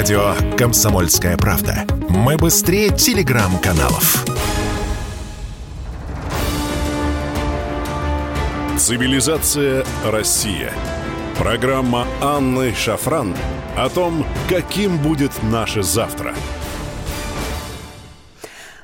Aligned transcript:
Радио 0.00 0.34
«Комсомольская 0.56 1.36
правда». 1.36 1.84
Мы 2.08 2.38
быстрее 2.38 2.88
телеграм-каналов. 2.88 4.24
Цивилизация 8.78 9.84
Россия. 10.06 10.72
Программа 11.36 12.06
Анны 12.22 12.74
Шафран 12.74 13.36
о 13.76 13.90
том, 13.90 14.24
каким 14.48 14.96
будет 14.96 15.32
наше 15.42 15.82
завтра– 15.82 16.34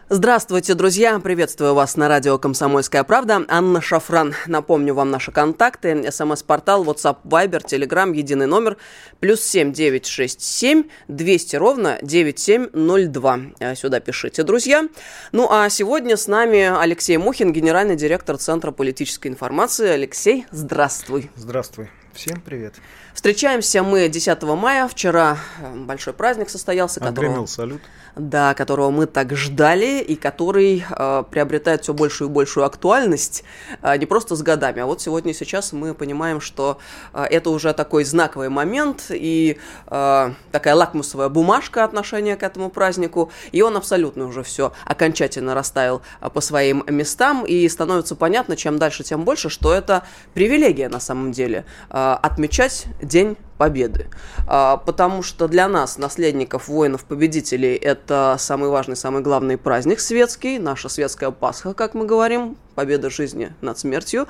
Здравствуйте, 0.08 0.74
друзья! 0.74 1.18
Приветствую 1.18 1.74
вас 1.74 1.96
на 1.96 2.06
радио 2.06 2.38
«Комсомольская 2.38 3.02
правда». 3.02 3.44
Анна 3.48 3.80
Шафран. 3.80 4.36
Напомню 4.46 4.94
вам 4.94 5.10
наши 5.10 5.32
контакты. 5.32 6.12
СМС-портал, 6.12 6.84
WhatsApp, 6.84 7.16
Viber, 7.24 7.60
Telegram, 7.60 8.14
единый 8.14 8.46
номер. 8.46 8.76
Плюс 9.18 9.40
семь 9.40 9.72
девять 9.72 10.06
шесть 10.06 10.42
семь 10.42 10.84
двести 11.08 11.56
ровно 11.56 11.98
девять 12.02 12.38
семь 12.38 12.68
ноль 12.72 13.08
два. 13.08 13.40
Э, 13.58 13.74
сюда 13.74 13.98
пишите, 13.98 14.44
друзья. 14.44 14.86
Ну, 15.32 15.48
а 15.50 15.68
сегодня 15.70 16.16
с 16.16 16.28
нами 16.28 16.80
Алексей 16.80 17.16
Мухин, 17.16 17.52
генеральный 17.52 17.96
директор 17.96 18.38
Центра 18.38 18.70
политической 18.70 19.26
информации. 19.26 19.88
Алексей, 19.88 20.46
здравствуй. 20.52 21.32
Здравствуй. 21.34 21.90
Всем 22.12 22.40
привет. 22.40 22.74
Встречаемся 23.12 23.82
мы 23.82 24.08
10 24.08 24.42
мая. 24.42 24.86
Вчера 24.86 25.36
э, 25.60 25.74
большой 25.74 26.12
праздник 26.12 26.48
состоялся. 26.48 27.04
Отгремел 27.04 27.48
салют 27.48 27.82
да, 28.16 28.54
которого 28.54 28.90
мы 28.90 29.06
так 29.06 29.36
ждали 29.36 30.00
и 30.00 30.16
который 30.16 30.84
э, 30.88 31.24
приобретает 31.30 31.82
все 31.82 31.92
большую 31.92 32.30
и 32.30 32.32
большую 32.32 32.64
актуальность 32.64 33.44
э, 33.82 33.96
не 33.98 34.06
просто 34.06 34.34
с 34.36 34.42
годами, 34.42 34.80
а 34.80 34.86
вот 34.86 35.02
сегодня 35.02 35.32
и 35.32 35.34
сейчас 35.34 35.72
мы 35.72 35.94
понимаем, 35.94 36.40
что 36.40 36.78
э, 37.12 37.24
это 37.24 37.50
уже 37.50 37.74
такой 37.74 38.04
знаковый 38.04 38.48
момент 38.48 39.06
и 39.10 39.58
э, 39.86 40.30
такая 40.50 40.74
лакмусовая 40.74 41.28
бумажка 41.28 41.84
отношения 41.84 42.36
к 42.36 42.42
этому 42.42 42.70
празднику, 42.70 43.30
и 43.52 43.60
он 43.60 43.76
абсолютно 43.76 44.26
уже 44.26 44.42
все 44.42 44.72
окончательно 44.86 45.54
расставил 45.54 46.00
э, 46.20 46.30
по 46.30 46.40
своим 46.40 46.84
местам, 46.88 47.44
и 47.44 47.68
становится 47.68 48.16
понятно, 48.16 48.56
чем 48.56 48.78
дальше, 48.78 49.04
тем 49.04 49.24
больше, 49.24 49.50
что 49.50 49.74
это 49.74 50.04
привилегия 50.32 50.88
на 50.88 51.00
самом 51.00 51.32
деле 51.32 51.66
э, 51.90 52.16
отмечать 52.22 52.86
День 53.02 53.36
победы. 53.56 54.06
А, 54.46 54.76
потому 54.76 55.22
что 55.22 55.48
для 55.48 55.68
нас, 55.68 55.98
наследников 55.98 56.68
воинов-победителей, 56.68 57.74
это 57.74 58.36
самый 58.38 58.68
важный, 58.68 58.96
самый 58.96 59.22
главный 59.22 59.56
праздник 59.56 60.00
светский, 60.00 60.58
наша 60.58 60.88
светская 60.88 61.30
Пасха, 61.30 61.74
как 61.74 61.94
мы 61.94 62.06
говорим, 62.06 62.56
победа 62.74 63.10
жизни 63.10 63.52
над 63.62 63.78
смертью. 63.78 64.28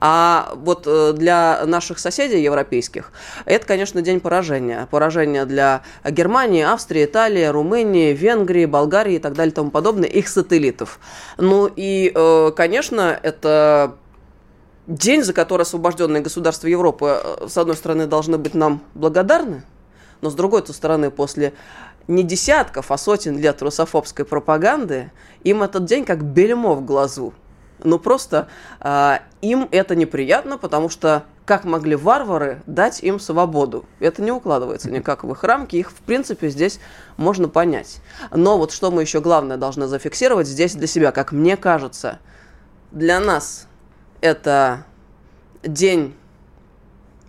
А 0.00 0.52
вот 0.54 0.84
э, 0.86 1.12
для 1.12 1.62
наших 1.66 1.98
соседей 1.98 2.42
европейских 2.42 3.12
это, 3.44 3.66
конечно, 3.66 4.00
день 4.00 4.20
поражения. 4.20 4.88
Поражение 4.90 5.44
для 5.44 5.82
Германии, 6.04 6.62
Австрии, 6.62 7.04
Италии, 7.04 7.44
Румынии, 7.44 8.14
Венгрии, 8.14 8.64
Болгарии 8.64 9.16
и 9.16 9.18
так 9.18 9.34
далее 9.34 9.52
и 9.52 9.54
тому 9.54 9.70
подобное, 9.70 10.08
их 10.08 10.28
сателлитов. 10.28 11.00
Ну 11.36 11.68
и, 11.74 12.12
э, 12.14 12.52
конечно, 12.56 13.18
это 13.22 13.96
день, 14.88 15.22
за 15.22 15.32
который 15.32 15.62
освобожденные 15.62 16.22
государства 16.22 16.66
Европы, 16.66 17.20
э, 17.22 17.46
с 17.48 17.56
одной 17.56 17.76
стороны, 17.76 18.06
должны 18.06 18.38
быть 18.38 18.54
нам 18.54 18.80
благодарны, 18.94 19.62
но 20.20 20.30
с 20.30 20.34
другой 20.34 20.66
стороны, 20.66 21.10
после 21.10 21.52
не 22.08 22.22
десятков, 22.22 22.90
а 22.90 22.98
сотен 22.98 23.38
лет 23.38 23.62
русофобской 23.62 24.24
пропаганды, 24.24 25.12
им 25.44 25.62
этот 25.62 25.84
день 25.84 26.04
как 26.04 26.24
бельмо 26.24 26.74
в 26.74 26.84
глазу. 26.84 27.34
Ну 27.84 27.98
просто 27.98 28.48
э, 28.80 29.18
им 29.42 29.68
это 29.70 29.94
неприятно, 29.94 30.58
потому 30.58 30.88
что 30.88 31.24
как 31.44 31.64
могли 31.64 31.94
варвары 31.94 32.62
дать 32.66 33.02
им 33.02 33.20
свободу? 33.20 33.84
Это 34.00 34.22
не 34.22 34.32
укладывается 34.32 34.90
никак 34.90 35.22
в 35.22 35.30
их 35.30 35.44
рамки, 35.44 35.76
их 35.76 35.90
в 35.90 36.00
принципе 36.00 36.48
здесь 36.48 36.80
можно 37.16 37.48
понять. 37.48 38.00
Но 38.32 38.58
вот 38.58 38.72
что 38.72 38.90
мы 38.90 39.02
еще 39.02 39.20
главное 39.20 39.58
должны 39.58 39.86
зафиксировать 39.86 40.48
здесь 40.48 40.74
для 40.74 40.86
себя, 40.86 41.12
как 41.12 41.30
мне 41.30 41.56
кажется, 41.56 42.18
для 42.90 43.20
нас 43.20 43.67
это 44.20 44.84
день 45.62 46.14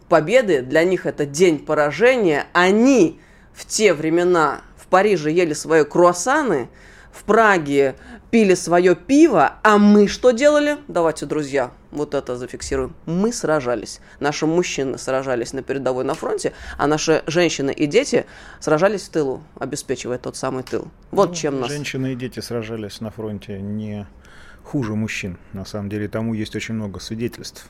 победы, 0.08 0.62
для 0.62 0.84
них 0.84 1.06
это 1.06 1.26
день 1.26 1.60
поражения. 1.60 2.48
Они 2.54 3.20
в 3.54 3.66
те 3.66 3.94
времена 3.94 4.62
в 4.78 4.88
Париже 4.88 5.32
ели 5.32 5.54
свои 5.54 5.84
круассаны, 5.84 6.70
в 7.12 7.24
Праге 7.24 7.96
пили 8.32 8.54
свое 8.54 8.96
пиво, 8.96 9.56
а 9.64 9.78
мы 9.78 10.08
что 10.08 10.32
делали? 10.32 10.78
Давайте, 10.88 11.26
друзья, 11.26 11.72
вот 11.92 12.14
это 12.14 12.36
зафиксируем. 12.36 12.96
Мы 13.06 13.34
сражались. 13.34 14.00
Наши 14.20 14.46
мужчины 14.46 14.98
сражались 14.98 15.54
на 15.54 15.64
передовой 15.64 16.04
на 16.04 16.14
фронте, 16.14 16.54
а 16.78 16.88
наши 16.88 17.24
женщины 17.28 17.72
и 17.72 17.88
дети 17.88 18.26
сражались 18.60 19.04
в 19.04 19.10
тылу, 19.10 19.44
обеспечивая 19.60 20.20
тот 20.20 20.36
самый 20.36 20.64
тыл. 20.64 20.88
Вот 21.12 21.30
ну, 21.30 21.36
чем 21.36 21.60
нас... 21.60 21.70
Женщины 21.70 22.14
и 22.14 22.16
дети 22.16 22.40
сражались 22.40 23.02
на 23.02 23.10
фронте 23.10 23.60
не 23.60 24.08
хуже 24.69 24.94
мужчин. 24.94 25.38
На 25.53 25.66
самом 25.66 25.90
деле 25.90 26.07
тому 26.07 26.35
есть 26.35 26.56
очень 26.56 26.75
много 26.75 27.00
свидетельств. 27.00 27.66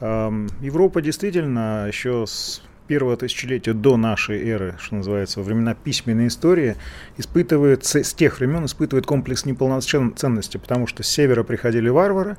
Европа 0.00 1.02
действительно 1.02 1.86
еще 1.88 2.26
с 2.28 2.62
первого 2.86 3.16
тысячелетия 3.16 3.72
до 3.72 3.96
нашей 3.96 4.48
эры, 4.48 4.76
что 4.78 4.94
называется, 4.94 5.40
во 5.40 5.44
времена 5.44 5.74
письменной 5.74 6.28
истории, 6.28 6.76
испытывает, 7.16 7.84
с 7.84 8.14
тех 8.14 8.38
времен 8.38 8.64
испытывает 8.64 9.04
комплекс 9.04 9.44
неполноценности, 9.46 10.58
потому 10.58 10.86
что 10.86 11.02
с 11.02 11.08
севера 11.08 11.42
приходили 11.42 11.88
варвары 11.88 12.36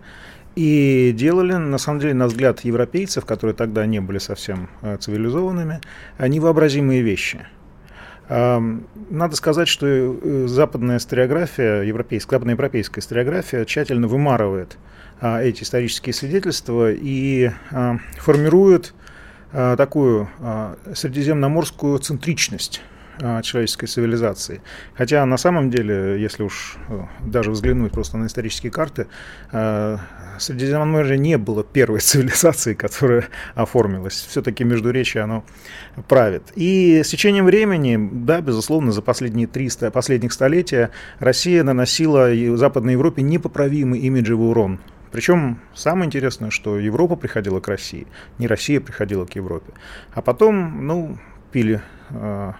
и 0.56 1.14
делали, 1.16 1.54
на 1.54 1.78
самом 1.78 2.00
деле, 2.00 2.14
на 2.14 2.28
взгляд 2.28 2.62
европейцев, 2.62 3.26
которые 3.26 3.54
тогда 3.54 3.86
не 3.86 4.00
были 4.00 4.18
совсем 4.18 4.70
э, 4.82 4.98
цивилизованными, 4.98 5.82
невообразимые 6.20 7.02
вещи– 7.02 7.46
надо 8.30 9.36
сказать, 9.36 9.68
что 9.68 9.88
э, 9.88 10.46
западная 10.48 10.98
историография, 10.98 11.82
европейская, 11.82 12.36
западноевропейская 12.36 13.02
историография 13.02 13.66
тщательно 13.66 14.08
вымарывает 14.08 14.78
а, 15.20 15.42
эти 15.42 15.64
исторические 15.64 16.14
свидетельства 16.14 16.92
и 16.92 17.50
а, 17.72 17.98
формирует 18.18 18.94
а, 19.52 19.76
такую 19.76 20.30
средиземноморскую 20.94 21.98
центричность 21.98 22.82
человеческой 23.44 23.88
цивилизации. 23.88 24.62
Хотя 24.94 25.26
на 25.26 25.38
самом 25.38 25.70
деле, 25.70 26.22
если 26.22 26.44
уж 26.44 26.78
э, 26.88 27.02
даже 27.26 27.52
взглянуть 27.52 27.92
просто 27.92 28.18
на 28.18 28.28
исторические 28.28 28.72
карты, 28.72 29.08
э, 29.52 29.98
Средиземноморье 30.40 31.18
не 31.18 31.38
было 31.38 31.64
первой 31.64 32.00
цивилизацией, 32.02 32.76
которая 32.76 33.28
оформилась. 33.56 34.14
Все-таки 34.30 34.64
Междуречие 34.64 35.24
оно 35.24 35.44
правит. 36.08 36.52
И 36.56 37.02
с 37.04 37.10
течением 37.10 37.46
времени, 37.46 38.10
да, 38.12 38.42
безусловно, 38.42 38.92
за 38.92 39.02
последние 39.02 39.48
300 39.48 39.92
последних 39.92 40.34
столетия 40.34 40.92
Россия 41.20 41.64
наносила 41.64 42.30
Западной 42.58 42.94
Европе 42.94 43.22
непоправимый 43.22 44.00
имиджевый 44.00 44.50
урон. 44.50 44.80
Причем 45.12 45.60
самое 45.74 46.06
интересное, 46.06 46.52
что 46.52 46.78
Европа 46.78 47.16
приходила 47.16 47.60
к 47.60 47.68
России, 47.68 48.08
не 48.38 48.48
Россия 48.48 48.80
приходила 48.80 49.26
к 49.26 49.36
Европе. 49.36 49.74
А 50.14 50.22
потом, 50.22 50.86
ну, 50.86 51.18
пили 51.52 51.82
э, 52.12 52.54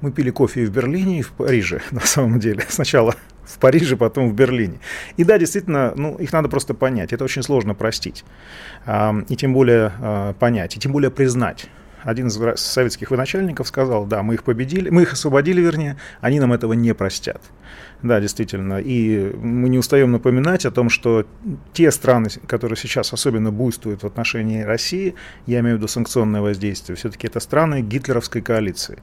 мы 0.00 0.12
пили 0.12 0.30
кофе 0.30 0.62
и 0.62 0.66
в 0.66 0.70
Берлине, 0.70 1.20
и 1.20 1.22
в 1.22 1.32
Париже, 1.32 1.80
на 1.90 2.00
самом 2.00 2.38
деле. 2.38 2.64
Сначала 2.68 3.14
в 3.46 3.58
Париже, 3.58 3.96
потом 3.96 4.28
в 4.28 4.34
Берлине. 4.34 4.80
И 5.16 5.24
да, 5.24 5.38
действительно, 5.38 5.92
ну, 5.96 6.16
их 6.16 6.32
надо 6.32 6.48
просто 6.48 6.74
понять. 6.74 7.12
Это 7.12 7.24
очень 7.24 7.42
сложно 7.42 7.74
простить. 7.74 8.24
И 9.28 9.36
тем 9.36 9.52
более 9.52 9.92
а, 10.00 10.32
понять, 10.34 10.76
и 10.76 10.80
тем 10.80 10.92
более 10.92 11.10
признать 11.10 11.68
один 12.06 12.28
из 12.28 12.60
советских 12.60 13.10
военачальников 13.10 13.66
сказал, 13.66 14.06
да, 14.06 14.22
мы 14.22 14.34
их 14.34 14.44
победили, 14.44 14.90
мы 14.90 15.02
их 15.02 15.12
освободили, 15.12 15.60
вернее, 15.60 15.96
они 16.20 16.38
нам 16.38 16.52
этого 16.52 16.72
не 16.72 16.94
простят. 16.94 17.42
Да, 18.02 18.20
действительно. 18.20 18.80
И 18.80 19.34
мы 19.34 19.68
не 19.68 19.78
устаем 19.78 20.12
напоминать 20.12 20.66
о 20.66 20.70
том, 20.70 20.88
что 20.88 21.26
те 21.72 21.90
страны, 21.90 22.28
которые 22.46 22.76
сейчас 22.76 23.12
особенно 23.12 23.50
буйствуют 23.50 24.04
в 24.04 24.06
отношении 24.06 24.62
России, 24.62 25.14
я 25.46 25.60
имею 25.60 25.76
в 25.76 25.78
виду 25.78 25.88
санкционное 25.88 26.42
воздействие, 26.42 26.94
все-таки 26.94 27.26
это 27.26 27.40
страны 27.40 27.80
гитлеровской 27.82 28.40
коалиции. 28.40 28.98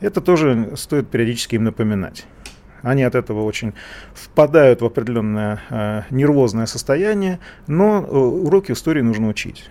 Это 0.00 0.20
тоже 0.20 0.72
стоит 0.76 1.08
периодически 1.08 1.54
им 1.54 1.64
напоминать. 1.64 2.26
Они 2.82 3.02
от 3.02 3.14
этого 3.14 3.42
очень 3.44 3.74
впадают 4.14 4.82
в 4.82 4.84
определенное 4.84 5.60
э, 5.70 6.02
нервозное 6.10 6.66
состояние, 6.66 7.38
но 7.66 8.00
э, 8.00 8.16
уроки 8.16 8.72
истории 8.72 9.02
нужно 9.02 9.28
учить. 9.28 9.70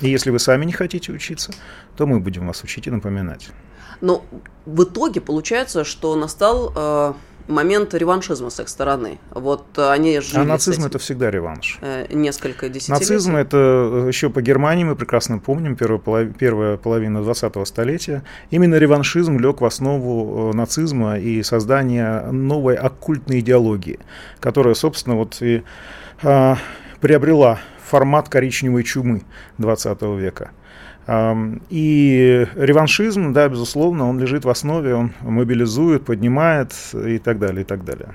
И 0.00 0.08
если 0.10 0.30
вы 0.30 0.38
сами 0.38 0.64
не 0.64 0.72
хотите 0.72 1.12
учиться, 1.12 1.52
то 1.96 2.06
мы 2.06 2.18
будем 2.18 2.46
вас 2.46 2.64
учить 2.64 2.88
и 2.88 2.90
напоминать. 2.90 3.50
Но 4.00 4.24
в 4.66 4.82
итоге 4.82 5.20
получается, 5.20 5.84
что 5.84 6.16
настал 6.16 6.72
э, 6.74 7.12
момент 7.48 7.94
реваншизма 7.94 8.50
с 8.50 8.60
их 8.60 8.68
стороны. 8.68 9.18
Вот 9.30 9.78
они 9.78 10.20
жили 10.20 10.40
А 10.40 10.44
нацизм 10.44 10.84
это 10.84 10.98
всегда 10.98 11.30
реванш. 11.30 11.78
Э, 11.80 12.06
несколько 12.10 12.68
десятилетий. 12.68 13.04
Нацизм 13.04 13.36
это 13.36 13.56
э, 13.56 14.08
еще 14.08 14.30
по 14.30 14.42
Германии, 14.42 14.84
мы 14.84 14.96
прекрасно 14.96 15.38
помним, 15.38 15.76
первая, 15.76 15.98
полов... 15.98 16.34
первая 16.36 16.76
половина 16.76 17.18
20-го 17.18 17.64
столетия. 17.64 18.22
Именно 18.50 18.76
реваншизм 18.76 19.38
лег 19.38 19.60
в 19.60 19.64
основу 19.64 20.50
э, 20.50 20.56
нацизма 20.56 21.18
и 21.18 21.42
создания 21.42 22.26
новой 22.30 22.74
оккультной 22.76 23.40
идеологии, 23.40 23.98
которая, 24.40 24.74
собственно, 24.74 25.16
вот 25.16 25.40
и 25.40 25.62
а, 26.22 26.56
приобрела 27.00 27.58
формат 27.84 28.28
коричневой 28.28 28.84
чумы 28.84 29.22
20 29.58 30.00
века. 30.18 30.52
И 31.08 32.46
реваншизм, 32.54 33.32
да, 33.32 33.48
безусловно, 33.48 34.08
он 34.08 34.20
лежит 34.20 34.44
в 34.44 34.48
основе, 34.48 34.94
он 34.94 35.12
мобилизует, 35.20 36.04
поднимает 36.04 36.72
и 36.94 37.18
так 37.18 37.38
далее, 37.38 37.62
и 37.62 37.64
так 37.64 37.84
далее. 37.84 38.14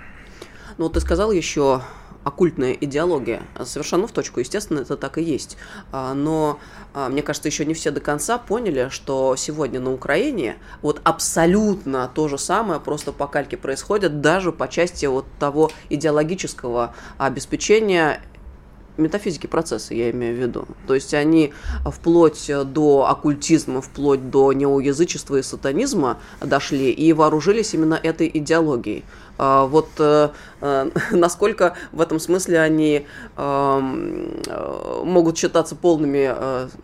Ну, 0.77 0.89
ты 0.89 0.99
сказал 1.01 1.31
еще 1.31 1.81
оккультная 2.27 2.73
идеология. 2.73 3.41
Совершенно 3.63 4.05
в 4.05 4.11
точку, 4.11 4.41
естественно, 4.41 4.79
это 4.79 4.97
так 4.97 5.17
и 5.17 5.23
есть. 5.23 5.57
А, 5.91 6.13
но 6.13 6.59
а, 6.93 7.09
мне 7.09 7.21
кажется, 7.21 7.47
еще 7.47 7.65
не 7.65 7.73
все 7.73 7.89
до 7.89 8.01
конца 8.01 8.37
поняли, 8.37 8.89
что 8.91 9.35
сегодня 9.37 9.79
на 9.79 9.93
Украине 9.93 10.57
вот 10.81 10.99
абсолютно 11.03 12.11
то 12.13 12.27
же 12.27 12.37
самое 12.37 12.79
просто 12.79 13.13
по 13.13 13.27
кальке 13.27 13.55
происходит, 13.55 14.19
даже 14.19 14.51
по 14.51 14.67
части 14.67 15.05
вот 15.05 15.25
того 15.39 15.71
идеологического 15.89 16.93
обеспечения 17.17 18.21
метафизики 18.97 19.47
процесса, 19.47 19.93
я 19.93 20.11
имею 20.11 20.35
в 20.35 20.39
виду. 20.39 20.65
То 20.87 20.95
есть 20.95 21.13
они 21.13 21.53
вплоть 21.85 22.49
до 22.73 23.07
оккультизма, 23.09 23.81
вплоть 23.81 24.29
до 24.29 24.53
неоязычества 24.53 25.37
и 25.37 25.41
сатанизма 25.41 26.17
дошли 26.41 26.91
и 26.91 27.13
вооружились 27.13 27.73
именно 27.73 27.95
этой 27.95 28.29
идеологией. 28.33 29.03
А, 29.37 29.65
вот 29.65 29.89
э, 29.99 30.29
э, 30.61 30.89
насколько 31.11 31.75
в 31.91 32.01
этом 32.01 32.19
смысле 32.19 32.59
они 32.59 33.05
эм, 33.37 34.41
э, 34.47 35.01
могут 35.03 35.37
считаться 35.37 35.75
полными, 35.75 36.33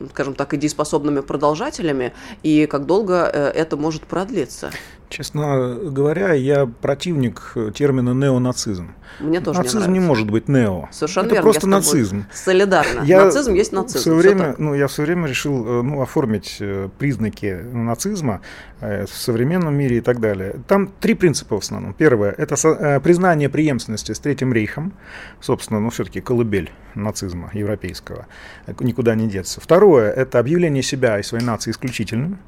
скажем 0.10 0.36
так, 0.36 0.54
идееспособными 0.54 1.22
продолжателями, 1.22 2.14
и 2.44 2.66
как 2.66 2.86
долго 2.86 3.16
это 3.16 3.78
может 3.78 4.04
продлиться? 4.04 4.72
Честно 5.14 5.76
говоря, 5.76 6.34
я 6.34 6.66
противник 6.66 7.54
термина 7.76 8.16
неонацизм. 8.16 8.96
Мне 9.20 9.42
тоже 9.42 9.60
Нацизм 9.60 9.92
не, 9.92 10.00
не 10.00 10.06
может 10.06 10.28
быть 10.28 10.48
нео. 10.48 10.88
Совершенно 10.92 11.26
Это 11.28 11.36
верно. 11.36 11.52
просто 11.52 11.68
нацизм. 11.68 12.26
Солидарно. 12.34 13.04
Я 13.04 13.26
нацизм 13.26 13.54
есть 13.54 13.72
нацизм. 13.72 14.00
Все 14.00 14.16
время, 14.16 14.56
ну, 14.58 14.74
я 14.74 14.88
все 14.88 15.04
время 15.04 15.28
решил 15.28 15.84
ну, 15.84 16.02
оформить 16.02 16.60
признаки 16.98 17.60
нацизма 17.74 18.42
в 18.82 19.08
современном 19.08 19.76
мире 19.76 19.98
и 19.98 20.02
так 20.02 20.20
далее. 20.20 20.56
Там 20.68 20.88
три 21.00 21.14
принципа 21.14 21.58
в 21.58 21.60
основном. 21.60 21.94
Первое– 21.94 22.32
это 22.38 23.00
признание 23.04 23.50
преемственности 23.50 24.14
с 24.14 24.20
Третьим 24.20 24.52
рейхом, 24.52 24.94
собственно, 25.40 25.80
ну, 25.80 25.92
все-таки 25.92 26.22
колыбель 26.22 26.72
нацизма 26.96 27.52
европейского, 27.54 28.26
никуда 28.80 29.14
не 29.14 29.28
деться. 29.28 29.62
Второе– 29.62 30.12
это 30.12 30.40
объявление 30.40 30.82
себя 30.82 31.20
и 31.20 31.24
своей 31.24 31.46
нации 31.46 31.70
исключительным. 31.70 32.40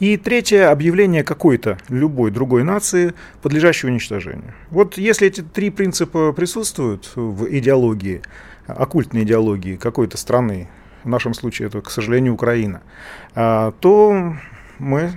И 0.00 0.16
третье– 0.16 0.70
объявление 0.70 1.24
какой-то 1.24 1.78
любой 1.88 2.09
другой 2.30 2.64
нации, 2.64 3.14
подлежащей 3.42 3.88
уничтожению. 3.88 4.54
Вот 4.70 4.98
если 4.98 5.26
эти 5.26 5.40
три 5.40 5.70
принципа 5.70 6.32
присутствуют 6.32 7.12
в 7.14 7.46
идеологии, 7.48 8.22
оккультной 8.66 9.22
идеологии 9.22 9.76
какой-то 9.76 10.16
страны, 10.16 10.68
в 11.04 11.08
нашем 11.08 11.34
случае 11.34 11.68
это, 11.68 11.80
к 11.80 11.90
сожалению, 11.90 12.34
Украина, 12.34 12.82
а, 13.34 13.72
то 13.80 14.34
мы 14.78 15.12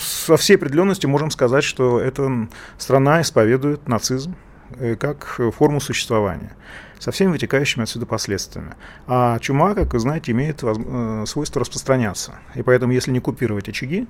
со 0.00 0.36
всей 0.36 0.56
определенностью 0.56 1.08
можем 1.08 1.30
сказать, 1.30 1.64
что 1.64 2.00
эта 2.00 2.48
страна 2.78 3.20
исповедует 3.20 3.88
нацизм 3.88 4.34
э, 4.78 4.96
как 4.96 5.40
форму 5.56 5.80
существования 5.80 6.52
со 6.98 7.10
всеми 7.12 7.32
вытекающими 7.32 7.82
отсюда 7.82 8.06
последствиями. 8.06 8.74
А 9.06 9.38
чума, 9.38 9.74
как 9.74 9.92
вы 9.92 9.98
знаете, 9.98 10.32
имеет 10.32 10.62
э, 10.62 11.24
свойство 11.26 11.60
распространяться. 11.60 12.38
И 12.54 12.62
поэтому, 12.62 12.92
если 12.92 13.10
не 13.10 13.20
купировать 13.20 13.68
очаги, 13.68 14.08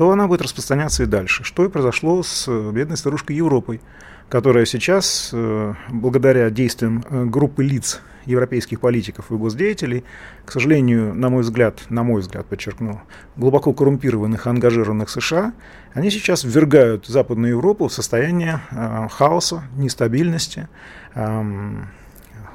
то 0.00 0.12
она 0.12 0.26
будет 0.26 0.40
распространяться 0.40 1.02
и 1.02 1.06
дальше. 1.06 1.44
Что 1.44 1.62
и 1.62 1.68
произошло 1.68 2.22
с 2.22 2.46
э, 2.48 2.70
бедной 2.72 2.96
старушкой 2.96 3.36
Европой, 3.36 3.82
которая 4.30 4.64
сейчас, 4.64 5.28
э, 5.30 5.74
благодаря 5.90 6.48
действиям 6.48 7.04
группы 7.30 7.62
лиц, 7.62 8.00
европейских 8.24 8.80
политиков 8.80 9.30
и 9.30 9.34
госдеятелей, 9.34 10.04
к 10.46 10.52
сожалению, 10.52 11.14
на 11.14 11.28
мой 11.28 11.42
взгляд, 11.42 11.82
на 11.90 12.02
мой 12.02 12.22
взгляд, 12.22 12.46
подчеркну, 12.46 13.02
глубоко 13.36 13.74
коррумпированных 13.74 14.46
ангажированных 14.46 15.10
США, 15.10 15.52
они 15.92 16.10
сейчас 16.10 16.44
ввергают 16.44 17.04
Западную 17.04 17.50
Европу 17.50 17.88
в 17.88 17.92
состояние 17.92 18.62
э, 18.70 19.06
хаоса, 19.10 19.64
нестабильности, 19.76 20.70
э, 21.14 21.42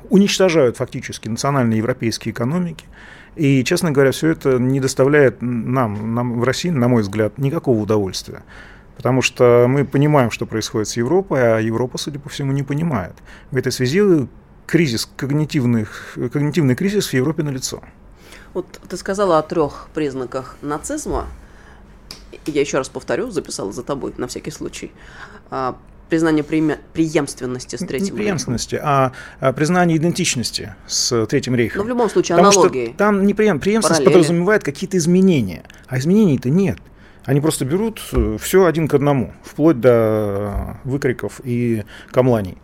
уничтожают 0.10 0.78
фактически 0.78 1.28
национальные 1.28 1.78
европейские 1.78 2.32
экономики. 2.32 2.86
И, 3.36 3.64
честно 3.64 3.92
говоря, 3.92 4.12
все 4.12 4.30
это 4.30 4.60
не 4.60 4.80
доставляет 4.80 5.42
нам, 5.42 6.16
нам 6.16 6.40
в 6.40 6.44
России, 6.44 6.70
на 6.70 6.88
мой 6.88 7.02
взгляд, 7.02 7.38
никакого 7.38 7.80
удовольствия. 7.80 8.44
Потому 8.96 9.22
что 9.22 9.66
мы 9.68 9.84
понимаем, 9.84 10.32
что 10.32 10.46
происходит 10.46 10.88
с 10.88 10.98
Европой, 10.98 11.58
а 11.58 11.60
Европа, 11.60 11.98
судя 11.98 12.20
по 12.20 12.30
всему, 12.30 12.54
не 12.54 12.64
понимает. 12.64 13.14
В 13.52 13.58
этой 13.58 13.72
связи 13.72 14.28
кризис 14.66 15.10
когнитивных, 15.18 16.18
когнитивный 16.32 16.76
кризис 16.76 17.08
в 17.10 17.14
Европе 17.14 17.44
налицо. 17.44 17.82
Вот 18.54 18.80
ты 18.88 18.96
сказала 18.96 19.38
о 19.38 19.44
трех 19.44 19.90
признаках 19.94 20.56
нацизма. 20.62 21.28
Я 22.46 22.62
еще 22.62 22.78
раз 22.78 22.88
повторю, 22.88 23.32
записала 23.32 23.74
за 23.74 23.84
тобой 23.84 24.14
на 24.18 24.28
всякий 24.28 24.52
случай. 24.52 24.92
Признание 26.10 26.44
преемственности 26.44 27.76
с 27.76 27.80
Третьим 27.80 28.16
Не 28.16 28.22
преемственности, 28.22 28.80
а, 28.82 29.12
а 29.40 29.54
признание 29.54 29.98
идентичности 29.98 30.76
с 30.88 31.26
Третьим 31.26 31.56
рейхом. 31.56 31.80
Но 31.80 31.86
в 31.86 31.90
любом 31.90 32.10
случае 32.10 32.38
Потому 32.38 32.52
аналогии. 32.52 32.88
Что 32.88 32.98
там 32.98 33.26
не 33.26 33.34
преем, 33.34 33.60
преемственность 33.60 34.04
Параллели. 34.04 34.22
подразумевает 34.22 34.64
какие-то 34.64 34.98
изменения, 34.98 35.64
а 35.88 35.98
изменений-то 35.98 36.50
нет. 36.50 36.78
Они 37.26 37.42
просто 37.42 37.66
берут 37.66 38.02
э, 38.12 38.38
все 38.40 38.66
один 38.66 38.88
к 38.88 38.94
одному, 38.94 39.34
вплоть 39.44 39.80
до 39.80 40.78
выкриков 40.84 41.42
и 41.44 41.84
камланий. 42.12 42.60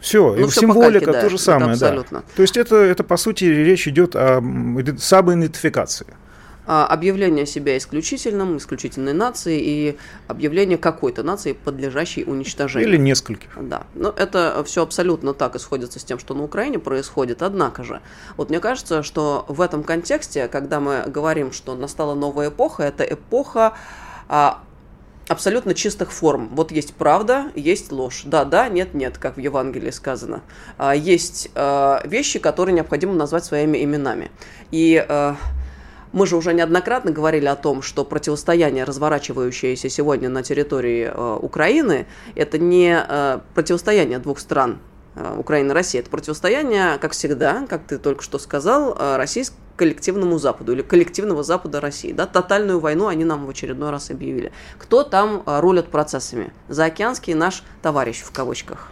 Все, 0.00 0.34
ну, 0.34 0.46
и 0.46 0.48
все 0.48 0.60
символика 0.60 1.06
кальке, 1.06 1.20
то 1.22 1.28
же 1.30 1.38
самое, 1.38 1.72
абсолютно. 1.72 2.18
да. 2.20 2.24
То 2.36 2.42
есть 2.42 2.56
это, 2.56 2.76
это, 2.76 3.02
по 3.02 3.16
сути, 3.16 3.44
речь 3.44 3.88
идет 3.88 4.14
о 4.14 4.40
самоидентификации. 4.98 6.06
А, 6.68 6.84
объявление 6.86 7.46
себя 7.46 7.76
исключительным, 7.76 8.56
исключительной 8.56 9.12
нацией 9.12 9.60
и 9.60 9.98
объявление 10.26 10.78
какой-то 10.78 11.22
нации, 11.22 11.52
подлежащей 11.52 12.24
уничтожению. 12.24 12.88
Или 12.88 12.96
нескольких. 12.96 13.50
Да, 13.60 13.86
но 13.94 14.12
это 14.16 14.62
все 14.66 14.82
абсолютно 14.82 15.32
так 15.32 15.54
исходится 15.54 16.00
с 16.00 16.04
тем, 16.04 16.18
что 16.18 16.34
на 16.34 16.42
Украине 16.42 16.80
происходит. 16.80 17.42
Однако 17.42 17.84
же, 17.84 18.00
вот 18.36 18.50
мне 18.50 18.58
кажется, 18.58 19.04
что 19.04 19.44
в 19.48 19.60
этом 19.60 19.84
контексте, 19.84 20.48
когда 20.48 20.80
мы 20.80 21.04
говорим, 21.06 21.52
что 21.52 21.76
настала 21.76 22.14
новая 22.14 22.48
эпоха, 22.48 22.82
это 22.82 23.04
эпоха 23.04 23.74
а, 24.28 24.60
абсолютно 25.28 25.72
чистых 25.72 26.12
форм. 26.12 26.48
Вот 26.52 26.72
есть 26.72 26.94
правда, 26.94 27.52
есть 27.54 27.92
ложь. 27.92 28.22
Да, 28.24 28.44
да, 28.44 28.68
нет, 28.68 28.92
нет, 28.92 29.18
как 29.18 29.36
в 29.36 29.40
Евангелии 29.40 29.90
сказано. 29.90 30.42
А, 30.78 30.96
есть 30.96 31.48
а, 31.54 32.02
вещи, 32.04 32.40
которые 32.40 32.74
необходимо 32.74 33.14
назвать 33.14 33.44
своими 33.44 33.84
именами. 33.84 34.32
И 34.72 35.04
а, 35.08 35.36
мы 36.16 36.26
же 36.26 36.36
уже 36.36 36.54
неоднократно 36.54 37.10
говорили 37.10 37.44
о 37.44 37.56
том, 37.56 37.82
что 37.82 38.02
противостояние, 38.02 38.84
разворачивающееся 38.84 39.90
сегодня 39.90 40.30
на 40.30 40.42
территории 40.42 41.12
Украины, 41.44 42.06
это 42.34 42.58
не 42.58 42.98
противостояние 43.54 44.18
двух 44.18 44.38
стран, 44.38 44.78
Украина 45.36 45.72
и 45.72 45.74
Россия. 45.74 46.00
Это 46.00 46.08
противостояние, 46.08 46.96
как 47.02 47.12
всегда, 47.12 47.66
как 47.68 47.82
ты 47.86 47.98
только 47.98 48.22
что 48.22 48.38
сказал, 48.38 48.96
российского 49.18 49.60
коллективному 49.76 50.38
Западу 50.38 50.72
или 50.72 50.80
коллективного 50.80 51.42
Запада 51.42 51.82
России. 51.82 52.12
Да? 52.12 52.24
Тотальную 52.24 52.80
войну 52.80 53.08
они 53.08 53.26
нам 53.26 53.44
в 53.44 53.50
очередной 53.50 53.90
раз 53.90 54.10
объявили. 54.10 54.52
Кто 54.78 55.02
там 55.02 55.42
а, 55.44 55.60
рулит 55.60 55.88
процессами? 55.88 56.50
Заокеанский 56.68 57.34
наш 57.34 57.62
товарищ 57.82 58.22
в 58.22 58.32
кавычках. 58.32 58.88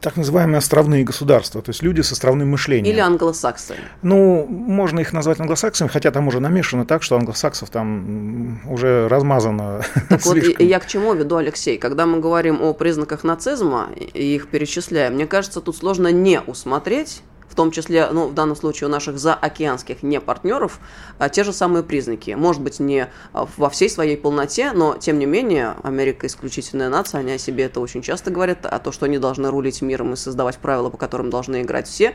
Так 0.00 0.16
называемые 0.16 0.58
островные 0.58 1.04
государства, 1.04 1.62
то 1.62 1.70
есть 1.70 1.82
люди 1.82 2.00
с 2.00 2.12
островным 2.12 2.50
мышлением. 2.50 2.92
Или 2.92 3.00
англосаксы. 3.00 3.74
Ну, 4.02 4.46
можно 4.46 5.00
их 5.00 5.12
назвать 5.12 5.40
англосаксами, 5.40 5.88
хотя 5.88 6.10
там 6.10 6.28
уже 6.28 6.40
намешано 6.40 6.84
так, 6.84 7.02
что 7.02 7.16
англосаксов 7.16 7.70
там 7.70 8.60
уже 8.70 9.08
размазано 9.08 9.82
Так 10.08 10.24
вот, 10.26 10.36
я 10.36 10.78
к 10.80 10.86
чему 10.86 11.14
веду, 11.14 11.36
Алексей? 11.36 11.78
Когда 11.78 12.06
мы 12.06 12.20
говорим 12.20 12.62
о 12.62 12.72
признаках 12.74 13.24
нацизма 13.24 13.88
и 13.96 14.34
их 14.34 14.48
перечисляем, 14.48 15.14
мне 15.14 15.26
кажется, 15.26 15.60
тут 15.60 15.76
сложно 15.76 16.12
не 16.12 16.40
усмотреть 16.40 17.22
в 17.48 17.54
том 17.54 17.70
числе, 17.70 18.08
ну, 18.12 18.28
в 18.28 18.34
данном 18.34 18.56
случае 18.56 18.88
у 18.88 18.90
наших 18.90 19.18
заокеанских 19.18 20.02
не 20.02 20.20
партнеров, 20.20 20.78
а 21.18 21.28
те 21.28 21.44
же 21.44 21.52
самые 21.52 21.82
признаки. 21.82 22.32
Может 22.32 22.62
быть, 22.62 22.80
не 22.80 23.08
а, 23.32 23.46
во 23.56 23.70
всей 23.70 23.88
своей 23.88 24.16
полноте, 24.16 24.72
но, 24.72 24.96
тем 24.96 25.18
не 25.18 25.26
менее, 25.26 25.74
Америка 25.82 26.26
исключительная 26.26 26.88
нация, 26.88 27.20
они 27.20 27.32
о 27.32 27.38
себе 27.38 27.64
это 27.64 27.80
очень 27.80 28.02
часто 28.02 28.30
говорят, 28.30 28.66
а 28.66 28.78
то, 28.78 28.92
что 28.92 29.06
они 29.06 29.18
должны 29.18 29.50
рулить 29.50 29.82
миром 29.82 30.12
и 30.12 30.16
создавать 30.16 30.58
правила, 30.58 30.90
по 30.90 30.96
которым 30.96 31.30
должны 31.30 31.62
играть 31.62 31.88
все. 31.88 32.14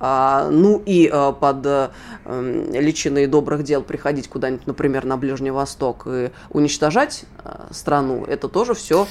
А, 0.00 0.48
ну 0.50 0.82
и 0.84 1.08
под 1.40 1.92
личиной 2.26 3.26
добрых 3.26 3.62
дел 3.62 3.82
приходить 3.82 4.28
куда-нибудь, 4.28 4.66
например, 4.66 5.04
на 5.04 5.16
Ближний 5.16 5.50
Восток 5.50 6.06
и 6.06 6.30
уничтожать 6.50 7.24
страну, 7.70 8.24
это 8.24 8.48
тоже 8.48 8.74
все 8.74 9.06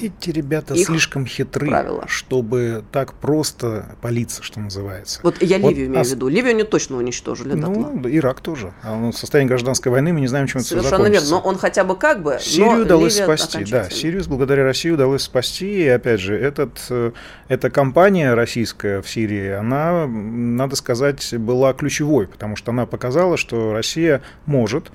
Эти 0.00 0.30
ребята 0.30 0.76
слишком 0.76 1.26
хитры, 1.26 1.66
правила. 1.66 2.04
чтобы 2.06 2.84
так 2.92 3.14
просто 3.14 3.96
палиться, 4.00 4.44
что 4.44 4.60
называется. 4.60 5.18
Вот 5.24 5.42
я 5.42 5.58
Ливию 5.58 5.62
вот, 5.62 5.72
имею 5.72 6.00
а... 6.00 6.04
в 6.04 6.08
виду. 6.08 6.28
Ливию 6.28 6.50
они 6.50 6.62
точно 6.62 6.98
уничтожили. 6.98 7.54
Ну, 7.54 8.00
да, 8.00 8.08
Ирак 8.08 8.40
тоже. 8.40 8.72
А 8.84 9.10
в 9.10 9.12
состоянии 9.12 9.48
гражданской 9.48 9.90
войны 9.90 10.12
мы 10.12 10.20
не 10.20 10.28
знаем, 10.28 10.46
чем 10.46 10.60
Совершенно 10.60 10.86
это 10.86 10.96
закончится. 10.98 11.26
верно. 11.26 11.42
Но 11.42 11.50
он 11.50 11.58
хотя 11.58 11.82
бы 11.82 11.96
как 11.96 12.22
бы. 12.22 12.38
Сирию 12.40 12.82
удалось 12.82 13.16
спасти. 13.16 13.64
Да, 13.64 13.90
Сирию 13.90 14.22
благодаря 14.28 14.62
России 14.62 14.90
удалось 14.90 15.22
спасти. 15.22 15.82
И 15.82 15.88
опять 15.88 16.20
же, 16.20 16.38
этот, 16.38 16.78
э, 16.90 17.10
эта 17.48 17.68
кампания 17.68 18.34
российская 18.34 19.02
в 19.02 19.10
Сирии, 19.10 19.50
она, 19.50 20.06
надо 20.06 20.76
сказать, 20.76 21.34
была 21.36 21.72
ключевой, 21.72 22.28
потому 22.28 22.54
что 22.54 22.70
она 22.70 22.86
показала, 22.86 23.36
что 23.36 23.72
Россия 23.72 24.22
может 24.46 24.88
а, 24.88 24.92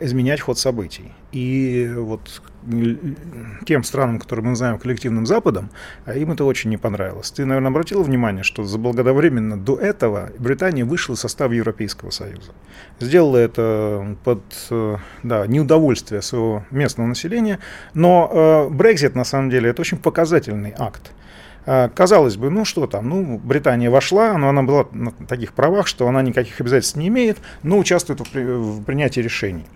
изменять 0.00 0.40
ход 0.40 0.58
событий. 0.58 1.12
И 1.32 1.90
вот 1.96 2.42
тем 3.66 3.82
странам, 3.82 4.20
которые 4.20 4.44
мы 4.44 4.50
называем 4.50 4.78
коллективным 4.78 5.26
Западом, 5.26 5.70
а 6.04 6.14
им 6.14 6.30
это 6.30 6.44
очень 6.44 6.70
не 6.70 6.76
понравилось. 6.76 7.30
Ты, 7.32 7.44
наверное, 7.44 7.70
обратил 7.70 8.02
внимание, 8.02 8.44
что 8.44 8.62
заблаговременно 8.64 9.58
до 9.58 9.76
этого 9.76 10.30
Британия 10.38 10.84
вышла 10.84 11.14
из 11.14 11.20
состава 11.20 11.52
Европейского 11.52 12.10
Союза. 12.10 12.52
Сделала 13.00 13.38
это 13.38 14.16
под 14.24 14.42
э, 14.70 14.96
да, 15.22 15.46
неудовольствие 15.46 16.22
своего 16.22 16.64
местного 16.70 17.08
населения, 17.08 17.58
но 17.94 18.68
Брекзит, 18.70 19.14
на 19.14 19.24
самом 19.24 19.50
деле, 19.50 19.70
это 19.70 19.80
очень 19.80 19.98
показательный 19.98 20.74
акт. 20.78 21.10
А, 21.64 21.88
казалось 21.88 22.36
бы, 22.36 22.50
ну 22.50 22.64
что 22.64 22.86
там, 22.86 23.08
ну, 23.08 23.38
Британия 23.38 23.90
вошла, 23.90 24.36
но 24.36 24.48
она 24.48 24.62
была 24.62 24.86
на 24.92 25.12
таких 25.12 25.52
правах, 25.52 25.86
что 25.86 26.08
она 26.08 26.22
никаких 26.22 26.60
обязательств 26.60 26.96
не 26.96 27.08
имеет, 27.08 27.38
но 27.62 27.78
участвует 27.78 28.20
в, 28.20 28.34
в 28.34 28.84
принятии 28.84 29.20
решений. 29.20 29.66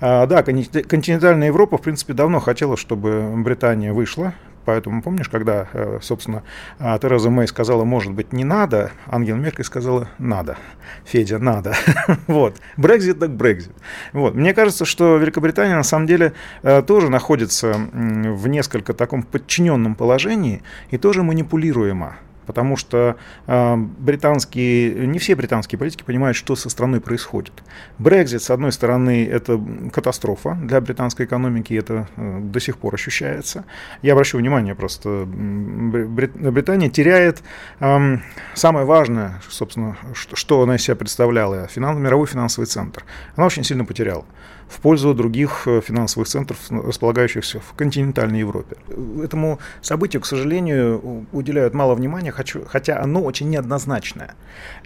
А, 0.00 0.26
да, 0.26 0.42
континентальная 0.42 1.48
Европа, 1.48 1.78
в 1.78 1.82
принципе, 1.82 2.12
давно 2.12 2.40
хотела, 2.40 2.76
чтобы 2.76 3.32
Британия 3.36 3.92
вышла 3.92 4.34
Поэтому 4.66 5.00
помнишь, 5.00 5.28
когда, 5.28 5.68
э, 5.72 6.00
собственно, 6.02 6.42
а, 6.80 6.98
Тереза 6.98 7.30
Мэй 7.30 7.46
сказала, 7.46 7.84
может 7.84 8.12
быть, 8.12 8.32
не 8.32 8.44
надо, 8.44 8.90
Ангела 9.06 9.36
Меркель 9.36 9.64
сказала, 9.64 10.08
надо. 10.18 10.58
Федя, 11.04 11.38
надо. 11.38 11.74
вот. 12.26 12.56
Брекзит 12.76 13.20
так 13.20 13.30
Брекзит. 13.30 13.72
Вот. 14.12 14.34
Мне 14.34 14.52
кажется, 14.54 14.84
что 14.84 15.16
Великобритания 15.18 15.76
на 15.76 15.84
самом 15.84 16.08
деле 16.08 16.32
э, 16.62 16.82
тоже 16.82 17.08
находится 17.10 17.74
в 17.92 18.48
несколько 18.48 18.92
таком 18.92 19.22
подчиненном 19.22 19.94
положении 19.94 20.62
и 20.90 20.98
тоже 20.98 21.22
манипулируема 21.22 22.16
потому 22.46 22.76
что 22.76 23.16
э, 23.46 23.76
британские, 23.76 25.06
не 25.06 25.18
все 25.18 25.34
британские 25.34 25.78
политики 25.78 26.02
понимают, 26.02 26.36
что 26.36 26.56
со 26.56 26.70
страной 26.70 27.00
происходит. 27.00 27.52
Брекзит, 27.98 28.42
с 28.42 28.50
одной 28.50 28.72
стороны, 28.72 29.26
это 29.26 29.60
катастрофа 29.92 30.56
для 30.62 30.80
британской 30.80 31.26
экономики, 31.26 31.74
это 31.74 32.08
э, 32.16 32.40
до 32.40 32.60
сих 32.60 32.78
пор 32.78 32.94
ощущается. 32.94 33.64
Я 34.02 34.12
обращу 34.12 34.38
внимание, 34.38 34.74
просто 34.74 35.26
Британия 35.26 36.88
теряет 36.88 37.42
э, 37.80 38.16
самое 38.54 38.86
важное, 38.86 39.40
собственно, 39.48 39.96
что, 40.14 40.36
что 40.36 40.62
она 40.62 40.76
из 40.76 40.82
себя 40.82 40.96
представляла, 40.96 41.66
финанс, 41.66 41.98
мировой 41.98 42.26
финансовый 42.26 42.66
центр. 42.66 43.04
Она 43.34 43.46
очень 43.46 43.64
сильно 43.64 43.84
потеряла 43.84 44.24
в 44.68 44.80
пользу 44.80 45.14
других 45.14 45.62
э, 45.66 45.80
финансовых 45.80 46.28
центров, 46.28 46.58
располагающихся 46.70 47.60
в 47.60 47.72
континентальной 47.74 48.40
Европе. 48.40 48.76
Этому 49.22 49.58
событию, 49.80 50.22
к 50.22 50.26
сожалению, 50.26 51.26
уделяют 51.32 51.74
мало 51.74 51.94
внимания, 51.94 52.32
хотя 52.32 53.00
оно 53.00 53.22
очень 53.22 53.48
неоднозначное. 53.50 54.34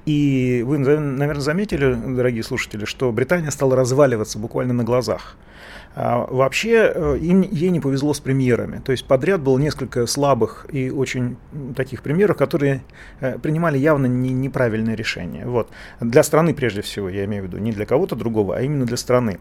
И 0.07 0.63
вы, 0.67 0.79
наверное, 0.79 1.41
заметили, 1.41 1.95
дорогие 1.95 2.43
слушатели, 2.43 2.85
что 2.85 3.11
Британия 3.13 3.51
стала 3.51 3.77
разваливаться 3.77 4.39
буквально 4.39 4.75
на 4.75 4.85
глазах. 4.85 5.37
А, 5.93 6.27
вообще 6.31 6.93
э, 6.95 7.19
им, 7.21 7.41
ей 7.43 7.71
не 7.71 7.81
повезло 7.81 8.15
с 8.15 8.21
премьерами. 8.21 8.81
То 8.85 8.93
есть 8.93 9.05
подряд 9.05 9.41
было 9.41 9.59
несколько 9.59 10.07
слабых 10.07 10.67
и 10.71 10.89
очень 10.91 11.37
таких 11.75 12.03
премьеров, 12.03 12.37
которые 12.37 12.83
э, 13.21 13.39
принимали 13.39 13.77
явно 13.77 14.07
не, 14.07 14.31
неправильные 14.31 14.95
решения. 14.95 15.45
Вот. 15.47 15.69
Для 16.01 16.23
страны 16.23 16.55
прежде 16.55 16.83
всего, 16.83 17.09
я 17.09 17.25
имею 17.25 17.43
в 17.43 17.47
виду, 17.47 17.59
не 17.59 17.73
для 17.73 17.87
кого-то 17.87 18.15
другого, 18.15 18.57
а 18.57 18.63
именно 18.63 18.87
для 18.87 18.97
страны. 18.97 19.41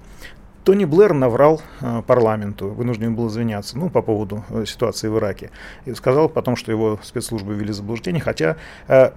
Тони 0.64 0.86
Блэр 0.86 1.14
наврал 1.14 1.62
э, 1.82 2.02
парламенту, 2.06 2.68
вынужден 2.68 3.16
был 3.16 3.28
извиняться 3.28 3.78
ну, 3.78 3.90
по 3.90 4.02
поводу 4.02 4.44
э, 4.50 4.66
ситуации 4.66 5.08
в 5.08 5.18
Ираке. 5.18 5.52
И 5.86 5.94
сказал 5.94 6.30
потом, 6.30 6.56
что 6.56 6.72
его 6.72 7.00
спецслужбы 7.04 7.54
ввели 7.54 7.72
заблуждение, 7.72 8.22
хотя 8.22 8.58
э, 8.88 9.12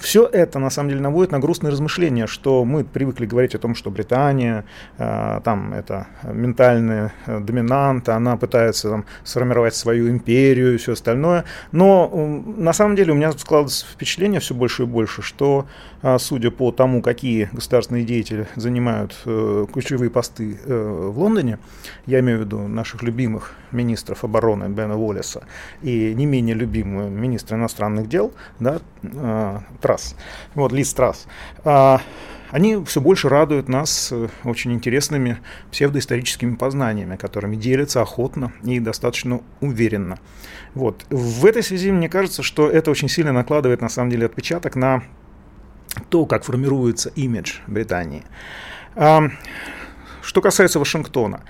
все 0.00 0.26
это, 0.26 0.58
на 0.58 0.70
самом 0.70 0.90
деле, 0.90 1.00
наводит 1.00 1.32
на 1.32 1.38
грустные 1.38 1.70
размышления, 1.70 2.26
что 2.26 2.64
мы 2.64 2.84
привыкли 2.84 3.26
говорить 3.26 3.54
о 3.54 3.58
том, 3.58 3.74
что 3.74 3.90
Британия, 3.90 4.64
э, 4.98 5.40
там, 5.44 5.72
это 5.72 6.06
ментальная 6.22 7.12
э, 7.26 7.40
доминанта, 7.40 8.16
она 8.16 8.36
пытается 8.36 8.90
там, 8.90 9.04
сформировать 9.24 9.74
свою 9.74 10.08
империю 10.08 10.74
и 10.74 10.76
все 10.76 10.92
остальное. 10.92 11.44
Но 11.72 12.10
э, 12.12 12.60
на 12.60 12.72
самом 12.72 12.96
деле 12.96 13.12
у 13.12 13.16
меня 13.16 13.32
складывается 13.32 13.86
впечатление 13.86 14.40
все 14.40 14.54
больше 14.54 14.82
и 14.82 14.86
больше, 14.86 15.22
что, 15.22 15.66
э, 16.02 16.18
судя 16.18 16.50
по 16.50 16.72
тому, 16.72 17.02
какие 17.02 17.48
государственные 17.52 18.04
деятели 18.04 18.46
занимают 18.56 19.16
э, 19.24 19.66
ключевые 19.72 20.10
посты 20.10 20.58
э, 20.64 21.10
в 21.12 21.18
Лондоне, 21.18 21.58
я 22.06 22.20
имею 22.20 22.38
в 22.38 22.40
виду 22.42 22.58
наших 22.68 23.02
любимых 23.02 23.52
министров 23.76 24.24
обороны 24.24 24.68
Бена 24.68 24.96
Уоллеса 24.96 25.44
и 25.82 26.14
не 26.14 26.26
менее 26.26 26.54
любимого 26.54 27.08
министра 27.08 27.56
иностранных 27.56 28.08
дел, 28.08 28.32
да, 28.58 28.80
э, 29.02 29.58
Трасс, 29.80 30.16
вот, 30.54 30.72
Лиз 30.72 30.92
Трасс, 30.94 31.26
а, 31.64 32.00
они 32.50 32.84
все 32.84 33.00
больше 33.00 33.28
радуют 33.28 33.68
нас 33.68 34.10
э, 34.12 34.28
очень 34.44 34.72
интересными 34.72 35.38
псевдоисторическими 35.70 36.54
познаниями, 36.54 37.16
которыми 37.16 37.56
делятся 37.56 38.02
охотно 38.02 38.52
и 38.64 38.80
достаточно 38.80 39.40
уверенно. 39.60 40.18
Вот. 40.74 41.04
В 41.10 41.44
этой 41.44 41.62
связи 41.62 41.90
мне 41.90 42.08
кажется, 42.08 42.42
что 42.42 42.68
это 42.68 42.90
очень 42.90 43.08
сильно 43.08 43.32
накладывает 43.32 43.80
на 43.80 43.88
самом 43.88 44.10
деле 44.10 44.26
отпечаток 44.26 44.76
на 44.76 45.02
то, 46.08 46.26
как 46.26 46.44
формируется 46.44 47.10
имидж 47.16 47.58
Британии. 47.66 48.22
Что 48.94 50.42
касается 50.42 50.78
Вашингтона, 50.78 51.42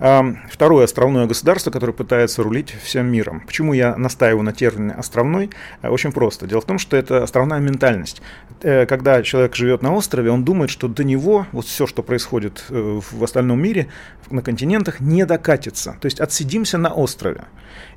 Второе 0.00 0.84
островное 0.86 1.26
государство, 1.26 1.70
которое 1.70 1.92
пытается 1.92 2.42
рулить 2.42 2.74
всем 2.82 3.06
миром. 3.06 3.42
Почему 3.46 3.74
я 3.74 3.94
настаиваю 3.98 4.42
на 4.42 4.52
термине 4.54 4.94
островной? 4.94 5.50
Э, 5.82 5.90
очень 5.90 6.10
просто. 6.10 6.46
Дело 6.46 6.62
в 6.62 6.64
том, 6.64 6.78
что 6.78 6.96
это 6.96 7.22
островная 7.22 7.60
ментальность. 7.60 8.22
Э, 8.62 8.86
когда 8.86 9.22
человек 9.22 9.54
живет 9.54 9.82
на 9.82 9.94
острове, 9.94 10.30
он 10.30 10.42
думает, 10.42 10.70
что 10.70 10.88
до 10.88 11.04
него 11.04 11.46
вот 11.52 11.66
все, 11.66 11.86
что 11.86 12.02
происходит 12.02 12.64
э, 12.70 13.00
в 13.10 13.22
остальном 13.22 13.60
мире, 13.60 13.88
на 14.30 14.40
континентах, 14.40 15.00
не 15.00 15.26
докатится. 15.26 15.98
То 16.00 16.06
есть 16.06 16.18
отсидимся 16.18 16.78
на 16.78 16.94
острове. 16.94 17.42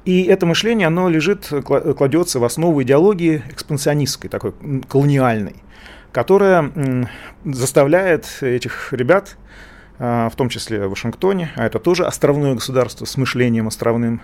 И 0.03 0.24
это 0.24 0.45
мышление, 0.45 0.88
оно 0.88 1.07
лежит, 1.07 1.50
кладется 1.65 2.39
в 2.39 2.43
основу 2.43 2.83
идеологии 2.83 3.43
экспансионистской, 3.50 4.29
такой 4.29 4.51
колониальной, 4.89 5.55
которая 6.12 6.69
заставляет 7.45 8.27
этих 8.41 8.91
ребят 8.91 9.38
в 10.00 10.33
том 10.35 10.50
числе 10.50 10.88
в 10.88 10.89
Вашингтоне, 10.89 11.51
а 11.55 11.65
это 11.65 11.79
тоже 11.79 12.05
островное 12.05 12.55
государство 12.55 13.05
с 13.05 13.15
мышлением 13.15 13.67
островным, 13.67 14.21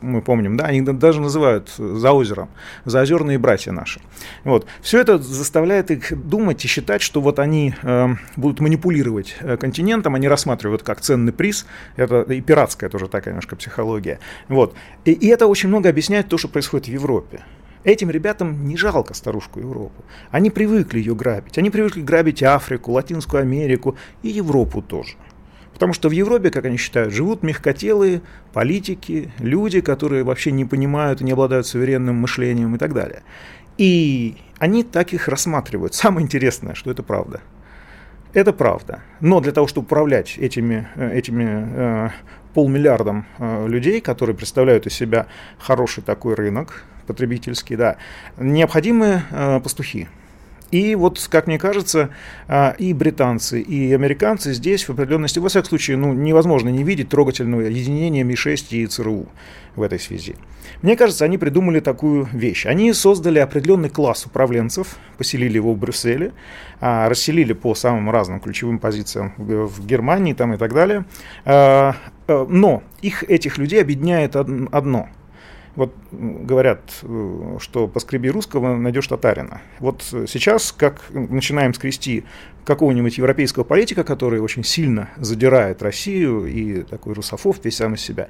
мы 0.00 0.22
помним, 0.22 0.56
да, 0.56 0.66
они 0.66 0.80
даже 0.80 1.20
называют 1.20 1.70
за 1.76 2.12
озером, 2.12 2.48
заозерные 2.84 3.38
братья 3.38 3.72
наши. 3.72 4.00
Вот. 4.44 4.66
Все 4.80 5.00
это 5.00 5.18
заставляет 5.18 5.90
их 5.90 6.16
думать 6.28 6.64
и 6.64 6.68
считать, 6.68 7.02
что 7.02 7.20
вот 7.20 7.38
они 7.38 7.74
э, 7.82 8.08
будут 8.36 8.60
манипулировать 8.60 9.36
э, 9.40 9.56
континентом, 9.56 10.14
они 10.14 10.28
рассматривают 10.28 10.82
как 10.82 11.00
ценный 11.00 11.32
приз, 11.32 11.66
это 11.96 12.22
и 12.22 12.40
пиратская 12.40 12.88
тоже 12.88 13.08
такая 13.08 13.32
немножко 13.32 13.56
психология. 13.56 14.20
Вот. 14.48 14.74
И, 15.04 15.12
и 15.12 15.26
это 15.28 15.46
очень 15.46 15.68
много 15.68 15.88
объясняет 15.88 16.28
то, 16.28 16.38
что 16.38 16.48
происходит 16.48 16.86
в 16.86 16.92
Европе. 16.92 17.42
Этим 17.84 18.10
ребятам 18.10 18.66
не 18.66 18.76
жалко 18.76 19.14
старушку 19.14 19.60
Европу. 19.60 20.04
Они 20.30 20.50
привыкли 20.50 20.98
ее 20.98 21.14
грабить. 21.14 21.58
Они 21.58 21.70
привыкли 21.70 22.02
грабить 22.02 22.42
Африку, 22.42 22.92
Латинскую 22.92 23.42
Америку 23.42 23.96
и 24.22 24.28
Европу 24.28 24.82
тоже. 24.82 25.14
Потому 25.72 25.92
что 25.92 26.08
в 26.08 26.12
Европе, 26.12 26.50
как 26.50 26.64
они 26.64 26.76
считают, 26.76 27.14
живут 27.14 27.44
мягкотелые 27.44 28.22
политики, 28.52 29.30
люди, 29.38 29.80
которые 29.80 30.24
вообще 30.24 30.50
не 30.50 30.64
понимают 30.64 31.20
и 31.20 31.24
не 31.24 31.32
обладают 31.32 31.68
суверенным 31.68 32.16
мышлением 32.16 32.74
и 32.74 32.78
так 32.78 32.94
далее. 32.94 33.22
И 33.76 34.36
они 34.58 34.82
так 34.82 35.12
их 35.12 35.28
рассматривают. 35.28 35.94
Самое 35.94 36.24
интересное, 36.24 36.74
что 36.74 36.90
это 36.90 37.04
правда. 37.04 37.40
Это 38.32 38.52
правда. 38.52 39.02
Но 39.20 39.40
для 39.40 39.52
того, 39.52 39.68
чтобы 39.68 39.86
управлять 39.86 40.36
этими, 40.36 40.88
э, 40.96 41.16
этими 41.16 41.44
э, 41.46 42.10
полмиллиардом 42.54 43.26
э, 43.38 43.68
людей, 43.68 44.00
которые 44.00 44.36
представляют 44.36 44.86
из 44.86 44.94
себя 44.94 45.28
хороший 45.58 46.02
такой 46.02 46.34
рынок, 46.34 46.84
потребительский, 47.08 47.74
да, 47.74 47.96
необходимы 48.38 49.22
э, 49.30 49.60
пастухи. 49.60 50.06
И 50.70 50.94
вот, 50.94 51.26
как 51.30 51.46
мне 51.46 51.58
кажется, 51.58 52.10
э, 52.46 52.74
и 52.78 52.92
британцы, 52.92 53.60
и 53.60 53.92
американцы 53.92 54.52
здесь 54.52 54.86
в 54.86 54.92
определенности, 54.92 55.38
во 55.38 55.48
всяком 55.48 55.70
случае, 55.70 55.96
ну, 55.96 56.12
невозможно 56.12 56.68
не 56.68 56.84
видеть 56.84 57.08
трогательного 57.08 57.62
единения 57.62 58.22
Ми-6 58.22 58.66
и 58.70 58.86
ЦРУ 58.86 59.26
в 59.74 59.82
этой 59.82 59.98
связи. 59.98 60.36
Мне 60.82 60.96
кажется, 60.96 61.24
они 61.24 61.38
придумали 61.38 61.80
такую 61.80 62.28
вещь. 62.32 62.66
Они 62.66 62.92
создали 62.92 63.38
определенный 63.38 63.88
класс 63.88 64.26
управленцев, 64.26 64.96
поселили 65.16 65.54
его 65.54 65.72
в 65.72 65.78
Брюсселе, 65.78 66.32
а, 66.80 67.08
расселили 67.08 67.54
по 67.54 67.74
самым 67.74 68.10
разным 68.10 68.38
ключевым 68.38 68.78
позициям 68.78 69.32
в 69.38 69.84
Германии 69.84 70.34
там 70.34 70.54
и 70.54 70.58
так 70.58 70.74
далее. 70.74 71.04
А, 71.44 71.96
Э, 72.28 72.44
но 72.48 72.82
их, 73.00 73.24
этих 73.24 73.58
людей 73.58 73.80
объединяет 73.80 74.36
одно. 74.36 75.08
Вот 75.78 75.94
говорят, 76.10 76.80
э, 77.02 77.56
что 77.60 77.86
поскреби 77.86 78.26
русского, 78.30 78.76
найдешь 78.76 79.06
татарина. 79.06 79.62
Вот 79.78 80.02
сейчас, 80.02 80.72
как 80.72 81.02
начинаем 81.10 81.72
скрести 81.72 82.24
какого-нибудь 82.64 83.16
европейского 83.16 83.62
политика, 83.62 84.02
который 84.02 84.40
очень 84.40 84.64
сильно 84.64 85.08
задирает 85.18 85.80
Россию 85.80 86.46
и 86.46 86.82
такой 86.82 87.14
русофоб 87.14 87.58
весь 87.62 87.76
сам 87.76 87.94
из 87.94 88.00
себя, 88.00 88.26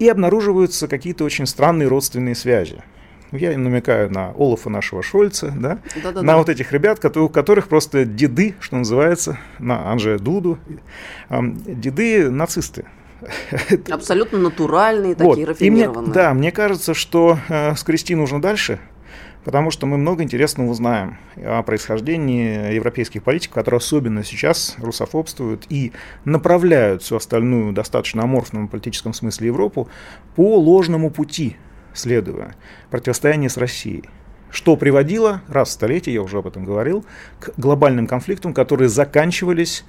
и 0.00 0.08
обнаруживаются 0.08 0.88
какие-то 0.88 1.22
очень 1.22 1.46
странные 1.46 1.86
родственные 1.86 2.34
связи. 2.34 2.82
Я 3.30 3.56
намекаю 3.56 4.10
на 4.10 4.30
Олафа 4.30 4.68
нашего 4.68 5.00
Шольца, 5.00 5.54
да? 5.56 5.78
Да, 6.02 6.10
да, 6.10 6.22
на 6.22 6.32
да. 6.32 6.38
вот 6.38 6.48
этих 6.48 6.72
ребят, 6.72 7.04
у 7.16 7.28
которых 7.28 7.68
просто 7.68 8.04
деды, 8.04 8.56
что 8.58 8.76
называется, 8.76 9.38
на 9.60 9.88
Анже 9.92 10.18
Дуду, 10.18 10.58
деды 11.30 12.28
нацисты. 12.28 12.86
Абсолютно 13.90 14.38
натуральные, 14.38 15.14
такие 15.14 15.46
вот. 15.46 15.48
рафинированные. 15.48 16.02
мне, 16.06 16.14
да, 16.14 16.34
мне 16.34 16.52
кажется, 16.52 16.94
что 16.94 17.38
э, 17.48 17.74
скрести 17.76 18.14
нужно 18.14 18.40
дальше, 18.40 18.78
потому 19.44 19.70
что 19.70 19.86
мы 19.86 19.98
много 19.98 20.22
интересного 20.22 20.70
узнаем 20.70 21.18
о 21.36 21.62
происхождении 21.62 22.72
европейских 22.74 23.22
политиков, 23.22 23.54
которые 23.54 23.78
особенно 23.78 24.24
сейчас 24.24 24.76
русофобствуют 24.78 25.66
и 25.68 25.92
направляют 26.24 27.02
всю 27.02 27.16
остальную 27.16 27.72
достаточно 27.72 28.22
аморфном 28.22 28.68
политическом 28.68 29.14
смысле 29.14 29.48
Европу 29.48 29.88
по 30.36 30.58
ложному 30.58 31.10
пути, 31.10 31.56
следуя 31.94 32.54
противостояние 32.90 33.50
с 33.50 33.56
Россией 33.56 34.04
что 34.50 34.76
приводило, 34.76 35.42
раз 35.48 35.68
в 35.68 35.72
столетие, 35.72 36.14
я 36.14 36.22
уже 36.22 36.38
об 36.38 36.46
этом 36.46 36.64
говорил, 36.64 37.04
к 37.38 37.52
глобальным 37.58 38.06
конфликтам, 38.06 38.54
которые 38.54 38.88
заканчивались 38.88 39.84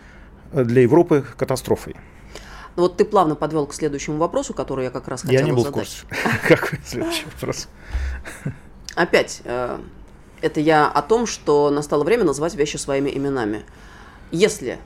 для 0.52 0.82
Европы 0.82 1.24
катастрофой. 1.38 1.96
Вот 2.80 2.96
ты 2.96 3.04
плавно 3.04 3.36
подвел 3.36 3.66
к 3.68 3.74
следующему 3.74 4.18
вопросу, 4.18 4.54
который 4.54 4.86
я 4.86 4.92
как 4.92 5.08
раз 5.08 5.22
хотел 5.22 5.40
задать. 5.40 5.48
Я 5.48 5.54
не 5.54 5.56
был 5.56 5.64
задать. 5.64 5.88
в 5.88 6.08
курсе. 6.08 6.38
Какой 6.48 6.80
следующий 6.86 7.26
вопрос? 7.34 7.68
Опять, 8.96 9.42
э, 9.44 9.80
это 10.42 10.60
я 10.60 10.88
о 10.88 11.02
том, 11.02 11.28
что 11.28 11.70
настало 11.70 12.04
время 12.04 12.24
назвать 12.24 12.56
вещи 12.56 12.78
своими 12.78 13.10
именами. 13.10 13.66
Если 14.32 14.80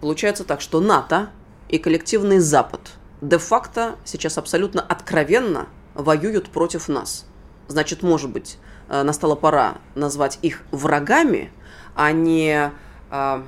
получается 0.00 0.44
так, 0.44 0.60
что 0.60 0.80
НАТО 0.80 1.30
и 1.68 1.78
коллективный 1.78 2.38
Запад 2.38 2.80
де-факто 3.20 3.96
сейчас 4.04 4.36
абсолютно 4.38 4.82
откровенно 4.82 5.68
воюют 5.94 6.50
против 6.50 6.88
нас, 6.88 7.24
значит, 7.66 8.02
может 8.02 8.30
быть, 8.30 8.58
э, 8.88 9.02
настала 9.02 9.36
пора 9.36 9.78
назвать 9.94 10.38
их 10.42 10.62
врагами, 10.70 11.50
а 11.94 12.12
не 12.12 12.72
э, 13.10 13.42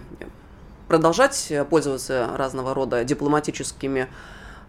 продолжать 0.90 1.52
пользоваться 1.70 2.30
разного 2.36 2.74
рода 2.74 3.04
дипломатическими 3.04 4.08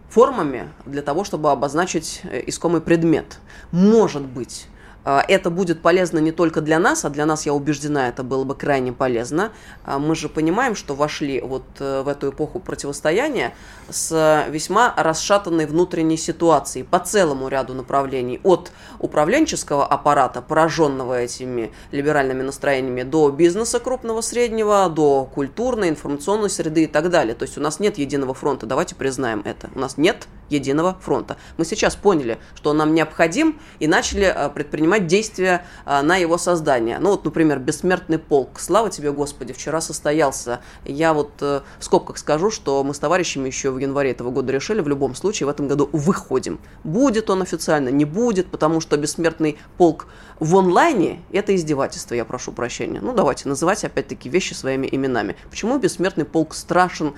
формами 0.08 0.68
для 0.86 1.02
того, 1.02 1.24
чтобы 1.24 1.50
обозначить 1.50 2.20
э, 2.22 2.44
искомый 2.46 2.80
предмет. 2.80 3.38
Может 3.72 4.22
быть, 4.22 4.68
это 5.04 5.50
будет 5.50 5.82
полезно 5.82 6.18
не 6.18 6.32
только 6.32 6.60
для 6.60 6.78
нас, 6.78 7.04
а 7.04 7.10
для 7.10 7.26
нас, 7.26 7.46
я 7.46 7.54
убеждена, 7.54 8.08
это 8.08 8.22
было 8.22 8.44
бы 8.44 8.54
крайне 8.54 8.92
полезно. 8.92 9.52
А, 9.84 9.98
мы 9.98 10.14
же 10.14 10.28
понимаем, 10.28 10.76
что 10.76 10.94
вошли 10.94 11.40
вот 11.40 11.64
э, 11.80 12.02
в 12.02 12.08
эту 12.08 12.30
эпоху 12.30 12.60
противостояния 12.60 13.54
с 13.88 14.46
весьма 14.48 14.94
расшатанной 14.96 15.66
внутренней 15.66 16.16
ситуацией 16.16 16.84
по 16.84 16.98
целому 16.98 17.48
ряду 17.48 17.74
направлений. 17.74 18.40
От 18.44 18.70
управленческого 18.98 19.84
аппарата, 19.84 20.40
пораженного 20.40 21.20
этими 21.20 21.72
либеральными 21.90 22.42
настроениями, 22.42 23.02
до 23.02 23.30
бизнеса 23.30 23.80
крупного, 23.80 24.20
среднего, 24.20 24.88
до 24.88 25.24
культурной, 25.24 25.88
информационной 25.88 26.50
среды 26.50 26.84
и 26.84 26.86
так 26.86 27.10
далее. 27.10 27.34
То 27.34 27.44
есть 27.44 27.58
у 27.58 27.60
нас 27.60 27.80
нет 27.80 27.98
единого 27.98 28.34
фронта, 28.34 28.66
давайте 28.66 28.94
признаем 28.94 29.42
это. 29.44 29.70
У 29.74 29.78
нас 29.78 29.96
нет 29.96 30.28
единого 30.48 30.96
фронта. 31.00 31.36
Мы 31.56 31.64
сейчас 31.64 31.96
поняли, 31.96 32.38
что 32.54 32.72
нам 32.72 32.94
необходим 32.94 33.58
и 33.78 33.86
начали 33.86 34.24
э, 34.24 34.48
предпринимать 34.92 35.06
действия 35.06 35.64
э, 35.86 36.02
на 36.02 36.16
его 36.16 36.38
создание. 36.38 36.98
Ну 36.98 37.10
вот, 37.10 37.24
например, 37.24 37.58
«Бессмертный 37.58 38.18
полк». 38.18 38.60
Слава 38.60 38.90
тебе, 38.90 39.12
Господи, 39.12 39.52
вчера 39.52 39.80
состоялся. 39.80 40.60
Я 40.84 41.12
вот 41.12 41.30
э, 41.40 41.60
в 41.78 41.84
скобках 41.84 42.18
скажу, 42.18 42.50
что 42.50 42.84
мы 42.84 42.92
с 42.92 42.98
товарищами 42.98 43.46
еще 43.46 43.70
в 43.70 43.78
январе 43.78 44.10
этого 44.10 44.30
года 44.30 44.52
решили, 44.52 44.80
в 44.80 44.88
любом 44.88 45.14
случае 45.14 45.46
в 45.46 45.50
этом 45.50 45.68
году 45.68 45.88
выходим. 45.92 46.58
Будет 46.84 47.30
он 47.30 47.42
официально, 47.42 47.88
не 47.88 48.04
будет, 48.04 48.48
потому 48.48 48.80
что 48.80 48.96
«Бессмертный 48.96 49.58
полк» 49.78 50.06
в 50.40 50.56
онлайне– 50.56 51.20
это 51.32 51.54
издевательство, 51.54 52.14
я 52.14 52.24
прошу 52.24 52.52
прощения. 52.52 53.00
Ну, 53.00 53.14
давайте 53.14 53.48
называть, 53.48 53.84
опять-таки, 53.84 54.28
вещи 54.28 54.54
своими 54.54 54.88
именами. 54.90 55.36
Почему 55.50 55.78
«Бессмертный 55.78 56.24
полк» 56.24 56.54
страшен 56.54 57.14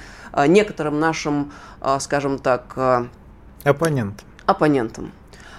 некоторым 0.47 1.01
нашим, 1.01 1.53
скажем 1.99 2.39
так, 2.39 3.09
Оппонент. 3.65 4.25
Оппонентом. 4.47 5.13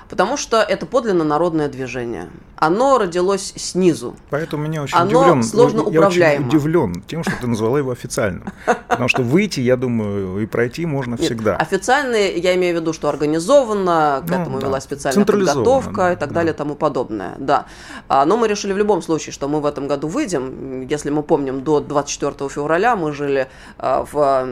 Потому 0.10 0.38
что 0.38 0.62
это 0.62 0.86
подлинно 0.86 1.24
народное 1.24 1.68
движение. 1.68 2.30
Оно 2.58 2.98
родилось 2.98 3.54
снизу. 3.56 4.16
Поэтому 4.30 4.64
меня 4.64 4.84
очень 4.84 4.98
Оно 4.98 5.22
удивлен. 5.22 5.44
сложно 5.44 5.78
я 5.80 5.84
управляемо. 5.84 6.48
очень 6.48 6.58
удивлен 6.58 7.04
тем, 7.08 7.24
что 7.24 7.34
ты 7.42 7.48
назвала 7.48 7.80
его 7.80 7.92
официальным. 7.92 8.46
Потому 8.88 9.10
что 9.10 9.24
выйти, 9.24 9.60
я 9.60 9.76
думаю, 9.76 10.42
и 10.42 10.46
пройти 10.46 10.86
можно 10.86 11.18
всегда. 11.18 11.58
Официальный, 11.58 12.40
я 12.40 12.56
имею 12.56 12.78
в 12.78 12.82
виду, 12.82 12.94
что 12.94 13.10
организованно, 13.10 14.24
к 14.26 14.30
ну, 14.30 14.42
этому 14.42 14.60
да. 14.60 14.68
вела 14.68 14.82
специальная 14.82 15.26
подготовка 15.26 15.96
да, 15.96 16.14
и 16.14 16.16
так 16.16 16.30
да. 16.30 16.36
далее 16.36 16.54
и 16.54 16.58
тому 16.58 16.76
подобное. 16.76 17.36
Да. 17.40 17.66
А, 18.08 18.26
но 18.26 18.38
мы 18.38 18.48
решили 18.48 18.74
в 18.74 18.78
любом 18.78 19.02
случае, 19.02 19.34
что 19.34 19.48
мы 19.48 19.60
в 19.60 19.66
этом 19.66 19.88
году 19.88 20.08
выйдем. 20.08 20.88
Если 20.88 21.10
мы 21.10 21.24
помним, 21.24 21.62
до 21.62 21.80
24 21.80 22.50
февраля 22.50 22.96
мы 22.96 23.12
жили 23.12 23.48
а, 23.78 24.06
в 24.10 24.48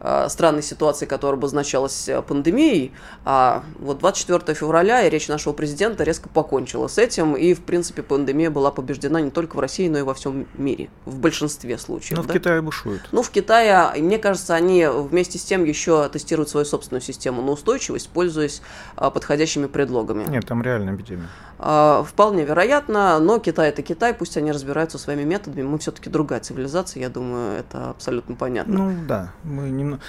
а, 0.00 0.28
странной 0.28 0.62
ситуации, 0.62 1.06
которая 1.06 1.36
обозначалась 1.36 2.08
пандемией. 2.28 2.92
А 3.24 3.64
вот 3.78 3.98
24 3.98 4.54
февраля 4.54 4.89
и 5.04 5.10
речь 5.10 5.28
нашего 5.28 5.52
президента 5.52 6.04
резко 6.04 6.28
покончила 6.28 6.88
с 6.88 6.98
этим 6.98 7.34
и, 7.34 7.54
в 7.54 7.62
принципе, 7.62 8.02
пандемия 8.02 8.50
была 8.50 8.70
побеждена 8.70 9.20
не 9.20 9.30
только 9.30 9.56
в 9.56 9.60
России, 9.60 9.88
но 9.88 9.98
и 9.98 10.02
во 10.02 10.14
всем 10.14 10.46
мире, 10.54 10.90
в 11.04 11.18
большинстве 11.18 11.78
случаев. 11.78 12.18
Ну, 12.18 12.24
да? 12.24 12.30
в 12.30 12.32
Китае 12.32 12.62
бушует. 12.62 13.02
Ну, 13.12 13.22
в 13.22 13.30
Китае, 13.30 13.92
мне 14.02 14.18
кажется, 14.18 14.54
они 14.54 14.86
вместе 14.86 15.38
с 15.38 15.44
тем 15.44 15.64
еще 15.64 16.08
тестируют 16.08 16.48
свою 16.48 16.66
собственную 16.66 17.02
систему 17.02 17.42
на 17.42 17.52
устойчивость, 17.52 18.08
пользуясь 18.08 18.62
а, 18.96 19.10
подходящими 19.10 19.66
предлогами. 19.66 20.24
Нет, 20.28 20.46
там 20.46 20.62
реальная 20.62 20.94
эпидемия. 20.94 21.28
А, 21.62 22.02
вполне 22.04 22.44
вероятно, 22.44 23.18
но 23.18 23.38
Китай 23.38 23.68
это 23.68 23.82
Китай, 23.82 24.14
пусть 24.14 24.36
они 24.38 24.50
разбираются 24.50 24.96
своими 24.96 25.24
методами. 25.24 25.62
Мы 25.62 25.78
все-таки 25.78 26.08
другая 26.08 26.40
цивилизация, 26.40 27.02
я 27.02 27.10
думаю, 27.10 27.58
это 27.58 27.90
абсолютно 27.90 28.34
понятно. 28.34 28.78
Ну 28.78 28.94
да, 29.06 29.32
мы 29.44 29.68
немного... 29.68 30.00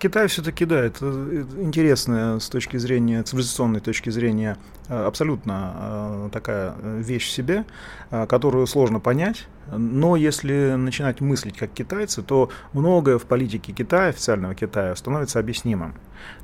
Китай 0.00 0.26
все-таки, 0.26 0.64
да, 0.64 0.80
это 0.80 1.06
интересная 1.60 2.40
с 2.40 2.48
точки 2.48 2.76
зрения, 2.78 3.22
цивилизационной 3.22 3.80
точки 3.80 4.10
зрения, 4.10 4.17
а, 4.88 5.06
абсолютно 5.06 6.30
такая 6.32 6.68
Э, 6.88 7.00
вещь 7.02 7.28
в 7.28 7.30
себе, 7.30 7.64
э, 8.10 8.26
которую 8.26 8.66
сложно 8.66 9.00
понять, 9.00 9.46
но 9.70 10.16
если 10.16 10.74
начинать 10.74 11.20
мыслить 11.20 11.56
как 11.56 11.70
китайцы, 11.70 12.22
то 12.22 12.50
многое 12.72 13.18
в 13.18 13.24
политике 13.24 13.72
Китая, 13.72 14.08
официального 14.08 14.54
Китая, 14.54 14.94
становится 14.96 15.38
объяснимым. 15.38 15.94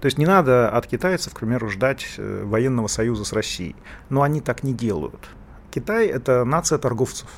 То 0.01 0.07
есть 0.07 0.19
не 0.19 0.27
надо 0.27 0.69
от 0.69 0.87
китайцев, 0.87 1.35
к 1.35 1.41
примеру, 1.41 1.69
ждать 1.69 2.15
э, 2.19 2.45
военного 2.45 2.87
союза 2.87 3.25
с 3.25 3.33
Россией, 3.33 3.77
но 4.09 4.23
они 4.23 4.41
так 4.41 4.63
не 4.63 4.75
делают. 4.75 5.29
Китай– 5.71 6.07
это 6.09 6.45
нация 6.45 6.79
торговцев. 6.79 7.29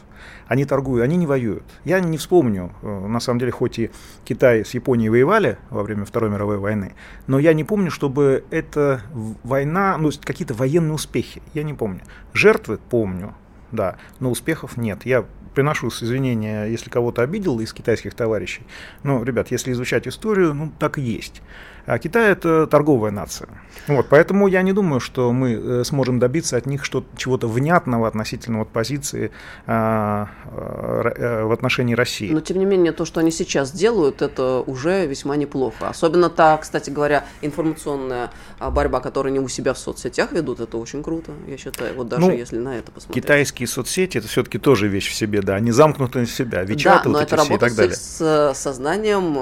Они 0.46 0.64
торгуют, 0.64 1.04
они 1.04 1.16
не 1.16 1.26
воюют. 1.26 1.64
Я 1.84 2.00
не 2.00 2.18
вспомню, 2.18 2.72
э, 2.82 3.06
на 3.06 3.20
самом 3.20 3.40
деле, 3.40 3.52
хоть 3.52 3.78
и 3.78 3.90
Китай 4.24 4.64
с 4.64 4.74
Японией 4.74 5.08
воевали 5.08 5.58
во 5.70 5.82
время 5.82 6.04
Второй 6.04 6.30
мировой 6.30 6.58
войны, 6.58 6.94
но 7.26 7.38
я 7.38 7.52
не 7.52 7.64
помню, 7.64 7.90
чтобы 7.90 8.44
эта 8.50 9.02
война, 9.42 9.96
ну, 9.98 10.10
какие-то 10.24 10.54
военные 10.54 10.94
успехи, 10.94 11.42
я 11.54 11.62
не 11.62 11.74
помню. 11.74 12.00
Жертвы 12.32 12.78
помню, 12.90 13.34
да, 13.72 13.96
но 14.20 14.30
успехов 14.30 14.76
нет. 14.76 15.04
Я 15.04 15.24
приношу 15.56 15.88
извинения, 15.88 16.66
если 16.66 16.90
кого-то 16.90 17.22
обидел 17.22 17.58
из 17.60 17.72
китайских 17.72 18.14
товарищей. 18.14 18.62
Но, 19.02 19.24
ребят, 19.24 19.50
если 19.50 19.72
изучать 19.72 20.06
историю, 20.06 20.52
ну, 20.52 20.70
так 20.78 20.98
и 20.98 21.02
есть. 21.02 21.42
А 21.86 21.98
Китай 21.98 22.32
это 22.32 22.66
торговая 22.66 23.12
нация. 23.12 23.48
Вот, 23.86 24.06
поэтому 24.08 24.48
я 24.48 24.62
не 24.62 24.72
думаю, 24.72 24.98
что 24.98 25.32
мы 25.32 25.52
э, 25.52 25.84
сможем 25.84 26.18
добиться 26.18 26.56
от 26.56 26.66
них 26.66 26.84
что 26.84 27.04
чего-то 27.16 27.46
внятного 27.46 28.08
относительно 28.08 28.58
вот 28.58 28.68
позиции 28.68 29.30
а, 29.66 30.28
а, 30.46 31.44
в 31.44 31.52
отношении 31.52 31.94
России. 31.94 32.32
Но 32.32 32.40
тем 32.40 32.58
не 32.58 32.64
менее, 32.64 32.92
то, 32.92 33.04
что 33.04 33.20
они 33.20 33.30
сейчас 33.30 33.70
делают, 33.70 34.22
это 34.22 34.62
уже 34.66 35.06
весьма 35.06 35.36
неплохо. 35.36 35.88
Особенно 35.88 36.28
та, 36.28 36.56
кстати 36.56 36.90
говоря, 36.90 37.24
информационная 37.40 38.30
борьба, 38.58 39.00
которую 39.00 39.30
они 39.30 39.40
у 39.40 39.48
себя 39.48 39.72
в 39.72 39.78
соцсетях 39.78 40.32
ведут, 40.32 40.60
это 40.60 40.78
очень 40.78 41.02
круто, 41.04 41.32
я 41.46 41.56
считаю. 41.56 41.94
Вот 41.94 42.08
даже 42.08 42.26
ну, 42.26 42.32
если 42.32 42.58
на 42.58 42.76
это 42.78 42.90
посмотреть. 42.90 43.22
Китайские 43.22 43.68
соцсети 43.68 44.18
это 44.18 44.26
все-таки 44.26 44.58
тоже 44.58 44.88
вещь 44.88 45.08
в 45.08 45.14
себе, 45.14 45.42
да, 45.42 45.54
они 45.54 45.70
замкнуты 45.70 46.24
в 46.24 46.30
себя, 46.30 46.64
Вичаты, 46.64 47.04
да, 47.04 47.10
вот 47.10 47.12
но 47.12 47.22
эти 47.22 47.34
это 47.34 47.44
все 47.44 47.54
и 47.54 47.58
так 47.58 47.74
далее. 47.74 47.94
с 47.94 48.52
сознанием 48.54 49.38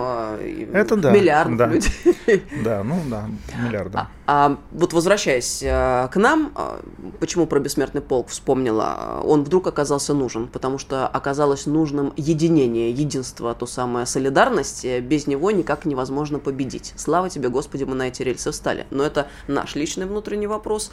это 0.74 0.96
да, 0.96 1.10
миллиардов 1.10 1.56
да. 1.56 1.66
людей. 1.66 2.33
Да, 2.64 2.82
ну 2.82 3.00
да, 3.10 3.28
миллиарда. 3.62 3.98
А, 3.98 4.08
а 4.26 4.58
вот 4.72 4.92
возвращаясь 4.92 5.62
а, 5.66 6.08
к 6.08 6.16
нам, 6.16 6.52
а, 6.54 6.80
почему 7.20 7.46
про 7.46 7.60
бессмертный 7.60 8.00
полк 8.00 8.28
вспомнила, 8.28 9.20
он 9.24 9.44
вдруг 9.44 9.66
оказался 9.66 10.14
нужен, 10.14 10.48
потому 10.48 10.78
что 10.78 11.06
оказалось 11.06 11.66
нужным 11.66 12.12
единение, 12.16 12.90
единство, 12.90 13.54
то 13.54 13.66
самое 13.66 14.06
солидарность, 14.06 14.84
без 14.84 15.26
него 15.26 15.50
никак 15.50 15.84
невозможно 15.84 16.38
победить. 16.38 16.92
Слава 16.96 17.28
тебе, 17.28 17.48
Господи, 17.48 17.84
мы 17.84 17.94
на 17.94 18.08
эти 18.08 18.22
рельсы 18.22 18.50
встали. 18.50 18.86
Но 18.90 19.04
это 19.04 19.28
наш 19.48 19.74
личный 19.74 20.06
внутренний 20.06 20.46
вопрос. 20.46 20.90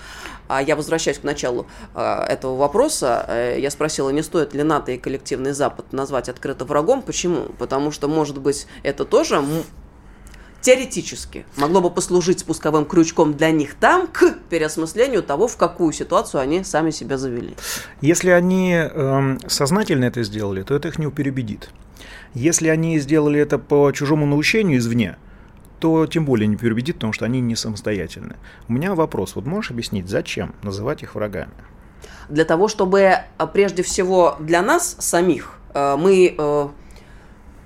А 0.48 0.62
я 0.62 0.76
возвращаюсь 0.76 1.20
к 1.20 1.24
началу 1.24 1.68
а, 1.94 2.26
этого 2.26 2.56
вопроса. 2.58 3.26
Э, 3.28 3.58
я 3.60 3.70
спросила, 3.72 4.10
не 4.10 4.22
стоит 4.22 4.54
ли 4.54 4.64
НАТО 4.64 4.92
и 4.92 4.98
коллективный 4.98 5.54
Запад 5.54 5.94
назвать 5.94 6.30
открыто 6.30 6.66
врагом. 6.66 7.02
Почему? 7.02 7.48
Потому 7.58 7.92
что, 7.92 8.08
может 8.08 8.40
быть, 8.40 8.68
это 8.84 9.06
тоже 9.06 9.42
теоретически 10.62 11.46
могло 11.58 11.82
бы 11.82 11.90
послужить 11.90 12.40
спусковым 12.40 12.86
крючком 12.86 13.34
для 13.34 13.52
них 13.52 13.76
там 13.76 14.08
к 14.08 14.38
переосмыслению 14.50 15.24
того, 15.24 15.48
в 15.48 15.58
какую 15.58 15.92
ситуацию 15.92 16.42
они 16.42 16.64
сами 16.64 16.92
себя 16.92 17.18
завели. 17.18 17.56
Если 18.02 18.30
они 18.30 18.76
э, 18.76 19.38
сознательно 19.48 20.06
это 20.06 20.24
сделали, 20.24 20.64
то 20.64 20.76
это 20.76 20.88
их 20.88 21.00
не 21.00 21.10
переубедит. 21.12 21.70
Если 22.34 22.70
они 22.70 22.98
сделали 23.00 23.40
это 23.40 23.58
по 23.58 23.92
чужому 23.92 24.26
наущению 24.26 24.78
извне, 24.78 25.18
то 25.80 26.06
тем 26.06 26.26
более 26.26 26.48
не 26.48 26.56
переубедит, 26.56 26.96
потому 26.96 27.12
что 27.12 27.26
они 27.26 27.42
не 27.42 27.56
самостоятельны. 27.56 28.36
У 28.70 28.74
меня 28.74 28.94
вопрос, 28.94 29.36
вот 29.36 29.46
можешь 29.46 29.72
объяснить, 29.72 30.08
зачем 30.08 30.54
называть 30.62 31.02
их 31.02 31.16
врагами? 31.16 31.52
Для 32.30 32.46
того, 32.46 32.68
чтобы 32.68 33.00
э, 33.00 33.24
прежде 33.52 33.84
всего 33.84 34.38
для 34.40 34.62
нас 34.62 34.96
самих 35.00 35.58
э, 35.74 35.96
мы 35.98 36.36
э, 36.38 36.68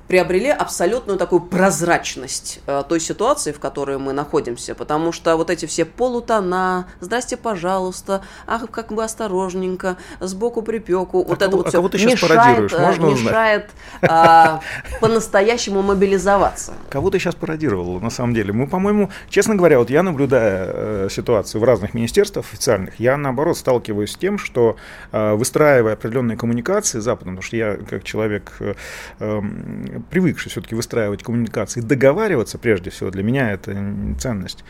приобрели 0.08 0.50
абсолютную 0.50 1.18
такую 1.18 1.42
прозрачность 1.42 2.60
э, 2.68 2.84
той 2.88 3.00
ситуации, 3.00 3.52
в 3.52 3.60
которой 3.60 3.98
мы 3.98 4.14
находимся, 4.14 4.76
потому 4.76 5.12
что 5.12 5.36
вот 5.36 5.50
эти 5.50 5.66
все 5.66 5.86
полутона, 5.86 6.88
здрасте, 7.00 7.38
пожалуйста, 7.38 8.22
ах, 8.46 8.70
как 8.70 8.92
бы 8.92 9.04
осторожненько, 9.04 9.98
сбоку 10.20 10.62
припеку, 10.62 11.22
а 11.22 11.28
вот 11.28 11.40
кого, 11.40 11.48
это 11.48 11.58
вот 11.58 11.66
а 11.68 11.70
все 11.70 11.90
ты 11.90 12.06
мешает, 12.06 12.74
э, 12.74 12.80
Можно 12.80 13.06
мешает 13.06 13.70
э, 14.02 14.60
по-настоящему 15.02 15.82
мобилизоваться. 15.82 16.74
Кого 16.90 17.10
ты 17.10 17.20
сейчас 17.20 17.36
пародировал, 17.36 18.00
на 18.00 18.10
самом 18.10 18.34
деле? 18.34 18.54
Мы, 18.54 18.68
по-моему, 18.68 19.10
честно 19.30 19.56
говоря, 19.56 19.80
вот 19.80 19.90
я 19.90 20.04
наблюдая 20.04 20.68
э, 20.68 21.08
ситуацию 21.12 21.62
в 21.62 21.64
разных 21.64 21.94
министерствах 21.94 22.46
официальных, 22.46 23.00
я, 23.00 23.18
наоборот, 23.18 23.58
сталкиваюсь 23.58 24.12
с 24.12 24.18
тем, 24.18 24.38
что 24.38 24.78
э, 25.12 25.34
выстраивая 25.34 25.94
определенные 25.94 26.38
коммуникации 26.38 27.00
с 27.00 27.04
Западом, 27.04 27.36
потому 27.36 27.42
что 27.42 27.58
я, 27.58 27.78
как 27.90 28.04
человек 28.04 28.54
э, 28.60 28.76
эм, 29.20 29.95
привыкший 30.10 30.52
все-таки 30.52 30.76
выстраивать 30.76 31.24
коммуникации, 31.24 31.82
договариваться, 31.82 32.58
прежде 32.58 32.90
всего, 32.90 33.12
для 33.12 33.24
меня 33.24 33.52
это 33.52 33.76
ценность. 34.20 34.64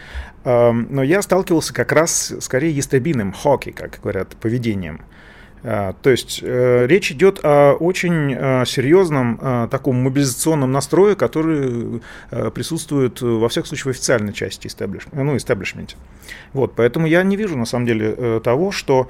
Но 0.44 1.04
я 1.04 1.22
сталкивался 1.22 1.74
как 1.74 1.92
раз 1.92 2.34
скорее 2.40 2.72
естебиным, 2.72 3.34
хоки, 3.34 3.72
как 3.72 4.00
говорят, 4.02 4.36
поведением. 4.38 5.02
А, 5.64 5.94
то 6.02 6.12
есть 6.12 6.42
э, 6.44 6.86
речь 6.86 7.12
идет 7.12 7.40
о 7.44 7.74
очень 7.74 8.36
э, 8.38 8.66
серьезном 8.68 9.40
э, 9.42 9.68
таком 9.72 9.96
мобилизационном 9.96 10.72
настрое, 10.72 11.16
который 11.16 12.02
присутствует, 12.54 13.22
во 13.22 13.50
всяком 13.50 13.68
случае, 13.68 13.94
в 13.94 13.96
официальной 13.96 14.34
части 14.34 14.68
истеблиш... 14.68 15.08
ну, 15.12 15.36
истеблишменте. 15.38 15.96
Вот, 16.54 16.74
поэтому 16.76 17.08
я 17.08 17.24
не 17.24 17.36
вижу, 17.36 17.58
на 17.58 17.66
самом 17.66 17.86
деле, 17.86 18.40
того, 18.42 18.72
что 18.72 19.08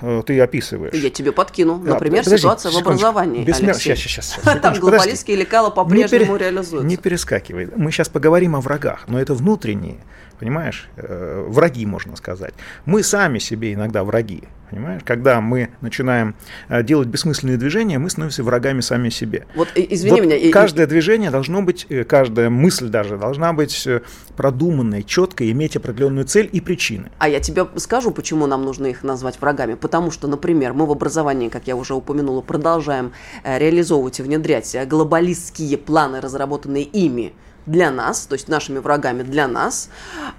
ты 0.00 0.40
описываешь. 0.40 0.94
Я 0.94 1.10
тебе 1.10 1.32
подкину. 1.32 1.78
Например, 1.78 2.24
Подожди, 2.24 2.38
ситуация 2.42 2.72
в 2.72 2.76
образовании, 2.76 3.44
Бессмер... 3.44 3.74
Сейчас, 3.74 3.98
сейчас, 3.98 4.26
сейчас. 4.26 4.60
Там 4.60 4.74
глобалистские 4.78 5.36
лекала 5.36 5.70
по-прежнему 5.70 6.36
реализуются. 6.36 6.86
Не 6.86 6.96
перескакивай. 6.96 7.68
Мы 7.76 7.90
сейчас 7.90 8.08
поговорим 8.08 8.56
о 8.56 8.60
врагах, 8.60 9.04
но 9.08 9.20
это 9.20 9.34
внутренние, 9.34 9.98
понимаешь, 10.38 10.88
враги, 10.96 11.86
можно 11.86 12.16
сказать. 12.16 12.54
Мы 12.86 13.02
сами 13.02 13.38
себе 13.38 13.74
иногда 13.74 14.04
враги. 14.04 14.44
Понимаешь? 14.74 15.02
Когда 15.04 15.40
мы 15.40 15.70
начинаем 15.80 16.34
э, 16.68 16.82
делать 16.82 17.06
бессмысленные 17.06 17.56
движения, 17.56 17.98
мы 18.00 18.10
становимся 18.10 18.42
врагами 18.42 18.80
сами 18.80 19.08
себе. 19.08 19.46
Вот, 19.54 19.68
извини 19.76 20.20
вот 20.20 20.26
меня. 20.26 20.52
Каждое 20.52 20.86
и... 20.86 20.88
движение 20.88 21.30
должно 21.30 21.62
быть, 21.62 21.86
э, 21.88 22.02
каждая 22.02 22.50
мысль 22.50 22.88
даже 22.88 23.16
должна 23.16 23.52
быть 23.52 23.86
э, 23.86 24.00
продуманной, 24.36 25.04
четкой, 25.04 25.52
иметь 25.52 25.76
определенную 25.76 26.26
цель 26.26 26.48
и 26.50 26.60
причины. 26.60 27.12
А 27.18 27.28
я 27.28 27.38
тебе 27.38 27.68
скажу, 27.76 28.10
почему 28.10 28.46
нам 28.46 28.64
нужно 28.64 28.86
их 28.86 29.04
назвать 29.04 29.40
врагами. 29.40 29.74
Потому 29.74 30.10
что, 30.10 30.26
например, 30.26 30.72
мы 30.72 30.86
в 30.86 30.90
образовании, 30.90 31.50
как 31.50 31.68
я 31.68 31.76
уже 31.76 31.94
упомянула, 31.94 32.40
продолжаем 32.40 33.12
реализовывать 33.44 34.18
и 34.18 34.22
внедрять 34.24 34.76
глобалистские 34.88 35.78
планы, 35.78 36.20
разработанные 36.20 36.82
ими 36.82 37.32
для 37.66 37.90
нас, 37.90 38.26
то 38.26 38.34
есть 38.34 38.48
нашими 38.48 38.78
врагами 38.78 39.22
для 39.22 39.48
нас. 39.48 39.90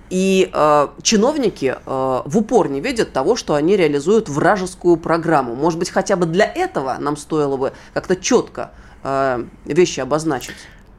И 0.10 0.50
э, 0.54 0.88
чиновники 1.02 1.76
э, 1.76 2.22
в 2.26 2.38
упор 2.38 2.70
не 2.70 2.82
видят 2.82 3.14
того, 3.14 3.36
что 3.36 3.56
они 3.56 3.76
реализуют 3.76 4.30
вражескую 4.30 4.98
программу. 4.98 5.56
Может 5.56 5.80
быть, 5.80 5.90
хотя 5.90 6.16
бы 6.16 6.26
для 6.26 6.46
этого 6.46 6.98
нам 7.00 7.18
стоило 7.18 7.58
бы 7.58 7.74
как-то 7.94 8.16
четко 8.16 8.72
э, 9.04 9.44
вещи 9.66 10.00
обозначить. 10.00 10.56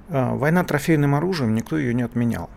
А, 0.08 0.34
война 0.34 0.64
трофейным 0.64 1.14
оружием, 1.14 1.54
никто 1.54 1.78
ее 1.78 1.94
не 1.94 2.02
отменял. 2.02 2.50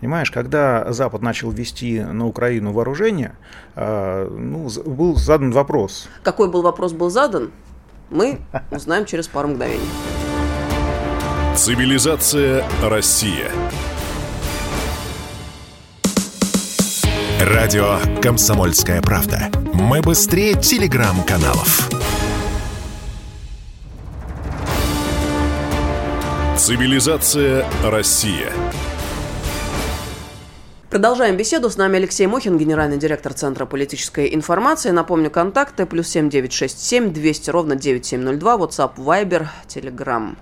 Понимаешь, 0.00 0.30
когда 0.30 0.92
Запад 0.92 1.22
начал 1.22 1.50
вести 1.50 2.00
на 2.00 2.26
Украину 2.26 2.72
вооружение, 2.72 3.36
э, 3.74 4.28
ну, 4.30 4.68
был 4.84 5.16
задан 5.16 5.52
вопрос. 5.52 6.08
Какой 6.22 6.50
был 6.50 6.62
вопрос 6.62 6.92
был 6.92 7.10
задан, 7.10 7.52
мы 8.10 8.38
узнаем 8.70 9.06
через 9.06 9.28
пару 9.28 9.48
мгновений. 9.48 9.88
Цивилизация 11.56 12.64
Россия. 12.82 13.48
Радио 17.40 17.98
«Комсомольская 18.20 19.00
правда». 19.00 19.52
Мы 19.72 20.02
быстрее 20.02 20.60
телеграм-каналов. 20.60 21.88
Цивилизация 26.58 27.64
Россия. 27.84 28.52
Продолжаем 30.90 31.36
беседу. 31.36 31.70
С 31.70 31.76
нами 31.76 31.98
Алексей 31.98 32.26
Мохин, 32.26 32.58
генеральный 32.58 32.98
директор 32.98 33.32
Центра 33.32 33.64
политической 33.64 34.34
информации. 34.34 34.90
Напомню, 34.90 35.30
контакты 35.30 35.86
плюс 35.86 36.08
семь 36.08 36.28
девять 36.28 36.52
шесть 36.52 36.84
семь 36.84 37.12
двести 37.12 37.50
ровно 37.50 37.76
девять 37.76 38.06
семь 38.06 38.22
ноль 38.22 38.38
два. 38.38 38.56
WhatsApp, 38.56 38.96
Viber, 38.96 39.46
Telegram 39.68 40.36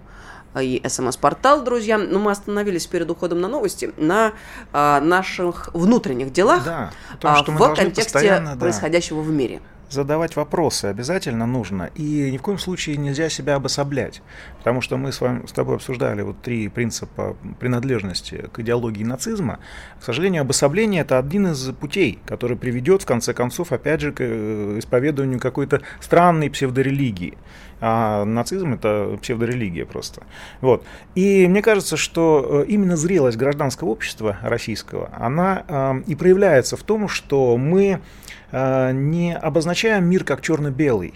и 0.61 0.83
СМС-портал, 0.87 1.63
друзья. 1.63 1.99
Но 1.99 2.19
мы 2.19 2.31
остановились 2.31 2.87
перед 2.87 3.11
уходом 3.11 3.41
на 3.41 3.49
новости 3.49 3.93
на 3.97 4.33
а, 4.73 5.01
наших 5.01 5.71
внутренних 5.73 6.33
делах 6.33 6.65
да, 6.65 6.93
том, 7.19 7.31
а, 7.31 7.43
в 7.43 7.75
контексте 7.75 8.57
происходящего 8.59 9.23
да. 9.23 9.29
в 9.29 9.33
мире 9.33 9.61
задавать 9.93 10.37
вопросы 10.37 10.87
обязательно 10.87 11.47
нужно. 11.47 11.91
И 11.95 12.31
ни 12.31 12.39
в 12.39 12.43
коем 12.43 12.59
случае 12.59 12.97
нельзя 12.97 13.29
себя 13.29 13.57
обособлять. 13.57 14.23
Потому 14.59 14.81
что 14.81 14.97
мы 14.97 15.13
с 15.13 15.21
вами 15.21 15.47
с 15.47 15.53
тобой 15.53 15.77
обсуждали 15.77 16.23
вот 16.23 16.41
три 16.43 16.69
принципа 16.69 17.37
принадлежности 17.61 18.49
к 18.53 18.61
идеологии 18.61 19.05
нацизма. 19.05 19.59
К 20.01 20.05
сожалению, 20.05 20.43
обособление 20.43 21.03
это 21.03 21.19
один 21.19 21.49
из 21.49 21.71
путей, 21.73 22.19
который 22.27 22.57
приведет 22.57 23.03
в 23.03 23.07
конце 23.07 23.35
концов, 23.35 23.73
опять 23.73 24.01
же, 24.01 24.13
к 24.13 24.21
э, 24.21 24.79
исповедованию 24.79 25.41
какой-то 25.41 25.83
странной 26.01 26.51
псевдорелигии. 26.51 27.37
А 27.85 28.25
нацизм 28.25 28.75
это 28.75 29.19
псевдорелигия 29.21 29.85
просто. 29.85 30.23
Вот. 30.61 30.85
И 31.17 31.49
мне 31.49 31.63
кажется, 31.63 31.97
что 31.97 32.63
э, 32.65 32.67
именно 32.69 32.97
зрелость 32.97 33.37
гражданского 33.37 33.89
общества 33.89 34.39
российского, 34.43 35.11
она 35.19 35.65
э, 35.67 36.03
и 36.07 36.15
проявляется 36.15 36.77
в 36.77 36.85
том, 36.85 37.09
что 37.09 37.57
мы 37.57 38.01
не 38.53 39.37
обозначаем 39.37 40.05
мир 40.05 40.25
как 40.25 40.43
черно-белый. 40.43 41.15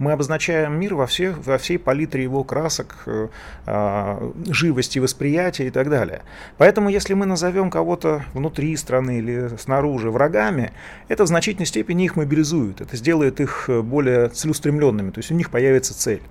Мы 0.00 0.12
обозначаем 0.12 0.80
мир 0.80 0.94
во, 0.94 1.06
всех, 1.06 1.44
во 1.46 1.58
всей 1.58 1.78
палитре 1.78 2.22
его 2.22 2.42
красок, 2.42 3.02
э, 3.04 3.28
э, 3.66 4.32
живости 4.48 4.98
восприятия 4.98 5.66
и 5.66 5.70
так 5.70 5.90
далее. 5.90 6.22
Поэтому, 6.56 6.88
если 6.88 7.12
мы 7.12 7.26
назовем 7.26 7.70
кого-то 7.70 8.24
внутри 8.32 8.74
страны 8.76 9.18
или 9.18 9.50
снаружи 9.58 10.10
врагами, 10.10 10.72
это 11.08 11.24
в 11.24 11.26
значительной 11.26 11.66
степени 11.66 12.06
их 12.06 12.16
мобилизует. 12.16 12.80
Это 12.80 12.96
сделает 12.96 13.40
их 13.40 13.68
более 13.68 14.28
целеустремленными, 14.30 15.10
то 15.10 15.18
есть 15.18 15.30
у 15.32 15.34
них 15.34 15.50
появится 15.50 15.92
цель. 15.92 16.22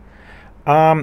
А 0.66 0.98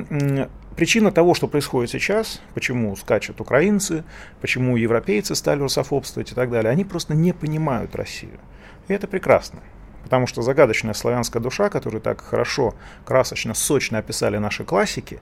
причина 0.74 1.12
того, 1.12 1.34
что 1.34 1.46
происходит 1.46 1.90
сейчас, 1.90 2.42
почему 2.52 2.96
скачут 2.96 3.40
украинцы, 3.40 4.02
почему 4.40 4.76
европейцы 4.76 5.36
стали 5.36 5.60
русофобствовать 5.60 6.32
и 6.32 6.34
так 6.34 6.50
далее, 6.50 6.72
они 6.72 6.84
просто 6.84 7.14
не 7.14 7.32
понимают 7.32 7.94
Россию. 7.94 8.40
И 8.88 8.92
это 8.92 9.06
прекрасно. 9.06 9.60
Потому 10.04 10.26
что 10.26 10.42
загадочная 10.42 10.94
славянская 10.94 11.42
душа, 11.42 11.68
которую 11.68 12.00
так 12.00 12.20
хорошо, 12.20 12.74
красочно, 13.04 13.54
сочно 13.54 13.98
описали 13.98 14.38
наши 14.38 14.64
классики, 14.64 15.20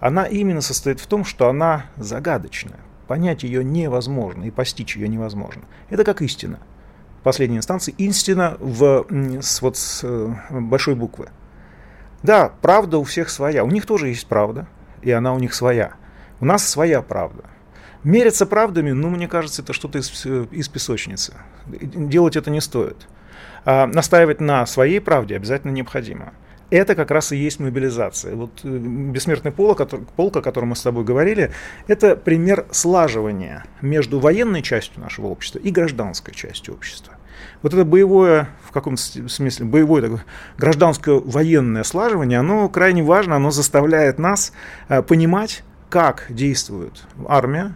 она 0.00 0.24
именно 0.26 0.60
состоит 0.60 0.98
в 0.98 1.06
том, 1.06 1.24
что 1.24 1.48
она 1.48 1.86
загадочная. 1.96 2.80
Понять 3.06 3.44
ее 3.44 3.62
невозможно 3.62 4.44
и 4.44 4.50
постичь 4.50 4.96
ее 4.96 5.08
невозможно. 5.08 5.62
Это 5.88 6.04
как 6.04 6.20
истина. 6.20 6.58
В 7.20 7.22
последней 7.22 7.58
инстанции 7.58 7.94
истина 7.96 8.56
в, 8.58 9.06
с, 9.40 9.62
вот, 9.62 9.76
с 9.76 10.00
э, 10.02 10.34
большой 10.50 10.94
буквы. 10.94 11.28
Да, 12.22 12.52
правда 12.60 12.98
у 12.98 13.04
всех 13.04 13.30
своя. 13.30 13.64
У 13.64 13.70
них 13.70 13.86
тоже 13.86 14.08
есть 14.08 14.26
правда, 14.26 14.66
и 15.00 15.10
она 15.10 15.32
у 15.32 15.38
них 15.38 15.54
своя. 15.54 15.92
У 16.40 16.44
нас 16.44 16.66
своя 16.66 17.02
правда. 17.02 17.44
Мериться 18.04 18.44
правдами, 18.44 18.92
ну, 18.92 19.08
мне 19.08 19.28
кажется, 19.28 19.62
это 19.62 19.72
что-то 19.72 19.98
из, 19.98 20.26
из 20.26 20.68
песочницы. 20.68 21.34
Делать 21.66 22.36
это 22.36 22.50
не 22.50 22.60
стоит. 22.60 23.08
А 23.64 23.86
настаивать 23.86 24.40
на 24.40 24.66
своей 24.66 25.00
правде 25.00 25.36
обязательно 25.36 25.70
необходимо. 25.72 26.34
Это 26.70 26.94
как 26.94 27.10
раз 27.10 27.32
и 27.32 27.36
есть 27.36 27.60
мобилизация. 27.60 28.34
Вот 28.34 28.60
э, 28.64 28.68
бессмертный 28.68 29.52
полк, 29.52 29.80
полк, 30.16 30.36
о 30.36 30.42
котором 30.42 30.70
мы 30.70 30.76
с 30.76 30.82
тобой 30.82 31.04
говорили, 31.04 31.52
это 31.86 32.16
пример 32.16 32.66
слаживания 32.72 33.64
между 33.80 34.18
военной 34.18 34.62
частью 34.62 35.00
нашего 35.00 35.26
общества 35.26 35.58
и 35.60 35.70
гражданской 35.70 36.34
частью 36.34 36.74
общества. 36.74 37.14
Вот 37.62 37.74
это 37.74 37.84
боевое, 37.84 38.48
в 38.66 38.72
каком 38.72 38.96
смысле, 38.96 39.66
боевое 39.66 40.24
гражданское 40.58 41.18
военное 41.18 41.84
слаживание, 41.84 42.38
оно 42.38 42.68
крайне 42.68 43.02
важно, 43.02 43.36
оно 43.36 43.50
заставляет 43.50 44.18
нас 44.18 44.52
э, 44.88 45.02
понимать, 45.02 45.62
как 45.90 46.26
действует 46.28 47.04
армия, 47.28 47.74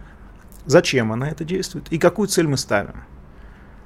зачем 0.69 1.11
она 1.11 1.27
это 1.29 1.43
действует 1.43 1.91
и 1.91 1.97
какую 1.97 2.27
цель 2.27 2.47
мы 2.47 2.55
ставим. 2.55 3.03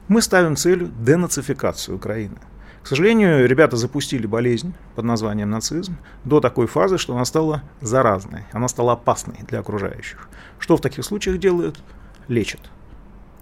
Мы 0.09 0.21
ставим 0.21 0.57
целью 0.57 0.91
денацификацию 0.99 1.95
Украины. 1.95 2.37
К 2.83 2.87
сожалению, 2.87 3.47
ребята 3.47 3.77
запустили 3.77 4.27
болезнь 4.27 4.73
под 4.95 5.05
названием 5.05 5.49
нацизм 5.49 5.95
до 6.25 6.41
такой 6.41 6.67
фазы, 6.67 6.97
что 6.97 7.15
она 7.15 7.23
стала 7.23 7.63
заразной, 7.79 8.43
она 8.51 8.67
стала 8.67 8.93
опасной 8.93 9.37
для 9.47 9.59
окружающих. 9.59 10.27
Что 10.59 10.75
в 10.75 10.81
таких 10.81 11.05
случаях 11.05 11.39
делают? 11.39 11.81
Лечат. 12.27 12.59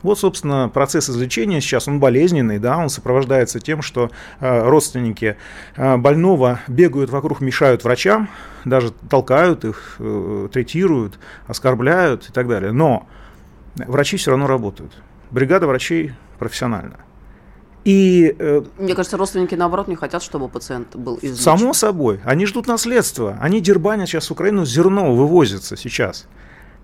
Вот, 0.04 0.20
собственно, 0.20 0.70
процесс 0.70 1.10
излечения 1.10 1.62
сейчас, 1.62 1.88
он 1.88 2.00
болезненный, 2.00 2.60
да, 2.60 2.78
он 2.78 2.90
сопровождается 2.90 3.60
тем, 3.60 3.82
что 3.82 4.12
э, 4.40 4.68
родственники 4.68 5.38
э, 5.76 5.98
больного 5.98 6.60
бегают 6.68 7.10
вокруг, 7.10 7.42
мешают 7.42 7.84
врачам, 7.84 8.30
даже 8.66 8.92
толкают 8.92 9.66
их, 9.66 9.96
э, 10.00 10.48
третируют, 10.52 11.20
оскорбляют 11.48 12.30
и 12.30 12.32
так 12.32 12.48
далее. 12.48 12.72
Но 12.72 13.08
врачи 13.76 14.18
все 14.18 14.32
равно 14.32 14.48
работают. 14.48 14.94
Бригада 15.32 15.68
врачей 15.68 16.14
профессиональна. 16.40 17.00
И, 17.84 18.36
э, 18.38 18.62
Мне 18.78 18.94
кажется, 18.94 19.18
родственники, 19.18 19.56
наоборот, 19.56 19.88
не 19.88 19.96
хотят, 19.96 20.22
чтобы 20.22 20.50
пациент 20.50 20.96
был 20.96 21.18
излечен. 21.18 21.44
Само 21.44 21.74
собой. 21.74 22.20
Они 22.26 22.46
ждут 22.46 22.68
наследства. 22.68 23.38
Они 23.42 23.60
дербанят 23.60 24.08
сейчас 24.08 24.28
в 24.28 24.32
Украину, 24.32 24.66
зерно 24.66 25.16
вывозится 25.16 25.76
сейчас. 25.76 26.28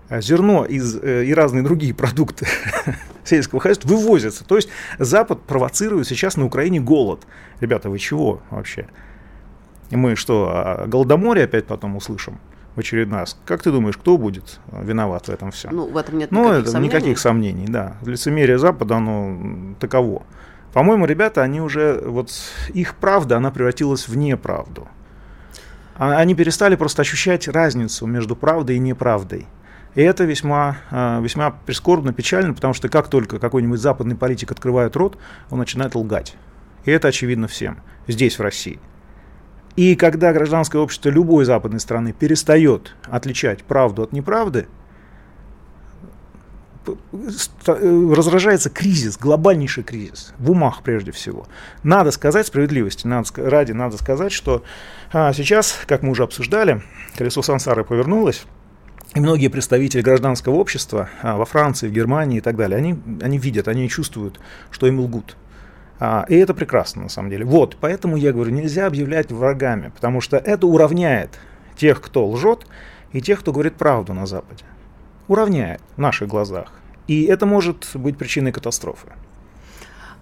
А 0.08 0.20
зерно 0.20 0.64
из, 0.64 0.96
э, 0.96 1.24
и 1.26 1.34
разные 1.34 1.62
другие 1.62 1.94
продукты 1.94 2.48
сельского 3.24 3.60
хозяйства 3.60 3.88
вывозятся. 3.88 4.44
То 4.44 4.56
есть 4.56 4.70
Запад 4.98 5.42
провоцирует 5.42 6.08
сейчас 6.08 6.36
на 6.36 6.46
Украине 6.46 6.80
голод. 6.80 7.20
Ребята, 7.60 7.90
вы 7.90 7.98
чего 7.98 8.40
вообще? 8.50 8.88
Мы 9.90 10.16
что, 10.16 10.84
голодоморе 10.86 11.44
опять 11.44 11.66
потом 11.66 11.96
услышим? 11.96 12.40
В 12.74 12.80
очередной 12.80 13.20
раз. 13.20 13.38
Как 13.44 13.62
ты 13.62 13.70
думаешь, 13.72 13.96
кто 13.96 14.16
будет 14.16 14.60
виноват 14.70 15.26
в 15.26 15.30
этом 15.30 15.50
всем? 15.50 15.74
Ну, 15.74 15.90
в 15.90 15.96
этом 15.96 16.18
нет 16.18 16.30
ну, 16.30 16.44
никаких 16.44 16.60
это, 16.60 16.70
сомнений. 16.70 16.88
Никаких 16.88 17.18
сомнений, 17.18 17.66
да. 17.66 17.96
Лицемерие 18.04 18.58
Запада, 18.58 18.96
оно 18.96 19.74
таково. 19.80 20.22
По-моему, 20.72 21.06
ребята, 21.06 21.42
они 21.42 21.60
уже, 21.60 22.00
вот 22.04 22.30
их 22.74 22.94
правда, 22.96 23.38
она 23.38 23.50
превратилась 23.50 24.06
в 24.06 24.16
неправду. 24.16 24.86
А, 25.96 26.16
они 26.18 26.34
перестали 26.34 26.76
просто 26.76 27.02
ощущать 27.02 27.48
разницу 27.48 28.06
между 28.06 28.36
правдой 28.36 28.76
и 28.76 28.78
неправдой. 28.78 29.46
И 29.94 30.02
это 30.02 30.24
весьма, 30.24 30.78
а, 30.90 31.20
весьма 31.20 31.50
прискорбно, 31.50 32.12
печально, 32.12 32.54
потому 32.54 32.74
что 32.74 32.88
как 32.88 33.08
только 33.08 33.38
какой-нибудь 33.38 33.80
западный 33.80 34.14
политик 34.14 34.52
открывает 34.52 34.94
рот, 34.94 35.18
он 35.50 35.58
начинает 35.58 35.94
лгать. 35.94 36.36
И 36.84 36.90
это 36.90 37.08
очевидно 37.08 37.48
всем, 37.48 37.78
здесь, 38.06 38.38
в 38.38 38.42
России. 38.42 38.78
И 39.78 39.94
когда 39.94 40.32
гражданское 40.32 40.78
общество 40.78 41.08
любой 41.08 41.44
западной 41.44 41.78
страны 41.78 42.12
перестает 42.12 42.96
отличать 43.04 43.62
правду 43.62 44.02
от 44.02 44.10
неправды, 44.10 44.66
э, 46.84 48.12
разражается 48.12 48.70
кризис, 48.70 49.16
глобальнейший 49.16 49.84
кризис, 49.84 50.34
в 50.40 50.50
умах 50.50 50.82
прежде 50.82 51.12
всего. 51.12 51.46
Надо 51.84 52.10
сказать 52.10 52.48
справедливости, 52.48 53.06
надо, 53.06 53.28
ради 53.36 53.70
надо 53.70 53.96
сказать, 53.98 54.32
что 54.32 54.64
а, 55.12 55.32
сейчас, 55.32 55.78
как 55.86 56.02
мы 56.02 56.10
уже 56.10 56.24
обсуждали, 56.24 56.82
колесо 57.16 57.42
сансары 57.42 57.84
повернулось, 57.84 58.46
и 59.14 59.20
многие 59.20 59.46
представители 59.46 60.02
гражданского 60.02 60.54
общества 60.54 61.08
а, 61.22 61.36
во 61.36 61.44
Франции, 61.44 61.86
в 61.86 61.92
Германии 61.92 62.38
и 62.38 62.40
так 62.40 62.56
далее, 62.56 62.78
они, 62.78 62.98
они 63.22 63.38
видят, 63.38 63.68
они 63.68 63.88
чувствуют, 63.88 64.40
что 64.72 64.88
им 64.88 64.98
лгут. 64.98 65.36
А, 66.00 66.24
и 66.28 66.36
это 66.36 66.54
прекрасно, 66.54 67.02
на 67.02 67.08
самом 67.08 67.30
деле. 67.30 67.44
Вот, 67.44 67.76
поэтому 67.80 68.16
я 68.16 68.32
говорю, 68.32 68.52
нельзя 68.52 68.86
объявлять 68.86 69.32
врагами, 69.32 69.90
потому 69.94 70.20
что 70.20 70.36
это 70.36 70.66
уравняет 70.66 71.38
тех, 71.76 72.00
кто 72.00 72.26
лжет, 72.28 72.66
и 73.12 73.20
тех, 73.20 73.40
кто 73.40 73.52
говорит 73.52 73.76
правду 73.76 74.12
на 74.12 74.26
Западе. 74.26 74.64
Уравняет 75.28 75.80
в 75.96 76.00
наших 76.00 76.28
глазах. 76.28 76.72
И 77.06 77.24
это 77.24 77.46
может 77.46 77.90
быть 77.94 78.18
причиной 78.18 78.52
катастрофы. 78.52 79.08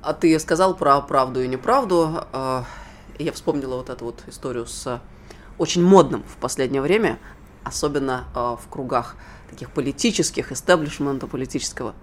А 0.03 0.12
ты 0.15 0.39
сказал 0.39 0.77
про 0.77 1.01
правду 1.01 1.43
и 1.43 1.49
неправду. 1.49 2.25
А, 2.33 2.65
я 3.19 3.33
вспомнила 3.33 3.77
вот 3.77 3.91
эту 3.91 4.05
вот 4.05 4.23
историю 4.29 4.67
с 4.67 5.01
очень 5.59 5.83
модным 5.83 6.23
в 6.23 6.37
последнее 6.37 6.81
время, 6.81 7.19
особенно 7.65 8.25
а, 8.35 8.57
в 8.57 8.69
кругах 8.69 9.17
таких 9.51 9.71
политических, 9.71 10.53
истеблишмента 10.53 11.27
политического 11.27 11.95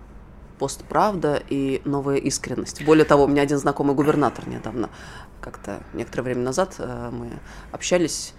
постправда 0.60 1.42
и 1.50 1.82
новая 1.86 2.18
искренность. 2.18 2.84
Более 2.86 3.06
того, 3.06 3.26
у 3.26 3.28
меня 3.28 3.42
один 3.42 3.58
знакомый 3.58 3.96
губернатор 3.96 4.48
недавно, 4.48 4.90
как-то 5.42 5.84
некоторое 5.94 6.24
время 6.24 6.42
назад 6.42 6.76
э, 6.78 7.10
мы 7.12 7.30
общались, 7.72 8.34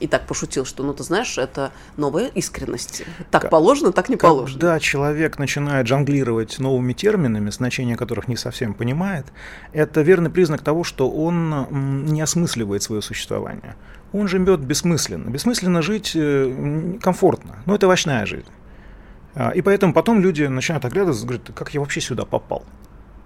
и 0.00 0.06
так 0.06 0.26
пошутил, 0.26 0.64
что, 0.64 0.82
ну, 0.82 0.94
ты 0.94 1.02
знаешь, 1.02 1.36
это 1.38 1.72
новая 1.96 2.28
искренность. 2.28 3.04
Так 3.30 3.42
как, 3.42 3.50
положено, 3.50 3.92
так 3.92 4.08
не 4.08 4.16
положено. 4.16 4.58
Когда 4.58 4.80
человек 4.80 5.38
начинает 5.38 5.86
жонглировать 5.86 6.58
новыми 6.58 6.92
терминами, 6.92 7.50
значение 7.50 7.96
которых 7.96 8.28
не 8.28 8.36
совсем 8.36 8.74
понимает, 8.74 9.26
это 9.72 10.00
верный 10.02 10.30
признак 10.30 10.62
того, 10.62 10.84
что 10.84 11.10
он 11.10 12.04
не 12.06 12.20
осмысливает 12.20 12.82
свое 12.82 13.02
существование. 13.02 13.76
Он 14.12 14.28
живет 14.28 14.60
бессмысленно. 14.60 15.28
Бессмысленно 15.28 15.82
жить 15.82 16.12
э, 16.14 16.98
комфортно. 17.02 17.56
Но 17.66 17.74
это 17.74 17.86
овощная 17.86 18.24
жизнь. 18.24 18.48
А, 19.36 19.50
и 19.50 19.60
поэтому 19.60 19.92
потом 19.92 20.20
люди 20.20 20.44
начинают 20.44 20.84
оглядываться 20.86 21.24
говорят, 21.24 21.50
как 21.54 21.74
я 21.74 21.80
вообще 21.80 22.00
сюда 22.00 22.24
попал? 22.24 22.64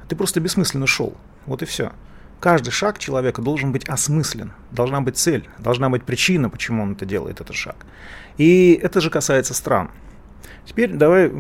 Ты 0.08 0.16
просто 0.16 0.40
бессмысленно 0.40 0.88
шел. 0.88 1.14
Вот 1.46 1.62
и 1.62 1.66
все. 1.66 1.92
Каждый 2.40 2.72
шаг 2.72 2.98
человека 2.98 3.42
должен 3.42 3.70
быть 3.70 3.88
осмыслен. 3.88 4.52
Должна 4.72 5.00
быть 5.00 5.16
цель, 5.16 5.48
должна 5.58 5.88
быть 5.88 6.02
причина, 6.02 6.50
почему 6.50 6.82
он 6.82 6.92
это 6.92 7.06
делает, 7.06 7.40
этот 7.40 7.54
шаг. 7.54 7.76
И 8.38 8.72
это 8.82 9.00
же 9.00 9.08
касается 9.08 9.54
стран. 9.54 9.90
Теперь 10.64 10.90
давай 10.90 11.30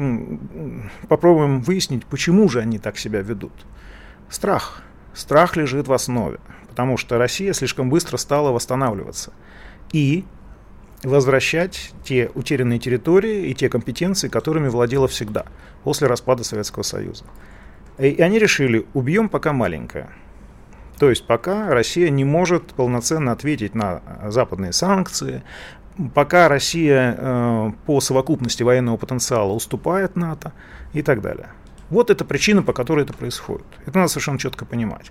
попробуем 1.08 1.62
выяснить, 1.62 2.06
почему 2.06 2.48
же 2.48 2.60
они 2.60 2.78
так 2.78 2.96
себя 2.96 3.22
ведут. 3.22 3.52
Страх. 4.28 4.82
Страх 5.14 5.56
лежит 5.56 5.88
в 5.88 5.92
основе, 5.92 6.38
потому 6.68 6.96
что 6.96 7.18
Россия 7.18 7.52
слишком 7.52 7.90
быстро 7.90 8.16
стала 8.16 8.52
восстанавливаться. 8.52 9.32
И 9.92 10.24
возвращать 11.02 11.92
те 12.04 12.30
утерянные 12.34 12.78
территории 12.78 13.48
и 13.48 13.54
те 13.54 13.68
компетенции, 13.68 14.28
которыми 14.28 14.68
владела 14.68 15.08
всегда, 15.08 15.46
после 15.82 16.06
распада 16.06 16.44
Советского 16.44 16.82
Союза. 16.82 17.24
И 17.98 18.20
они 18.20 18.38
решили, 18.38 18.86
убьем 18.94 19.28
пока 19.28 19.52
маленькое. 19.52 20.10
То 20.98 21.08
есть 21.08 21.26
пока 21.26 21.70
Россия 21.70 22.10
не 22.10 22.24
может 22.24 22.74
полноценно 22.74 23.32
ответить 23.32 23.74
на 23.74 24.02
западные 24.28 24.72
санкции, 24.72 25.42
пока 26.14 26.48
Россия 26.48 27.16
э, 27.16 27.72
по 27.86 28.00
совокупности 28.00 28.62
военного 28.62 28.96
потенциала 28.96 29.52
уступает 29.52 30.16
НАТО 30.16 30.52
и 30.92 31.02
так 31.02 31.22
далее. 31.22 31.48
Вот 31.88 32.10
это 32.10 32.24
причина, 32.24 32.62
по 32.62 32.72
которой 32.72 33.04
это 33.04 33.12
происходит. 33.12 33.66
Это 33.86 33.98
надо 33.98 34.08
совершенно 34.08 34.38
четко 34.38 34.64
понимать. 34.64 35.10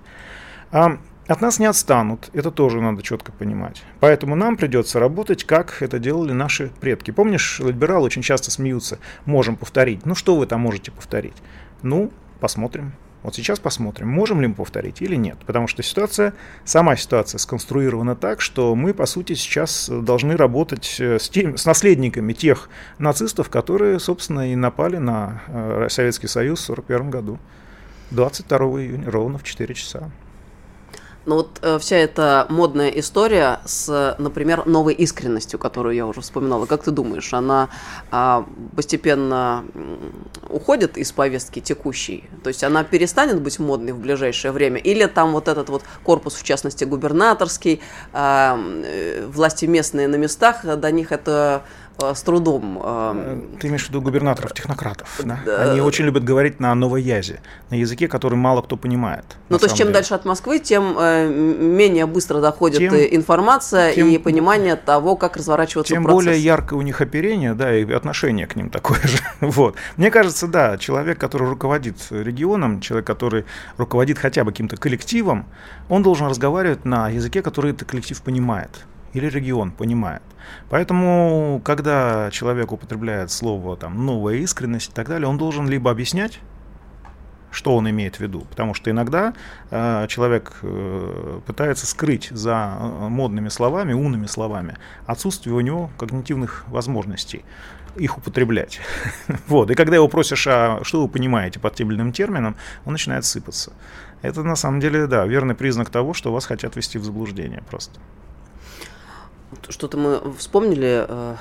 От 1.29 1.41
нас 1.41 1.59
не 1.59 1.67
отстанут, 1.67 2.31
это 2.33 2.49
тоже 2.49 2.81
надо 2.81 3.03
четко 3.03 3.31
понимать. 3.31 3.83
Поэтому 3.99 4.35
нам 4.35 4.57
придется 4.57 4.99
работать, 4.99 5.43
как 5.43 5.83
это 5.83 5.99
делали 5.99 6.31
наши 6.31 6.71
предки. 6.81 7.11
Помнишь, 7.11 7.59
либералы 7.59 8.05
очень 8.05 8.23
часто 8.23 8.49
смеются, 8.49 8.97
можем 9.25 9.55
повторить. 9.55 10.07
Ну 10.07 10.15
что 10.15 10.35
вы 10.35 10.47
там 10.47 10.61
можете 10.61 10.89
повторить? 10.89 11.35
Ну, 11.83 12.11
посмотрим. 12.39 12.93
Вот 13.21 13.35
сейчас 13.35 13.59
посмотрим, 13.59 14.07
можем 14.09 14.41
ли 14.41 14.47
мы 14.47 14.55
повторить 14.55 15.03
или 15.03 15.15
нет. 15.15 15.37
Потому 15.45 15.67
что 15.67 15.83
ситуация, 15.83 16.33
сама 16.65 16.95
ситуация 16.95 17.37
сконструирована 17.37 18.15
так, 18.15 18.41
что 18.41 18.73
мы, 18.73 18.95
по 18.95 19.05
сути, 19.05 19.33
сейчас 19.33 19.87
должны 19.87 20.35
работать 20.35 20.95
э, 20.99 21.19
с, 21.19 21.29
тем, 21.29 21.57
с 21.57 21.65
наследниками 21.67 22.33
тех 22.33 22.71
нацистов, 22.97 23.49
которые, 23.49 23.99
собственно, 23.99 24.51
и 24.51 24.55
напали 24.55 24.97
на 24.97 25.43
э, 25.45 25.87
Советский 25.91 26.27
Союз 26.27 26.61
в 26.61 26.71
1941 26.71 27.11
году. 27.11 27.39
22 28.09 28.57
июня, 28.81 29.11
ровно 29.11 29.37
в 29.37 29.43
4 29.43 29.75
часа. 29.75 30.09
Но 31.25 31.36
вот 31.36 31.60
э, 31.62 31.77
вся 31.79 31.97
эта 31.97 32.45
модная 32.49 32.89
история 32.89 33.60
с, 33.65 34.15
например, 34.17 34.65
новой 34.65 34.93
искренностью, 34.93 35.60
которую 35.60 35.95
я 35.95 36.08
уже 36.08 36.21
вспоминала, 36.21 36.65
как 36.65 36.84
ты 36.84 36.91
думаешь, 36.91 37.34
она 37.34 37.69
э, 38.12 38.43
постепенно 38.75 39.65
уходит 40.49 40.97
из 40.97 41.12
повестки 41.12 41.60
текущей? 41.60 42.23
То 42.43 42.47
есть 42.47 42.63
она 42.63 42.84
перестанет 42.84 43.41
быть 43.41 43.60
модной 43.60 43.91
в 43.91 43.99
ближайшее 43.99 44.51
время? 44.51 44.79
Или 44.79 45.05
там 45.05 45.34
вот 45.34 45.47
этот 45.47 45.69
вот 45.69 45.84
корпус, 46.03 46.36
в 46.36 46.43
частности, 46.43 46.86
губернаторский, 46.86 47.82
а, 48.13 48.58
э, 48.58 49.27
власти 49.27 49.65
местные 49.65 50.08
на 50.08 50.15
местах, 50.15 50.63
до 50.63 50.91
них 50.91 51.12
это 51.12 51.63
с 52.13 52.21
трудом. 52.23 52.79
Э, 52.83 53.41
Ты 53.59 53.67
имеешь 53.67 53.85
в 53.85 53.89
виду 53.89 54.01
губернаторов-технократов, 54.01 55.19
да? 55.23 55.39
Да. 55.45 55.71
Они 55.71 55.81
очень 55.81 56.05
любят 56.05 56.23
говорить 56.23 56.59
на 56.59 56.73
новоязе, 56.75 57.41
на 57.69 57.75
языке, 57.75 58.07
который 58.07 58.35
мало 58.35 58.62
кто 58.62 58.77
понимает. 58.77 59.25
Ну, 59.49 59.57
то 59.57 59.65
есть, 59.65 59.75
чем 59.77 59.88
деле. 59.88 59.95
дальше 59.95 60.13
от 60.13 60.25
Москвы, 60.25 60.59
тем 60.59 60.95
э, 60.97 61.27
менее 61.27 62.05
быстро 62.05 62.39
доходит 62.41 62.79
Тем- 62.79 62.93
э, 62.93 63.07
информация 63.12 63.93
тем- 63.93 64.07
и 64.07 64.17
понимание 64.17 64.75
того, 64.75 65.15
как 65.15 65.38
разворачиваться 65.38 65.93
Тем 65.93 66.03
процесс. 66.03 66.25
более 66.25 66.39
яркое 66.41 66.79
у 66.79 66.81
них 66.81 67.01
оперение, 67.01 67.53
да, 67.53 67.75
и 67.75 67.89
отношение 67.91 68.47
к 68.47 68.55
ним 68.55 68.69
такое 68.69 68.99
же. 69.03 69.17
Вот. 69.41 69.75
Мне 69.97 70.12
кажется, 70.12 70.47
да, 70.47 70.77
человек, 70.77 71.17
который 71.19 71.47
руководит 71.49 71.95
регионом, 72.12 72.81
человек, 72.81 73.05
который 73.07 73.45
руководит 73.77 74.17
хотя 74.19 74.43
бы 74.43 74.51
каким-то 74.51 74.77
коллективом, 74.77 75.45
он 75.89 76.03
должен 76.03 76.27
разговаривать 76.27 76.85
на 76.85 77.09
языке, 77.09 77.41
который 77.41 77.71
этот 77.71 77.89
коллектив 77.89 78.21
понимает 78.21 78.69
или 79.13 79.28
регион 79.28 79.72
понимает. 79.72 80.24
Поэтому, 80.69 81.62
когда 81.63 82.30
человек 82.32 82.72
употребляет 82.72 83.32
слово 83.32 83.78
там, 83.78 84.06
новая 84.06 84.36
искренность 84.36 84.91
и 84.91 84.93
так 84.93 85.08
далее, 85.08 85.28
он 85.28 85.38
должен 85.38 85.67
либо 85.67 85.91
объяснять, 85.91 86.39
что 87.52 87.76
он 87.76 87.89
имеет 87.89 88.17
в 88.17 88.19
виду. 88.19 88.41
Потому 88.50 88.74
что 88.74 88.91
иногда 88.91 89.34
э, 89.72 90.06
человек 90.08 90.54
э, 90.62 91.39
пытается 91.45 91.88
скрыть 91.88 92.30
за 92.32 92.78
э, 92.80 93.08
модными 93.10 93.50
словами, 93.50 93.93
умными 93.93 94.28
словами 94.28 94.78
отсутствие 95.06 95.56
у 95.56 95.62
него 95.62 95.89
когнитивных 95.98 96.65
возможностей 96.67 97.43
их 97.95 98.17
употреблять. 98.17 98.80
вот. 99.48 99.72
И 99.72 99.76
когда 99.76 99.95
его 99.95 100.08
просишь, 100.08 100.45
а 100.48 100.80
что 100.84 101.02
вы 101.02 101.08
понимаете 101.08 101.60
под 101.60 101.76
тем 101.76 101.89
или 101.89 101.98
иным 101.98 102.13
термином, 102.13 102.56
он 102.86 102.93
начинает 102.93 103.26
сыпаться. 103.26 103.74
Это 104.22 104.43
на 104.43 104.56
самом 104.56 104.80
деле, 104.80 105.08
да, 105.08 105.26
верный 105.26 105.56
признак 105.56 105.89
того, 105.89 106.13
что 106.13 106.32
вас 106.32 106.45
хотят 106.45 106.76
ввести 106.76 106.98
в 106.98 107.04
заблуждение 107.04 107.63
просто. 107.69 108.00
Что-то 109.69 109.97
мы 109.97 110.33
вспомнили 110.33 111.05
э, 111.07 111.35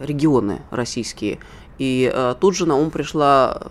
регионы 0.00 0.62
российские, 0.70 1.38
и 1.78 2.10
э, 2.12 2.34
тут 2.40 2.56
же 2.56 2.66
на 2.66 2.76
ум 2.76 2.90
пришла 2.90 3.68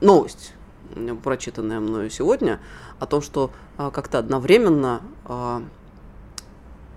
новость, 0.00 0.54
прочитанная 1.22 1.80
мною 1.80 2.10
сегодня, 2.10 2.60
о 2.98 3.06
том, 3.06 3.22
что 3.22 3.50
э, 3.76 3.90
как-то 3.92 4.18
одновременно 4.18 5.02
э, 5.26 5.60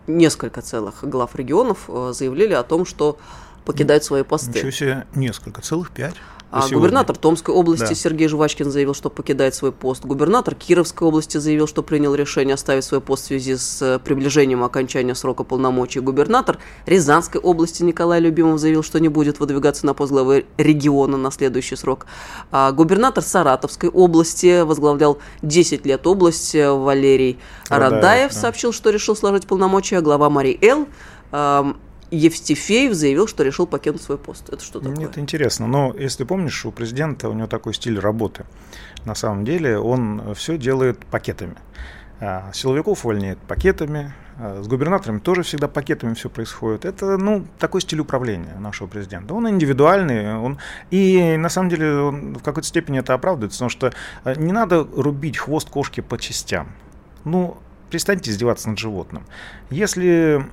несколько 0.08 0.62
целых 0.62 1.04
глав 1.04 1.36
регионов 1.36 1.86
э, 1.88 2.12
заявили 2.14 2.54
о 2.54 2.64
том, 2.64 2.86
что 2.86 3.18
покидают 3.66 4.04
свои 4.04 4.24
посты. 4.24 4.60
Ничего 4.60 4.72
себе, 4.72 5.08
несколько, 5.16 5.62
целых 5.62 5.92
пять. 5.92 6.16
А 6.52 6.62
сегодня. 6.62 6.78
губернатор 6.80 7.18
Томской 7.18 7.56
области 7.56 7.90
Да. 7.90 7.96
Сергей 7.96 8.28
Жвачкин 8.28 8.70
заявил, 8.70 8.94
что 8.94 9.10
покидает 9.10 9.56
свой 9.56 9.72
пост. 9.72 10.04
Губернатор 10.04 10.54
Кировской 10.54 11.08
области 11.08 11.38
заявил, 11.38 11.66
что 11.66 11.82
принял 11.82 12.14
решение 12.14 12.56
оставить 12.56 12.84
свой 12.84 13.00
пост 13.00 13.24
в 13.24 13.28
связи 13.28 13.56
с 13.56 13.82
э, 13.82 14.00
приближением 14.00 14.64
окончания 14.64 15.16
срока 15.16 15.46
полномочий. 15.46 16.02
Губернатор 16.02 16.58
Рязанской 16.86 17.40
области 17.40 17.84
Николай 17.84 18.20
Любимов 18.20 18.60
заявил, 18.60 18.84
что 18.84 19.00
не 19.00 19.08
будет 19.08 19.40
выдвигаться 19.40 19.86
на 19.86 19.94
пост 19.94 20.12
главы 20.12 20.46
региона 20.58 21.16
на 21.16 21.32
следующий 21.32 21.78
срок. 21.78 22.06
А 22.52 22.74
губернатор 22.74 23.24
Саратовской 23.24 23.90
области 23.90 24.62
возглавлял 24.62 25.20
10 25.44 25.86
лет 25.86 26.06
область 26.06 26.54
Валерий 26.54 27.40
Радаев, 27.70 27.94
Радаев 27.94 28.34
да. 28.34 28.40
сообщил, 28.40 28.74
что 28.74 28.90
решил 28.90 29.16
сложить 29.16 29.48
полномочия. 29.48 30.02
Глава 30.02 30.30
Марий 30.30 30.60
Эл 30.62 30.88
эм, 31.32 31.78
Евстифеев 32.12 32.94
заявил, 32.94 33.28
что 33.28 33.44
решил 33.44 33.66
покинуть 33.66 34.02
свой 34.02 34.18
пост. 34.18 34.50
Это 34.50 34.64
что 34.64 34.80
такое? 34.80 34.96
Мне 34.96 35.06
это 35.06 35.22
интересно. 35.22 35.66
Но 35.66 35.94
если 35.98 36.26
помнишь, 36.26 36.66
у 36.66 36.72
президента 36.72 37.30
у 37.30 37.34
него 37.34 37.48
такой 37.48 37.74
стиль 37.74 37.98
работы. 38.00 38.46
На 39.06 39.16
самом 39.16 39.46
деле 39.46 39.80
он 39.80 40.36
все 40.36 40.58
делает 40.58 41.06
пакетами. 41.06 41.56
А, 42.20 42.52
Силовиков 42.54 43.04
увольняет 43.06 43.40
пакетами, 43.40 44.14
а 44.38 44.62
с 44.62 44.68
губернаторами 44.68 45.20
тоже 45.20 45.44
всегда 45.44 45.68
пакетами 45.68 46.14
все 46.14 46.30
происходит. 46.30 46.86
Это, 46.86 47.18
ну, 47.18 47.48
такой 47.58 47.82
стиль 47.82 48.02
управления 48.02 48.56
нашего 48.60 48.88
президента. 48.88 49.34
Он 49.34 49.50
индивидуальный, 49.50 50.36
он... 50.36 50.60
и 50.92 51.36
на 51.38 51.50
самом 51.50 51.70
деле 51.70 51.94
он 51.94 52.36
в 52.36 52.44
какой-то 52.44 52.68
степени 52.68 53.00
это 53.00 53.14
оправдывается, 53.14 53.58
потому 53.58 53.70
что 53.70 53.94
а, 54.24 54.36
не 54.36 54.52
надо 54.52 54.84
рубить 54.84 55.38
хвост 55.38 55.70
кошки 55.70 56.02
по 56.02 56.18
частям. 56.18 56.74
Ну, 57.24 57.58
перестаньте 57.90 58.32
издеваться 58.32 58.70
над 58.70 58.78
животным. 58.78 59.26
Если 59.70 60.46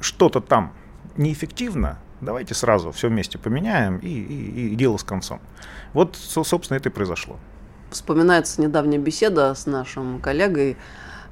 что-то 0.00 0.40
там 0.40 0.72
неэффективно, 1.16 1.98
давайте 2.20 2.54
сразу 2.54 2.92
все 2.92 3.08
вместе 3.08 3.38
поменяем 3.38 3.98
и, 3.98 4.08
и- 4.08 4.72
и 4.72 4.74
дело 4.74 4.96
с 4.96 5.04
концом. 5.04 5.40
Вот, 5.92 6.16
со- 6.16 6.44
собственно, 6.44 6.76
это 6.78 6.88
и 6.88 6.92
произошло. 6.92 7.36
Вспоминается 7.90 8.60
недавняя 8.60 8.98
беседа 8.98 9.54
с 9.54 9.66
нашим 9.66 10.20
коллегой, 10.20 10.76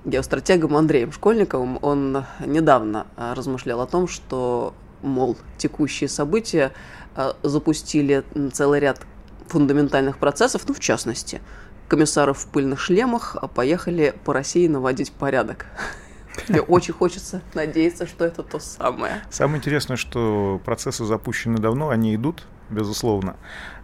геостратегом 0.04 0.76
Андреем 0.76 1.12
Школьниковым. 1.12 1.78
Он 1.82 2.24
недавно 2.44 3.06
а, 3.16 3.34
размышлял 3.34 3.80
о 3.80 3.86
том, 3.86 4.06
что, 4.06 4.74
мол, 5.02 5.36
текущие 5.58 6.08
события 6.08 6.72
а, 7.16 7.36
запустили 7.42 8.22
целый 8.52 8.80
ряд 8.80 9.00
фундаментальных 9.48 10.18
процессов, 10.18 10.62
ну, 10.68 10.74
в 10.74 10.80
частности, 10.80 11.40
комиссары 11.88 12.32
в 12.34 12.46
пыльных 12.46 12.80
шлемах 12.80 13.36
а, 13.40 13.48
поехали 13.48 14.14
по 14.24 14.32
России 14.32 14.68
наводить 14.68 15.10
порядок. 15.12 15.66
Мне 16.48 16.60
очень 16.60 16.94
хочется 16.94 17.42
надеяться, 17.54 18.06
что 18.06 18.24
это 18.24 18.42
то 18.42 18.58
самое. 18.58 19.22
Самое 19.30 19.58
интересное, 19.58 19.96
что 19.96 20.60
процессы 20.64 21.04
запущены 21.04 21.58
давно, 21.58 21.90
они 21.90 22.14
идут, 22.14 22.46
безусловно. 22.70 23.36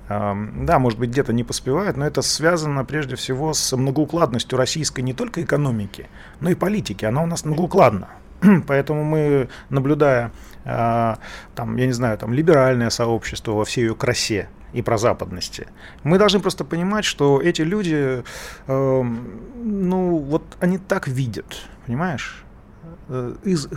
Да, 0.08 0.80
может 0.80 0.98
быть, 0.98 1.10
где-то 1.10 1.32
не 1.32 1.44
поспевают, 1.44 1.96
но 1.96 2.04
это 2.04 2.20
связано 2.20 2.84
прежде 2.84 3.14
всего 3.14 3.52
с 3.52 3.76
многоукладностью 3.76 4.58
российской 4.58 5.02
не 5.02 5.12
только 5.12 5.42
экономики, 5.42 6.08
но 6.40 6.50
и 6.50 6.56
политики. 6.56 7.04
Она 7.04 7.22
у 7.22 7.26
нас 7.26 7.44
многоукладна. 7.44 8.08
Поэтому 8.66 9.04
мы, 9.04 9.48
наблюдая, 9.68 10.32
а, 10.64 11.18
там, 11.54 11.76
я 11.76 11.86
не 11.86 11.92
знаю, 11.92 12.18
там, 12.18 12.32
либеральное 12.32 12.90
сообщество 12.90 13.52
во 13.52 13.64
всей 13.64 13.82
ее 13.82 13.94
красе 13.94 14.48
и 14.72 14.82
прозападности, 14.82 15.68
мы 16.02 16.18
должны 16.18 16.40
просто 16.40 16.64
понимать, 16.64 17.04
что 17.04 17.40
эти 17.40 17.62
люди, 17.62 18.22
ну, 18.66 20.16
вот 20.16 20.42
они 20.60 20.78
так 20.78 21.06
видят, 21.08 21.62
понимаешь? 21.90 22.44
Э, 23.08 23.34
из- 23.42 23.68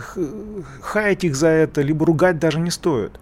хаять 0.80 1.24
их 1.24 1.34
за 1.34 1.48
это, 1.48 1.82
либо 1.82 2.06
ругать 2.06 2.38
даже 2.38 2.60
не 2.60 2.70
стоит. 2.70 3.18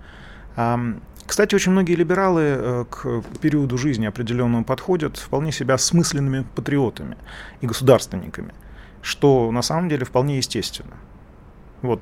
Кстати, 1.27 1.55
очень 1.55 1.73
многие 1.73 1.95
либералы 1.95 2.43
э, 2.43 2.85
к 2.91 3.23
периоду 3.41 3.79
жизни 3.79 4.05
определенному 4.05 4.65
подходят 4.65 5.17
вполне 5.17 5.51
себя 5.51 5.79
смысленными 5.79 6.45
патриотами 6.55 7.17
и 7.63 7.67
государственниками, 7.67 8.53
что 9.01 9.51
на 9.51 9.63
самом 9.63 9.89
деле 9.89 10.05
вполне 10.05 10.37
естественно. 10.37 10.97
Вот. 11.83 12.01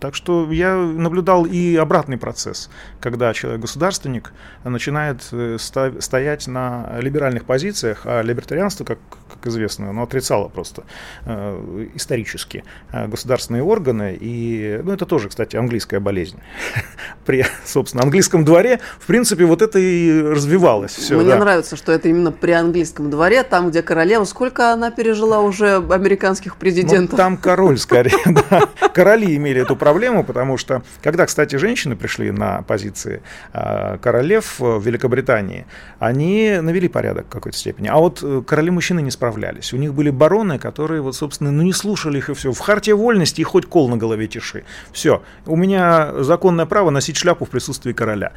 Так 0.00 0.14
что 0.14 0.50
я 0.52 0.76
наблюдал 0.76 1.44
и 1.44 1.74
обратный 1.76 2.18
процесс, 2.18 2.70
когда 3.00 3.32
человек-государственник 3.34 4.32
начинает 4.64 5.26
э, 5.32 5.56
стоять 5.58 6.46
на 6.46 6.98
либеральных 7.00 7.44
позициях, 7.44 8.02
а 8.04 8.22
либертарианство, 8.22 8.84
как, 8.84 8.98
как 9.32 9.46
известно, 9.48 9.90
оно 9.90 10.04
отрицало 10.04 10.48
просто 10.48 10.84
э, 11.24 11.88
исторически 11.96 12.62
э, 12.92 13.08
государственные 13.08 13.64
органы. 13.64 14.16
И, 14.20 14.80
ну, 14.84 14.92
это 14.92 15.04
тоже, 15.04 15.30
кстати, 15.30 15.56
английская 15.56 15.98
болезнь. 15.98 16.38
При, 17.26 17.44
собственно, 17.64 18.04
английском 18.04 18.44
дворе, 18.44 18.78
в 19.00 19.06
принципе, 19.06 19.46
вот 19.46 19.62
это 19.62 19.80
и 19.80 20.22
развивалось. 20.22 20.92
Все, 20.92 21.18
Мне 21.18 21.34
нравится, 21.34 21.74
что 21.76 21.90
это 21.90 22.08
именно 22.08 22.30
при 22.30 22.52
английском 22.52 23.10
дворе, 23.10 23.42
там, 23.42 23.70
где 23.70 23.82
королева, 23.82 24.24
сколько 24.24 24.72
она 24.72 24.90
пережила 24.92 25.40
уже 25.40 25.76
американских 25.76 26.52
Ну, 26.52 26.60
президентов. 26.60 27.16
там 27.16 27.36
король 27.36 27.78
скорее, 27.78 28.16
да. 28.50 28.68
Короли 29.08 29.36
имели 29.36 29.62
эту 29.62 29.74
проблему, 29.74 30.22
потому 30.22 30.58
что, 30.58 30.82
когда, 31.02 31.24
кстати, 31.24 31.56
женщины 31.56 31.96
пришли 31.96 32.30
на 32.30 32.60
позиции 32.60 33.22
а, 33.54 33.96
королев 33.96 34.56
в 34.58 34.84
Великобритании, 34.84 35.64
они 35.98 36.58
навели 36.60 36.88
порядок 36.88 37.24
в 37.24 37.30
какой-то 37.30 37.56
степени. 37.56 37.88
А 37.88 37.96
вот 37.96 38.20
э, 38.22 38.42
короли-мужчины 38.46 39.00
не 39.00 39.10
справлялись. 39.10 39.72
У 39.72 39.78
них 39.78 39.94
были 39.94 40.10
бароны, 40.10 40.58
которые, 40.58 41.00
вот, 41.00 41.16
собственно, 41.16 41.50
ну 41.50 41.62
не 41.62 41.72
слушали 41.72 42.18
их 42.18 42.28
и 42.28 42.34
все. 42.34 42.52
В 42.52 42.58
харте 42.58 42.92
вольности 42.92 43.40
и 43.40 43.44
хоть 43.44 43.64
кол 43.64 43.88
на 43.88 43.96
голове 43.96 44.26
тиши. 44.26 44.64
Все. 44.92 45.22
У 45.46 45.56
меня 45.56 46.12
законное 46.22 46.66
право 46.66 46.90
носить 46.90 47.16
шляпу 47.16 47.46
в 47.46 47.48
присутствии 47.48 47.94
короля. 47.94 48.32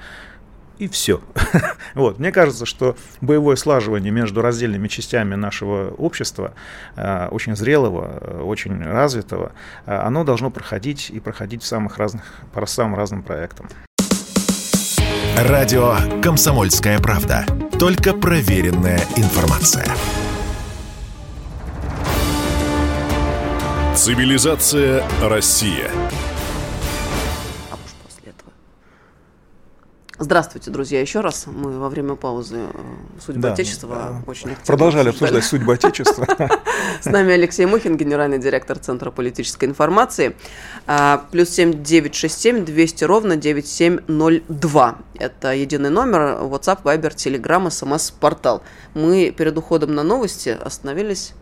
И 0.82 0.88
все. 0.88 1.22
Вот. 1.94 2.20
Мне 2.20 2.32
кажется, 2.32 2.66
что 2.66 2.96
боевое 3.20 3.56
слаживание 3.56 4.12
между 4.12 4.42
раздельными 4.42 4.88
частями 4.88 5.36
нашего 5.36 5.92
общества, 5.92 6.54
э, 6.96 7.28
очень 7.28 7.56
зрелого, 7.56 8.18
э, 8.22 8.42
очень 8.42 8.82
развитого, 8.82 9.52
э, 9.86 9.94
оно 9.94 10.24
должно 10.24 10.50
проходить 10.50 11.12
и 11.12 11.20
проходить 11.20 11.62
в 11.62 11.66
самых 11.68 11.98
разных, 11.98 12.24
по 12.54 12.66
самым 12.66 12.96
разным 12.96 13.22
проектам. 13.22 13.68
Радио 15.38 15.96
«Комсомольская 16.24 16.98
правда». 17.00 17.46
Только 17.78 18.14
проверенная 18.14 19.02
информация. 19.18 19.86
Цивилизация 23.96 25.04
Россия. 25.22 25.92
Здравствуйте, 30.22 30.70
друзья, 30.70 31.02
еще 31.02 31.22
раз. 31.22 31.48
Мы 31.48 31.80
во 31.80 31.90
время 31.90 32.14
паузы 32.14 32.58
э, 32.72 33.20
судьбу 33.26 33.42
да, 33.42 33.54
Отечества 33.54 34.22
э, 34.24 34.30
очень 34.30 34.56
Продолжали 34.68 35.10
обсуждать 35.10 35.44
судьбу 35.44 35.72
Отечества. 35.72 36.28
С 37.02 37.08
нами 37.08 37.34
Алексей 37.34 37.66
Мухин, 37.66 37.98
генеральный 37.98 38.38
директор 38.38 38.78
Центра 38.78 39.10
политической 39.10 39.66
информации. 39.66 40.36
А, 40.86 41.26
плюс 41.32 41.50
семь 41.50 41.82
девять 41.82 42.14
шесть 42.14 42.40
семь 42.40 42.64
двести 42.64 43.04
ровно 43.04 43.36
девять 43.36 43.66
семь 43.66 43.98
ноль 44.06 44.44
два. 44.48 45.00
Это 45.16 45.56
единый 45.56 45.90
номер, 45.90 46.38
WhatsApp, 46.44 46.84
Viber, 46.84 47.16
Telegram, 47.16 47.66
SMS-портал. 47.66 48.62
Мы 48.94 49.34
перед 49.36 49.58
уходом 49.58 49.96
на 49.96 50.04
новости 50.04 50.50
остановились 50.50 51.34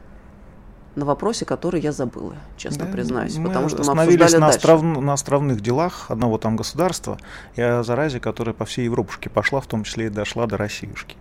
на 1.00 1.06
вопросе, 1.06 1.46
который 1.46 1.82
я 1.82 1.92
забыла, 1.92 2.36
честно 2.58 2.86
да, 2.86 2.92
признаюсь. 2.92 3.36
Мы 3.38 3.48
потому 3.48 3.70
что 3.70 3.78
мы 3.78 3.82
остановились 3.82 4.34
на, 4.34 4.50
остров... 4.50 4.84
на 4.84 5.14
островных 5.14 5.62
делах 5.62 6.12
одного 6.12 6.38
там 6.38 6.56
государства 6.56 7.18
и 7.56 7.62
о 7.62 7.84
заразе, 7.84 8.20
которая 8.20 8.54
по 8.54 8.66
всей 8.66 8.86
Европушке 8.86 9.30
пошла, 9.30 9.62
в 9.62 9.68
том 9.68 9.84
числе 9.84 10.08
и 10.08 10.10
дошла 10.10 10.46
до 10.46 10.58
Россиюшки. 10.58 11.16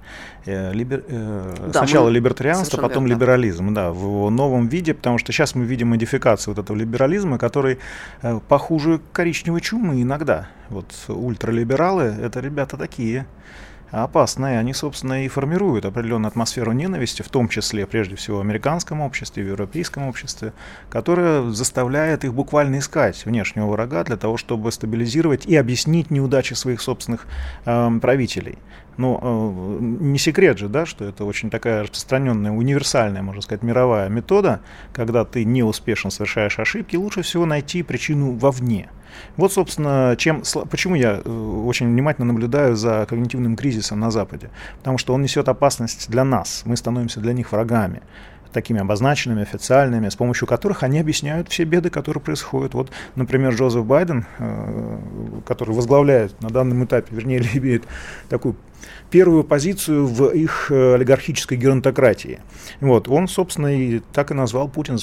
Э, 0.45 0.73
либер... 0.73 1.05
Э, 1.09 1.71
да, 1.73 1.81
сначала 1.81 2.09
либертарианство, 2.09 2.81
потом 2.81 3.07
верно. 3.07 3.19
либерализм, 3.19 3.73
да, 3.73 3.91
в 3.93 4.31
новом 4.31 4.69
виде, 4.69 4.95
потому 4.95 5.19
что 5.19 5.33
сейчас 5.33 5.55
мы 5.55 5.65
видим 5.65 5.89
модификацию 5.89 6.55
вот 6.55 6.63
этого 6.63 6.77
либерализма, 6.77 7.39
который 7.39 7.79
э, 8.23 8.41
похуже 8.49 9.01
коричневой 9.13 9.61
чумы 9.61 10.03
иногда. 10.03 10.49
Вот 10.69 10.93
ультралибералы— 11.09 12.03
это 12.23 12.41
ребята 12.41 12.77
такие 12.77 13.27
опасные. 13.91 14.59
Они, 14.59 14.75
собственно, 14.75 15.25
и 15.25 15.29
формируют 15.29 15.85
определенную 15.85 16.29
атмосферу 16.29 16.73
ненависти, 16.73 17.23
в 17.23 17.29
том 17.29 17.49
числе, 17.49 17.87
прежде 17.87 18.17
всего, 18.17 18.39
в 18.39 18.41
американском 18.41 19.01
обществе, 19.01 19.45
в 19.45 19.49
европейском 19.49 20.09
обществе, 20.09 20.53
которая 20.91 21.51
заставляет 21.51 22.25
их 22.25 22.35
буквально 22.35 22.79
искать 22.79 23.25
внешнего 23.25 23.67
врага 23.67 24.05
для 24.05 24.17
того, 24.17 24.37
чтобы 24.37 24.73
стабилизировать 24.73 25.47
и 25.47 25.57
объяснить 25.57 26.11
неудачи 26.11 26.55
своих 26.55 26.81
собственных 26.81 27.27
э, 27.65 27.91
правителей. 28.01 28.59
Ну, 28.99 29.19
э, 29.23 29.79
не 29.81 30.19
секрет 30.19 30.59
же, 30.59 30.69
да, 30.69 30.85
что 30.85 31.05
это 31.05 31.25
очень 31.25 31.51
такая 31.51 31.83
распространенная, 31.83 32.51
универсальная, 32.51 33.23
можно 33.23 33.41
сказать, 33.41 33.63
мировая 33.63 34.09
метода, 34.09 34.61
когда 34.93 35.25
ты 35.25 35.45
не 35.45 35.63
успешно 35.63 36.11
совершаешь 36.11 36.59
ошибки, 36.59 36.97
лучше 36.97 37.23
всего 37.23 37.47
найти 37.47 37.85
причину 37.85 38.33
вовне. 38.33 38.91
Вот, 39.37 39.53
собственно, 39.53 40.17
чем, 40.19 40.43
почему 40.69 40.97
я 40.97 41.23
э, 41.25 41.31
очень 41.31 41.87
внимательно 41.87 42.27
наблюдаю 42.27 42.75
за 42.75 43.07
когнитивным 43.09 43.57
кризисом 43.57 44.01
на 44.01 44.11
Западе. 44.11 44.51
Потому 44.79 44.99
что 44.99 45.15
он 45.15 45.23
несет 45.23 45.49
опасность 45.49 46.11
для 46.11 46.25
нас. 46.25 46.63
Мы 46.65 46.77
становимся 46.77 47.21
для 47.21 47.33
них 47.33 47.53
врагами 47.53 48.03
такими 48.53 48.81
обозначенными, 48.81 49.43
официальными, 49.43 50.09
с 50.09 50.17
помощью 50.17 50.49
которых 50.49 50.83
они 50.83 50.99
объясняют 50.99 51.49
все 51.49 51.65
беды, 51.65 51.91
которые 51.91 52.23
происходят. 52.23 52.75
Вот, 52.75 52.91
например, 53.15 53.55
Джозеф 53.55 53.85
Байден, 53.85 54.27
э, 54.39 54.99
который 55.49 55.75
возглавляет 55.75 56.41
на 56.43 56.51
данном 56.51 56.85
этапе, 56.85 57.09
вернее, 57.17 57.39
имеет 57.55 57.85
такую 58.29 58.55
первую 59.11 59.43
позицию 59.43 60.07
в 60.07 60.29
их 60.29 60.71
э, 60.71 60.95
олигархической 60.95 61.57
геронтократии. 61.57 62.41
Вот, 62.81 63.09
он, 63.09 63.27
собственно, 63.27 63.69
и 63.75 64.01
так 64.13 64.31
и 64.31 64.35
назвал 64.35 64.69
Путин, 64.69 64.99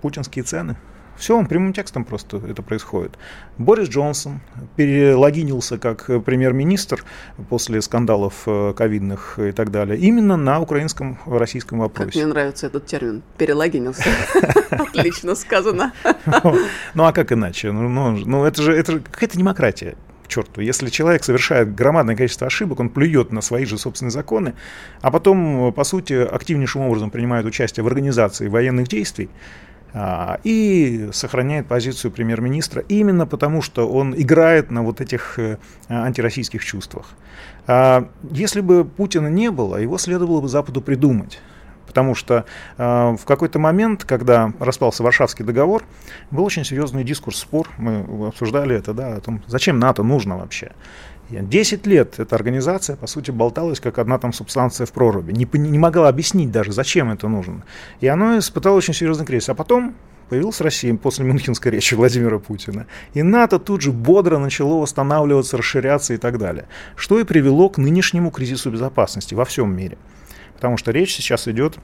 путинские 0.00 0.44
цены. 0.44 0.76
Все, 1.16 1.36
он 1.36 1.46
прямым 1.46 1.72
текстом 1.72 2.04
просто 2.04 2.38
это 2.38 2.62
происходит. 2.62 3.16
Борис 3.58 3.88
Джонсон 3.88 4.40
перелогинился 4.76 5.78
как 5.78 6.06
премьер-министр 6.24 7.04
после 7.48 7.80
скандалов 7.82 8.42
э, 8.46 8.74
ковидных 8.76 9.38
и 9.38 9.52
так 9.52 9.70
далее, 9.70 9.98
именно 9.98 10.36
на 10.36 10.60
украинском 10.60 11.18
российском 11.26 11.80
вопросе. 11.80 12.10
Как 12.10 12.14
мне 12.16 12.26
нравится 12.26 12.66
этот 12.66 12.86
термин 12.86 13.22
«перелогинился». 13.38 14.08
Отлично 14.70 15.34
сказано. 15.34 15.92
Ну 16.94 17.04
а 17.04 17.12
как 17.12 17.32
иначе? 17.32 17.72
Ну, 17.72 17.88
ну, 17.88 18.10
ну 18.12 18.44
это 18.44 18.62
же 18.62 18.82
какая-то 18.82 19.38
демократия 19.38 19.96
к 20.24 20.28
черту. 20.28 20.60
Если 20.60 20.88
человек 20.88 21.22
совершает 21.22 21.74
громадное 21.74 22.16
количество 22.16 22.46
ошибок, 22.46 22.80
он 22.80 22.88
плюет 22.88 23.30
на 23.32 23.40
свои 23.40 23.64
же 23.66 23.78
собственные 23.78 24.10
законы, 24.10 24.54
а 25.00 25.10
потом, 25.10 25.72
по 25.72 25.84
сути, 25.84 26.14
активнейшим 26.14 26.82
образом 26.82 27.10
принимает 27.10 27.46
участие 27.46 27.84
в 27.84 27.86
организации 27.86 28.48
военных 28.48 28.88
действий, 28.88 29.28
и 30.42 31.10
сохраняет 31.12 31.68
позицию 31.68 32.10
премьер-министра 32.10 32.82
именно 32.88 33.26
потому, 33.26 33.62
что 33.62 33.88
он 33.88 34.14
играет 34.16 34.72
на 34.72 34.82
вот 34.82 35.00
этих 35.00 35.38
э, 35.38 35.58
антироссийских 35.88 36.64
чувствах. 36.64 37.10
А, 37.66 38.08
если 38.30 38.60
бы 38.60 38.84
Путина 38.84 39.28
не 39.28 39.50
было, 39.50 39.76
его 39.76 39.98
следовало 39.98 40.40
бы 40.40 40.48
Западу 40.48 40.80
придумать. 40.80 41.40
Потому 41.86 42.16
что 42.16 42.44
э, 42.76 43.16
в 43.16 43.24
какой-то 43.24 43.60
момент, 43.60 44.04
когда 44.04 44.52
распался 44.58 45.04
Варшавский 45.04 45.44
договор, 45.44 45.84
был 46.32 46.44
очень 46.44 46.64
серьезный 46.64 47.04
дискурс, 47.04 47.38
спор, 47.38 47.68
мы 47.78 48.26
обсуждали 48.26 48.74
это, 48.74 48.94
да, 48.94 49.14
о 49.14 49.20
том, 49.20 49.42
зачем 49.46 49.78
НАТО 49.78 50.02
нужно 50.02 50.36
вообще. 50.36 50.72
10 51.42 51.86
лет 51.86 52.18
эта 52.18 52.34
организация, 52.36 52.96
по 52.96 53.06
сути, 53.06 53.30
болталась, 53.30 53.80
как 53.80 53.98
одна 53.98 54.18
там 54.18 54.32
субстанция 54.32 54.86
в 54.86 54.92
проруби. 54.92 55.32
Не, 55.32 55.48
не 55.58 55.78
могла 55.78 56.08
объяснить 56.08 56.50
даже, 56.50 56.72
зачем 56.72 57.10
это 57.10 57.28
нужно. 57.28 57.64
И 58.00 58.06
оно 58.06 58.38
испытало 58.38 58.76
очень 58.76 58.94
серьезный 58.94 59.26
кризис. 59.26 59.48
А 59.48 59.54
потом 59.54 59.94
появилась 60.28 60.60
Россия 60.60 60.94
после 60.96 61.24
Мюнхенской 61.24 61.72
речи 61.72 61.94
Владимира 61.94 62.38
Путина. 62.38 62.86
И 63.12 63.22
НАТО 63.22 63.58
тут 63.58 63.82
же 63.82 63.92
бодро 63.92 64.38
начало 64.38 64.80
восстанавливаться, 64.80 65.56
расширяться 65.56 66.14
и 66.14 66.16
так 66.16 66.38
далее. 66.38 66.66
Что 66.96 67.20
и 67.20 67.24
привело 67.24 67.68
к 67.68 67.78
нынешнему 67.78 68.30
кризису 68.30 68.70
безопасности 68.70 69.34
во 69.34 69.44
всем 69.44 69.74
мире. 69.74 69.98
Потому 70.54 70.76
что 70.76 70.92
речь 70.92 71.14
сейчас 71.14 71.48
идет 71.48 71.78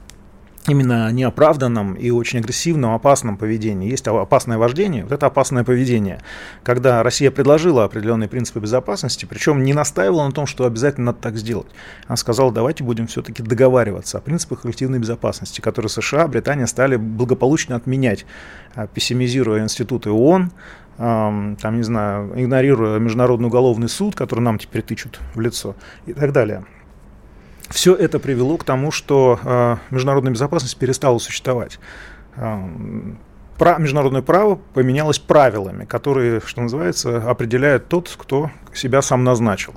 именно 0.67 1.11
неоправданном 1.11 1.95
и 1.95 2.09
очень 2.11 2.39
агрессивном, 2.39 2.93
опасном 2.93 3.37
поведении. 3.37 3.89
Есть 3.89 4.07
опасное 4.07 4.57
вождение, 4.57 5.03
вот 5.03 5.11
это 5.11 5.25
опасное 5.25 5.63
поведение. 5.63 6.19
Когда 6.63 7.01
Россия 7.03 7.31
предложила 7.31 7.83
определенные 7.83 8.29
принципы 8.29 8.59
безопасности, 8.59 9.25
причем 9.25 9.63
не 9.63 9.73
настаивала 9.73 10.25
на 10.25 10.31
том, 10.31 10.45
что 10.45 10.65
обязательно 10.65 11.07
надо 11.07 11.19
так 11.19 11.37
сделать. 11.37 11.67
Она 12.07 12.15
сказала, 12.15 12.51
давайте 12.51 12.83
будем 12.83 13.07
все-таки 13.07 13.41
договариваться 13.41 14.19
о 14.19 14.21
принципах 14.21 14.61
коллективной 14.61 14.99
безопасности, 14.99 15.61
которые 15.61 15.89
США, 15.89 16.27
Британия 16.27 16.67
стали 16.67 16.95
благополучно 16.95 17.75
отменять, 17.75 18.25
а, 18.75 18.87
пессимизируя 18.87 19.63
институты 19.63 20.11
ООН, 20.11 20.51
там, 20.97 21.77
не 21.77 21.81
знаю, 21.81 22.31
игнорируя 22.35 22.99
Международный 22.99 23.47
уголовный 23.47 23.89
суд, 23.89 24.13
который 24.13 24.41
нам 24.41 24.59
теперь 24.59 24.83
тычут 24.83 25.19
в 25.33 25.39
лицо 25.39 25.75
и 26.05 26.13
так 26.13 26.31
далее. 26.31 26.63
Все 27.71 27.95
это 27.95 28.19
привело 28.19 28.57
к 28.57 28.63
тому, 28.63 28.91
что 28.91 29.39
э, 29.43 29.77
международная 29.89 30.31
безопасность 30.33 30.77
перестала 30.77 31.17
существовать. 31.19 31.79
Э, 32.35 32.59
про, 33.57 33.77
международное 33.77 34.21
право 34.21 34.55
поменялось 34.73 35.19
правилами, 35.19 35.85
которые, 35.85 36.41
что 36.43 36.61
называется, 36.61 37.17
определяет 37.29 37.87
тот, 37.87 38.09
кто 38.17 38.49
себя 38.73 39.01
сам 39.01 39.23
назначил. 39.23 39.73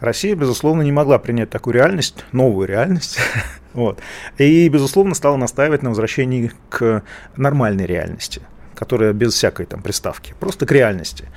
Россия, 0.00 0.34
безусловно, 0.34 0.82
не 0.82 0.92
могла 0.92 1.18
принять 1.18 1.48
такую 1.48 1.74
реальность, 1.74 2.24
новую 2.32 2.68
реальность, 2.68 3.18
вот, 3.72 4.00
и, 4.36 4.68
безусловно, 4.68 5.14
стала 5.14 5.36
настаивать 5.36 5.82
на 5.82 5.90
возвращении 5.90 6.52
к 6.68 7.02
нормальной 7.36 7.86
реальности, 7.86 8.42
которая 8.74 9.12
без 9.12 9.32
всякой 9.32 9.66
там 9.66 9.80
приставки, 9.80 10.34
просто 10.38 10.66
к 10.66 10.72
реальности. 10.72 11.28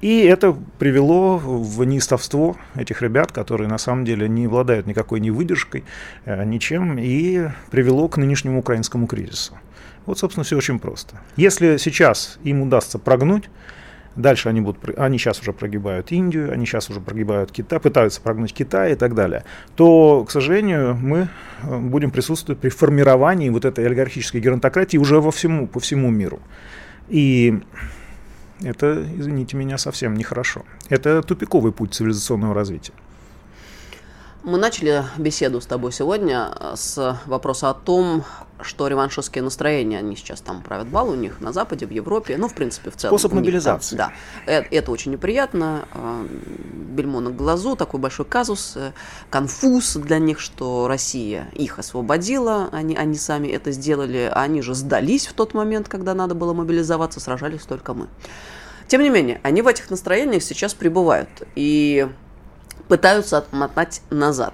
И 0.00 0.22
это 0.22 0.56
привело 0.78 1.36
в 1.36 1.84
неистовство 1.84 2.56
этих 2.74 3.02
ребят, 3.02 3.32
которые 3.32 3.68
на 3.68 3.78
самом 3.78 4.04
деле 4.04 4.28
не 4.28 4.46
обладают 4.46 4.86
никакой 4.86 5.20
ни 5.20 5.30
выдержкой, 5.30 5.84
э, 6.24 6.44
ничем, 6.44 6.98
и 6.98 7.48
привело 7.70 8.08
к 8.08 8.16
нынешнему 8.16 8.60
украинскому 8.60 9.06
кризису. 9.06 9.58
Вот, 10.06 10.18
собственно, 10.18 10.44
все 10.44 10.56
очень 10.56 10.78
просто. 10.78 11.20
Если 11.36 11.76
сейчас 11.76 12.38
им 12.42 12.62
удастся 12.62 12.98
прогнуть, 12.98 13.50
дальше 14.16 14.48
они 14.48 14.62
будут, 14.62 14.98
они 14.98 15.18
сейчас 15.18 15.40
уже 15.40 15.52
прогибают 15.52 16.12
Индию, 16.12 16.50
они 16.50 16.64
сейчас 16.64 16.88
уже 16.88 17.00
прогибают 17.00 17.52
Китай, 17.52 17.78
пытаются 17.78 18.22
прогнуть 18.22 18.54
Китай 18.54 18.92
и 18.92 18.94
так 18.94 19.14
далее, 19.14 19.44
то, 19.76 20.24
к 20.24 20.30
сожалению, 20.30 20.96
мы 20.96 21.28
э, 21.62 21.78
будем 21.78 22.10
присутствовать 22.10 22.58
при 22.58 22.70
формировании 22.70 23.50
вот 23.50 23.66
этой 23.66 23.84
олигархической 23.84 24.40
геронтократии 24.40 24.96
уже 24.96 25.20
во 25.20 25.30
всему, 25.30 25.66
по 25.66 25.78
всему 25.78 26.10
миру. 26.10 26.40
И 27.08 27.60
это, 28.62 29.06
извините 29.16 29.56
меня, 29.56 29.78
совсем 29.78 30.14
нехорошо. 30.14 30.64
Это 30.88 31.22
тупиковый 31.22 31.72
путь 31.72 31.94
цивилизационного 31.94 32.54
развития. 32.54 32.92
Мы 34.42 34.56
начали 34.56 35.04
беседу 35.18 35.60
с 35.60 35.66
тобой 35.66 35.92
сегодня 35.92 36.50
э, 36.58 36.72
с 36.74 37.18
вопроса 37.26 37.70
о 37.70 37.74
том, 37.74 38.24
что 38.62 38.88
реваншистские 38.88 39.42
настроения, 39.42 39.98
они 39.98 40.16
сейчас 40.16 40.40
там 40.40 40.62
правят 40.62 40.88
бал 40.88 41.08
у 41.10 41.14
них 41.14 41.40
на 41.40 41.52
Западе, 41.52 41.86
в 41.86 41.90
Европе, 41.90 42.36
ну, 42.36 42.48
в 42.48 42.54
принципе, 42.54 42.90
в 42.90 42.96
целом. 42.96 43.18
Способ 43.18 43.32
мобилизации. 43.32 43.96
Там, 43.96 44.12
да, 44.46 44.52
это, 44.52 44.68
это 44.70 44.90
очень 44.90 45.12
неприятно. 45.12 45.84
Э, 45.94 46.26
бельмо 46.90 47.20
на 47.20 47.30
глазу, 47.30 47.76
такой 47.76 48.00
большой 48.00 48.26
казус, 48.26 48.74
э, 48.76 48.92
конфуз 49.30 49.96
для 49.96 50.18
них, 50.18 50.40
что 50.40 50.88
Россия 50.88 51.48
их 51.54 51.78
освободила, 51.78 52.68
они, 52.72 52.96
они 52.96 53.16
сами 53.16 53.48
это 53.48 53.72
сделали, 53.72 54.30
а 54.32 54.42
они 54.42 54.62
же 54.62 54.74
сдались 54.74 55.26
в 55.26 55.32
тот 55.32 55.54
момент, 55.54 55.88
когда 55.88 56.14
надо 56.14 56.34
было 56.34 56.52
мобилизоваться, 56.52 57.20
сражались 57.20 57.62
только 57.62 57.94
мы. 57.94 58.08
Тем 58.88 59.02
не 59.02 59.10
менее, 59.10 59.40
они 59.44 59.62
в 59.62 59.68
этих 59.68 59.88
настроениях 59.90 60.42
сейчас 60.42 60.74
пребывают. 60.74 61.28
И 61.54 62.08
пытаются 62.90 63.38
отмотать 63.38 64.02
назад. 64.10 64.52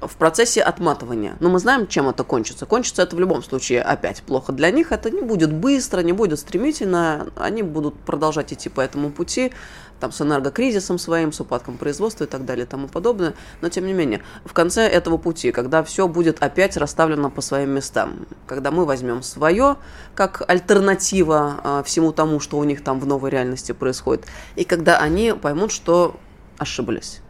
В 0.00 0.16
процессе 0.16 0.62
отматывания. 0.62 1.36
Но 1.40 1.48
мы 1.48 1.58
знаем, 1.58 1.86
чем 1.86 2.08
это 2.08 2.22
кончится. 2.22 2.66
Кончится 2.66 3.02
это 3.02 3.16
в 3.16 3.20
любом 3.20 3.42
случае 3.42 3.82
опять 3.82 4.22
плохо 4.22 4.52
для 4.52 4.70
них. 4.70 4.92
Это 4.92 5.10
не 5.10 5.22
будет 5.22 5.52
быстро, 5.52 6.00
не 6.00 6.12
будет 6.12 6.38
стремительно. 6.38 7.28
Они 7.36 7.62
будут 7.62 7.98
продолжать 7.98 8.52
идти 8.52 8.68
по 8.68 8.80
этому 8.80 9.10
пути 9.10 9.52
там, 9.98 10.12
с 10.12 10.20
энергокризисом 10.20 10.98
своим, 10.98 11.32
с 11.32 11.40
упадком 11.40 11.76
производства 11.76 12.24
и 12.24 12.26
так 12.28 12.44
далее 12.44 12.64
и 12.64 12.68
тому 12.68 12.86
подобное. 12.86 13.34
Но, 13.60 13.68
тем 13.68 13.86
не 13.86 13.92
менее, 13.92 14.22
в 14.44 14.52
конце 14.52 14.86
этого 14.86 15.16
пути, 15.16 15.50
когда 15.50 15.82
все 15.82 16.06
будет 16.06 16.42
опять 16.42 16.76
расставлено 16.76 17.30
по 17.30 17.40
своим 17.40 17.70
местам, 17.70 18.26
когда 18.46 18.70
мы 18.70 18.84
возьмем 18.84 19.22
свое 19.22 19.76
как 20.14 20.48
альтернатива 20.48 21.60
а, 21.62 21.82
всему 21.82 22.12
тому, 22.12 22.38
что 22.38 22.58
у 22.58 22.64
них 22.64 22.84
там 22.84 23.00
в 23.00 23.06
новой 23.06 23.30
реальности 23.30 23.72
происходит, 23.72 24.26
и 24.54 24.64
когда 24.64 24.98
они 24.98 25.32
поймут, 25.32 25.72
что 25.72 26.16
ошиблись. 26.58 27.20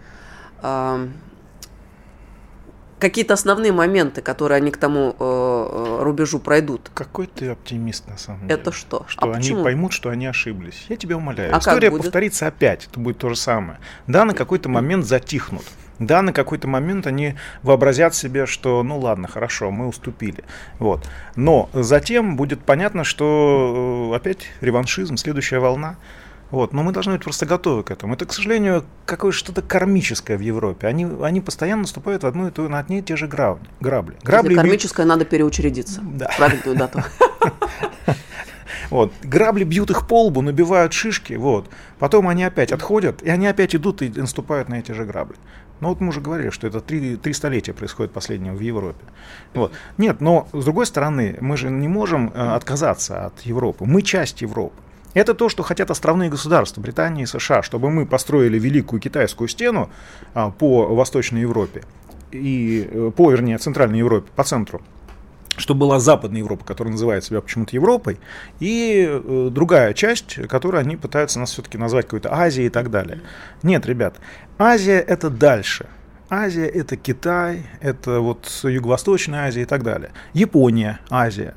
Какие-то 2.98 3.34
основные 3.34 3.72
моменты, 3.72 4.22
которые 4.22 4.56
они 4.56 4.70
к 4.70 4.76
тому 4.76 5.14
э, 5.18 5.20
э, 5.20 6.02
рубежу 6.02 6.38
пройдут. 6.38 6.90
Какой 6.94 7.26
ты 7.26 7.48
оптимист 7.48 8.08
на 8.08 8.18
самом 8.18 8.42
деле. 8.42 8.54
Это 8.54 8.72
что? 8.72 9.04
Что 9.08 9.22
а 9.22 9.32
они 9.32 9.36
почему? 9.36 9.64
поймут, 9.64 9.92
что 9.92 10.10
они 10.10 10.26
ошиблись. 10.26 10.86
Я 10.88 10.96
тебя 10.96 11.16
умоляю. 11.16 11.54
А 11.54 11.58
История 11.58 11.90
повторится 11.90 12.46
опять. 12.46 12.86
Это 12.86 13.00
будет 13.00 13.18
то 13.18 13.28
же 13.28 13.36
самое. 13.36 13.78
Да, 14.06 14.24
на 14.24 14.34
какой-то 14.34 14.68
момент 14.68 15.06
затихнут. 15.06 15.64
Да, 15.98 16.22
на 16.22 16.32
какой-то 16.32 16.68
момент 16.68 17.06
они 17.06 17.34
вообразят 17.62 18.14
себе, 18.14 18.46
что 18.46 18.82
ну 18.84 18.98
ладно, 18.98 19.26
хорошо, 19.26 19.70
мы 19.70 19.88
уступили. 19.88 20.44
Вот. 20.78 21.08
Но 21.34 21.68
затем 21.72 22.36
будет 22.36 22.60
понятно, 22.60 23.02
что 23.02 24.10
э, 24.12 24.16
опять 24.16 24.46
реваншизм, 24.60 25.16
следующая 25.16 25.58
волна. 25.58 25.96
Вот. 26.50 26.72
Но 26.72 26.82
мы 26.82 26.92
должны 26.92 27.14
быть 27.14 27.22
просто 27.22 27.46
готовы 27.46 27.82
к 27.82 27.90
этому. 27.90 28.14
Это, 28.14 28.24
к 28.24 28.32
сожалению, 28.32 28.84
какое 29.04 29.32
что-то 29.32 29.62
кармическое 29.62 30.38
в 30.38 30.40
Европе. 30.40 30.86
Они, 30.86 31.06
они 31.22 31.40
постоянно 31.40 31.82
наступают 31.82 32.22
в 32.22 32.26
одну 32.26 32.48
и 32.48 32.50
ту, 32.50 32.68
на 32.68 32.78
одни 32.78 33.00
и 33.00 33.02
те 33.02 33.16
же 33.16 33.26
грабли. 33.26 33.66
грабли. 33.80 34.16
грабли 34.22 34.50
Если 34.50 34.62
кармическое 34.62 35.06
надо 35.06 35.24
переучредиться. 35.24 36.00
Да. 36.02 36.30
Правильную 36.36 36.76
дату. 36.76 37.02
Вот. 38.90 39.12
Грабли 39.22 39.64
бьют 39.64 39.90
их 39.90 40.06
по 40.06 40.24
лбу, 40.24 40.40
набивают 40.40 40.94
шишки, 40.94 41.34
вот. 41.34 41.68
Потом 41.98 42.26
они 42.26 42.42
опять 42.44 42.72
отходят, 42.72 43.22
и 43.22 43.28
они 43.28 43.46
опять 43.46 43.74
идут 43.74 44.00
и 44.00 44.08
наступают 44.08 44.70
на 44.70 44.76
эти 44.76 44.92
же 44.92 45.04
грабли. 45.04 45.36
Ну 45.80 45.88
вот 45.88 46.00
мы 46.00 46.08
уже 46.08 46.20
говорили, 46.20 46.50
что 46.50 46.66
это 46.66 46.80
три, 46.80 47.16
три 47.16 47.32
столетия 47.32 47.72
происходит 47.72 48.12
последнего 48.12 48.54
в 48.54 48.60
Европе. 48.60 49.04
Вот. 49.54 49.72
Нет, 49.96 50.20
но 50.20 50.48
с 50.52 50.64
другой 50.64 50.86
стороны, 50.86 51.36
мы 51.40 51.56
же 51.56 51.70
не 51.70 51.86
можем 51.86 52.32
э, 52.34 52.54
отказаться 52.54 53.26
от 53.26 53.40
Европы. 53.42 53.84
Мы 53.84 54.02
часть 54.02 54.40
Европы. 54.40 54.74
Это 55.18 55.34
то, 55.34 55.48
что 55.48 55.64
хотят 55.64 55.90
островные 55.90 56.30
государства, 56.30 56.80
Британия 56.80 57.24
и 57.24 57.26
США, 57.26 57.64
чтобы 57.64 57.90
мы 57.90 58.06
построили 58.06 58.56
великую 58.56 59.00
китайскую 59.00 59.48
стену 59.48 59.90
а, 60.32 60.50
по 60.50 60.94
Восточной 60.94 61.40
Европе 61.40 61.82
и 62.30 62.88
э, 62.88 63.10
по, 63.16 63.32
вернее, 63.32 63.58
Центральной 63.58 63.98
Европе, 63.98 64.30
по 64.36 64.44
центру 64.44 64.80
что 65.56 65.74
была 65.74 65.98
Западная 65.98 66.38
Европа, 66.38 66.64
которая 66.64 66.92
называет 66.92 67.24
себя 67.24 67.40
почему-то 67.40 67.74
Европой, 67.74 68.20
и 68.60 69.08
э, 69.10 69.48
другая 69.50 69.92
часть, 69.92 70.36
которую 70.46 70.80
они 70.80 70.96
пытаются 70.96 71.40
нас 71.40 71.50
все-таки 71.50 71.76
назвать 71.76 72.04
какой-то 72.04 72.32
Азией 72.32 72.68
и 72.68 72.70
так 72.70 72.92
далее. 72.92 73.22
Нет, 73.64 73.84
ребят, 73.86 74.20
Азия 74.56 75.00
это 75.00 75.30
дальше. 75.30 75.88
Азия 76.30 76.66
это 76.66 76.96
Китай, 76.96 77.66
это 77.80 78.20
вот 78.20 78.48
Юго-Восточная 78.62 79.48
Азия 79.48 79.62
и 79.62 79.64
так 79.64 79.82
далее. 79.82 80.12
Япония, 80.32 81.00
Азия. 81.10 81.54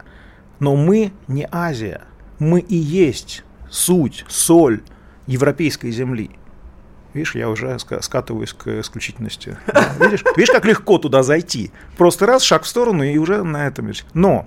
Но 0.60 0.76
мы 0.76 1.12
не 1.28 1.48
Азия. 1.52 2.02
Мы 2.40 2.60
и 2.62 2.76
есть 2.76 3.44
суть, 3.72 4.26
соль 4.28 4.82
европейской 5.26 5.90
земли. 5.90 6.30
Видишь, 7.14 7.36
я 7.36 7.50
уже 7.50 7.68
ска- 7.76 8.02
скатываюсь 8.02 8.54
к 8.54 8.68
исключительности. 8.80 9.58
Видишь, 10.00 10.24
видишь, 10.38 10.52
как 10.52 10.64
легко 10.66 10.98
туда 10.98 11.24
зайти? 11.24 11.72
Просто 11.98 12.26
раз, 12.26 12.42
шаг 12.42 12.64
в 12.64 12.68
сторону, 12.68 13.04
и 13.04 13.18
уже 13.18 13.44
на 13.44 13.68
этом. 13.68 13.92
Но 14.14 14.46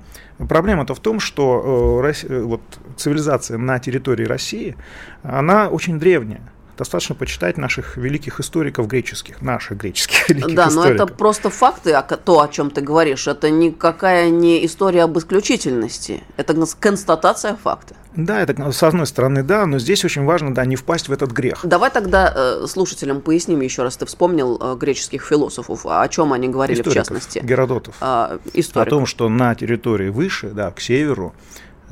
проблема-то 0.49 0.95
в 0.95 1.01
том, 1.01 1.21
что 1.21 2.01
э, 2.01 2.07
Рос- 2.07 2.25
э, 2.25 2.41
вот, 2.43 2.63
цивилизация 2.97 3.59
на 3.59 3.79
территории 3.81 4.25
России, 4.25 4.77
она 5.23 5.69
очень 5.69 5.99
древняя. 5.99 6.41
Достаточно 6.77 7.15
почитать 7.15 7.57
наших 7.57 7.97
великих 7.97 8.41
историков 8.41 8.87
греческих, 8.89 9.43
наших 9.43 9.79
греческих 9.79 10.29
великих 10.29 10.55
Да, 10.55 10.71
но 10.71 10.85
это 10.85 10.95
историков. 10.95 11.17
просто 11.17 11.51
факты, 11.51 11.93
то, 12.25 12.41
о 12.41 12.49
чем 12.49 12.71
ты 12.71 12.81
говоришь. 12.81 13.27
Это 13.29 13.51
никакая 13.51 14.31
не 14.31 14.65
история 14.67 15.03
об 15.05 15.17
исключительности. 15.19 16.23
Это 16.37 16.55
констатация 16.79 17.57
факта. 17.57 17.95
Да, 18.17 18.41
это 18.41 18.71
с 18.71 18.83
одной 18.83 19.07
стороны, 19.07 19.43
да, 19.43 19.67
но 19.67 19.79
здесь 19.79 20.05
очень 20.05 20.25
важно, 20.25 20.55
да, 20.55 20.65
не 20.65 20.77
впасть 20.77 21.09
в 21.09 21.13
этот 21.13 21.33
грех. 21.33 21.61
Давай 21.65 21.91
тогда 21.91 22.33
э, 22.35 22.67
слушателям 22.69 23.21
поясним 23.21 23.61
еще 23.61 23.83
раз. 23.83 23.97
Ты 23.97 24.07
вспомнил 24.07 24.57
э, 24.61 24.77
греческих 24.77 25.25
философов. 25.25 25.85
А 25.85 26.03
О 26.03 26.09
чем 26.09 26.33
они 26.33 26.49
говорили 26.49 26.77
в 26.77 26.81
Историков, 26.87 27.07
частности? 27.07 27.41
Геродотов. 27.41 27.97
О 28.01 28.39
историков. 28.53 28.91
том, 28.91 29.07
что 29.07 29.29
на 29.29 29.55
территории 29.57 30.11
выше, 30.11 30.51
да, 30.51 30.71
к 30.71 30.81
северу, 30.81 31.35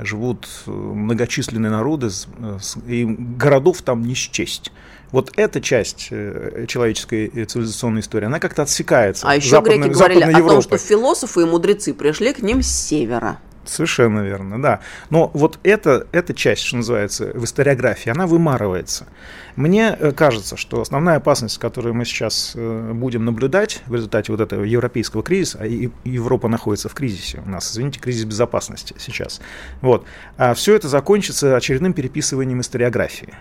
живут 0.06 0.48
э, 0.66 0.70
многочисленные 0.70 1.70
народы, 1.70 2.08
э, 2.38 2.58
и 2.86 3.04
городов 3.04 3.82
там 3.82 4.02
не 4.02 4.14
счесть. 4.14 4.72
Вот 5.10 5.32
эта 5.36 5.60
часть 5.60 6.08
э, 6.10 6.66
человеческой 6.68 7.44
цивилизационной 7.44 8.00
истории, 8.00 8.26
она 8.26 8.38
как-то 8.38 8.62
отсекается. 8.62 9.28
А 9.28 9.36
еще 9.36 9.56
Западной- 9.56 9.78
греки 9.78 9.92
говорили 9.92 10.24
о 10.24 10.48
том, 10.48 10.62
что 10.62 10.78
философы 10.78 11.42
и 11.42 11.44
мудрецы 11.44 11.94
пришли 11.94 12.32
к 12.32 12.40
ним 12.40 12.62
с 12.62 12.68
севера. 12.68 13.38
Совершенно 13.64 14.20
верно, 14.20 14.60
да. 14.60 14.80
Но 15.10 15.30
вот 15.34 15.60
эта, 15.62 16.06
эта 16.10 16.34
часть, 16.34 16.62
что 16.62 16.76
называется, 16.78 17.30
в 17.32 17.44
историографии, 17.44 18.10
она 18.10 18.26
вымарывается. 18.26 19.06
Мне 19.54 19.96
э, 19.98 20.10
кажется, 20.12 20.56
что 20.56 20.80
основная 20.80 21.16
опасность, 21.16 21.58
которую 21.58 21.94
мы 21.94 22.04
сейчас 22.04 22.52
э, 22.56 22.92
будем 22.92 23.24
наблюдать 23.24 23.82
в 23.86 23.94
результате 23.94 24.32
вот 24.32 24.40
этого 24.40 24.64
европейского 24.64 25.22
кризиса, 25.22 25.58
а 25.60 25.66
Европа 25.66 26.48
находится 26.48 26.88
в 26.88 26.94
кризисе 26.94 27.42
у 27.44 27.48
нас, 27.48 27.70
извините, 27.72 28.00
кризис 28.00 28.24
безопасности 28.24 28.94
сейчас, 28.98 29.40
вот, 29.80 30.06
а 30.36 30.54
все 30.54 30.74
это 30.74 30.88
закончится 30.88 31.56
очередным 31.56 31.92
переписыванием 31.92 32.60
историографии. 32.60 33.34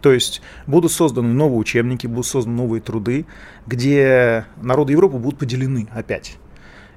То 0.00 0.12
есть 0.12 0.40
будут 0.66 0.92
созданы 0.92 1.34
новые 1.34 1.58
учебники, 1.58 2.06
будут 2.06 2.26
созданы 2.26 2.56
новые 2.56 2.80
труды, 2.80 3.26
где 3.66 4.46
народы 4.56 4.92
Европы 4.92 5.18
будут 5.18 5.40
поделены 5.40 5.88
опять. 5.92 6.38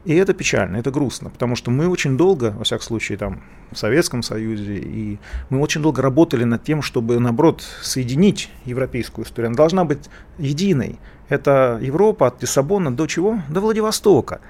И 0.03 0.15
это 0.15 0.33
печально, 0.33 0.77
это 0.77 0.89
грустно, 0.89 1.29
потому 1.29 1.55
что 1.55 1.69
мы 1.69 1.87
очень 1.87 2.17
долго, 2.17 2.55
во 2.57 2.63
всяком 2.63 2.83
случае, 2.83 3.19
там, 3.19 3.43
в 3.71 3.77
Советском 3.77 4.23
Союзе, 4.23 4.77
и 4.77 5.19
мы 5.49 5.59
очень 5.59 5.81
долго 5.81 6.01
работали 6.01 6.43
над 6.43 6.63
тем, 6.63 6.81
чтобы, 6.81 7.19
наоборот, 7.19 7.61
соединить 7.83 8.49
европейскую 8.65 9.25
историю. 9.25 9.49
Она 9.49 9.55
должна 9.55 9.85
быть 9.85 10.09
единой. 10.39 10.99
Это 11.29 11.79
Европа 11.81 12.27
от 12.27 12.41
Лиссабона 12.41 12.91
до 12.91 13.05
чего? 13.05 13.39
До 13.49 13.61
Владивостока. 13.61 14.41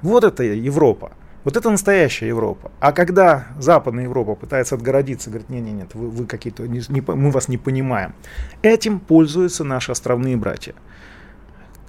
Вот 0.00 0.22
это 0.22 0.44
Европа. 0.44 1.12
Вот 1.42 1.56
это 1.56 1.70
настоящая 1.70 2.28
Европа. 2.28 2.70
А 2.80 2.92
когда 2.92 3.46
Западная 3.58 4.04
Европа 4.04 4.34
пытается 4.34 4.76
отгородиться, 4.76 5.30
говорит, 5.30 5.48
нет, 5.48 5.64
нет, 5.64 5.74
нет, 5.74 5.94
вы, 5.94 6.08
вы 6.08 6.26
какие-то, 6.26 6.68
не- 6.68 6.82
не 6.88 7.00
мы 7.00 7.30
вас 7.30 7.48
не 7.48 7.58
понимаем. 7.58 8.14
Этим 8.62 9.00
пользуются 9.00 9.64
наши 9.64 9.90
островные 9.90 10.36
братья. 10.36 10.74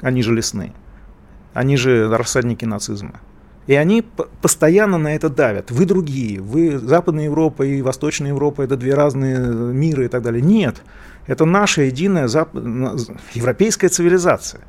Они 0.01 0.23
же 0.23 0.33
лесные. 0.33 0.73
Они 1.53 1.77
же 1.77 2.09
рассадники 2.09 2.65
нацизма. 2.65 3.19
И 3.67 3.75
они 3.75 4.03
постоянно 4.41 4.97
на 4.97 5.15
это 5.15 5.29
давят. 5.29 5.71
Вы 5.71 5.85
другие. 5.85 6.41
Вы 6.41 6.79
Западная 6.79 7.25
Европа 7.25 7.63
и 7.63 7.81
Восточная 7.81 8.29
Европа 8.29 8.63
это 8.63 8.75
две 8.75 8.93
разные 8.95 9.37
мира 9.37 10.05
и 10.05 10.07
так 10.07 10.23
далее. 10.23 10.41
Нет. 10.41 10.81
Это 11.27 11.45
наша 11.45 11.83
единая 11.83 12.25
зап- 12.25 12.57
европейская 13.33 13.89
цивилизация. 13.89 14.61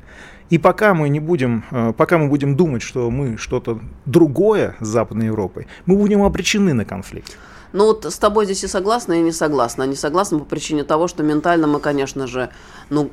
И 0.49 0.59
пока 0.59 0.93
мы 0.93 1.09
не 1.09 1.19
будем, 1.19 1.63
э, 1.71 1.93
пока 1.97 2.17
мы 2.17 2.27
будем 2.27 2.55
думать, 2.55 2.83
что 2.83 3.09
мы 3.09 3.37
что-то 3.37 3.79
другое 4.05 4.75
с 4.79 4.87
Западной 4.87 5.27
Европой, 5.27 5.67
мы 5.85 5.95
будем 5.95 6.21
обречены 6.21 6.73
на 6.73 6.85
конфликт. 6.85 7.37
Ну 7.71 7.85
вот 7.85 8.05
с 8.05 8.19
тобой 8.19 8.45
здесь 8.45 8.63
и 8.63 8.67
согласна, 8.67 9.13
и 9.13 9.21
не 9.21 9.31
согласна. 9.31 9.83
Не 9.83 9.95
согласна 9.95 10.37
по 10.37 10.45
причине 10.45 10.83
того, 10.83 11.07
что 11.07 11.23
ментально 11.23 11.65
мы, 11.65 11.79
конечно 11.79 12.27
же, 12.27 12.49
ну, 12.91 13.09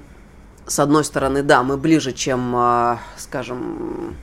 с 0.66 0.78
одной 0.78 1.04
стороны, 1.04 1.42
да, 1.42 1.62
мы 1.62 1.76
ближе, 1.76 2.12
чем, 2.12 2.54
а, 2.54 2.98
скажем, 3.16 4.16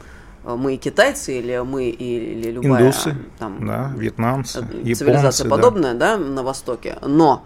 мы 0.55 0.75
и 0.75 0.77
китайцы, 0.77 1.37
или 1.39 1.57
мы, 1.59 1.89
или 1.89 2.51
любая 2.51 2.83
Индусы, 2.83 3.15
там, 3.37 3.65
да, 3.67 3.91
вьетнамцы, 3.95 4.59
э, 4.59 4.61
японцы. 4.61 4.95
цивилизация 4.95 5.43
да. 5.43 5.49
подобная, 5.49 5.93
да, 5.93 6.17
на 6.17 6.41
Востоке. 6.43 6.97
Но 7.01 7.43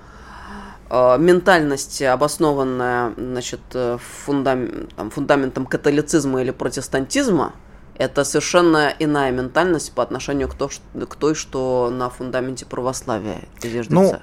э, 0.89 1.17
ментальность, 1.17 2.01
обоснованная 2.01 3.13
значит, 3.17 3.61
э, 3.73 3.97
фундам- 3.97 4.87
там, 4.95 5.09
фундаментом 5.09 5.65
католицизма 5.65 6.41
или 6.41 6.51
протестантизма, 6.51 7.53
это 7.95 8.23
совершенно 8.23 8.93
иная 8.99 9.31
ментальность 9.31 9.93
по 9.93 10.03
отношению 10.03 10.47
к, 10.47 10.53
то, 10.53 10.69
к 10.69 11.15
той, 11.15 11.35
что 11.35 11.89
на 11.91 12.09
фундаменте 12.09 12.65
православия. 12.65 13.41
Ну, 13.89 14.19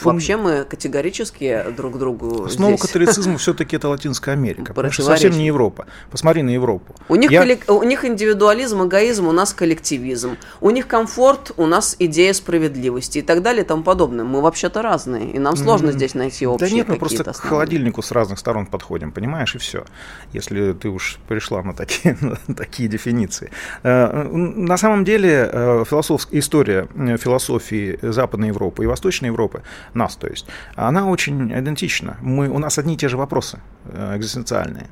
Фун... 0.00 0.14
Вообще 0.14 0.36
мы 0.36 0.64
категорически 0.64 1.64
друг 1.76 1.98
другу 1.98 2.44
Основа 2.44 2.76
здесь... 2.76 2.82
католицизма 2.82 3.36
все-таки 3.38 3.76
это 3.76 3.88
Латинская 3.88 4.32
Америка, 4.32 4.74
совсем 4.90 5.32
не 5.32 5.46
Европа. 5.46 5.86
Посмотри 6.10 6.42
на 6.42 6.50
Европу. 6.50 6.94
У 7.08 7.16
них, 7.16 7.30
Я... 7.30 7.40
коллек... 7.40 7.64
у 7.68 7.82
них 7.82 8.04
индивидуализм, 8.04 8.84
эгоизм, 8.84 9.28
у 9.28 9.32
нас 9.32 9.52
коллективизм. 9.52 10.36
У 10.60 10.70
них 10.70 10.86
комфорт, 10.86 11.52
у 11.56 11.66
нас 11.66 11.96
идея 11.98 12.32
справедливости 12.32 13.18
и 13.18 13.22
так 13.22 13.42
далее 13.42 13.64
и 13.64 13.66
тому 13.66 13.82
подобное. 13.82 14.24
Мы 14.24 14.40
вообще-то 14.40 14.82
разные, 14.82 15.30
и 15.32 15.38
нам 15.38 15.56
сложно 15.56 15.88
mm-hmm. 15.88 15.92
здесь 15.92 16.14
найти 16.14 16.46
общие 16.46 16.68
Да 16.68 16.74
нет, 16.74 16.88
мы 16.88 16.96
просто 16.96 17.22
основные. 17.22 17.40
к 17.40 17.48
холодильнику 17.48 18.02
с 18.02 18.12
разных 18.12 18.38
сторон 18.38 18.66
подходим, 18.66 19.12
понимаешь, 19.12 19.54
и 19.54 19.58
все. 19.58 19.84
Если 20.32 20.72
ты 20.72 20.88
уж 20.88 21.18
пришла 21.28 21.62
на 21.62 21.74
такие, 21.74 22.16
на 22.46 22.54
такие 22.54 22.88
дефиниции. 22.88 23.50
Э, 23.82 24.22
на 24.22 24.76
самом 24.76 25.04
деле 25.04 25.48
э, 25.52 25.84
философская 25.88 26.38
история 26.40 26.88
э, 26.94 27.16
философии 27.16 27.98
Западной 28.02 28.48
Европы 28.48 28.84
и 28.84 28.86
Восточной 28.86 29.26
Европы, 29.26 29.62
нас 29.94 30.16
то 30.16 30.26
есть, 30.26 30.46
она 30.76 31.08
очень 31.08 31.52
идентична. 31.52 32.16
Мы, 32.20 32.48
у 32.48 32.58
нас 32.58 32.78
одни 32.78 32.94
и 32.94 32.96
те 32.96 33.08
же 33.08 33.16
вопросы 33.16 33.60
экзистенциальные. 33.92 34.86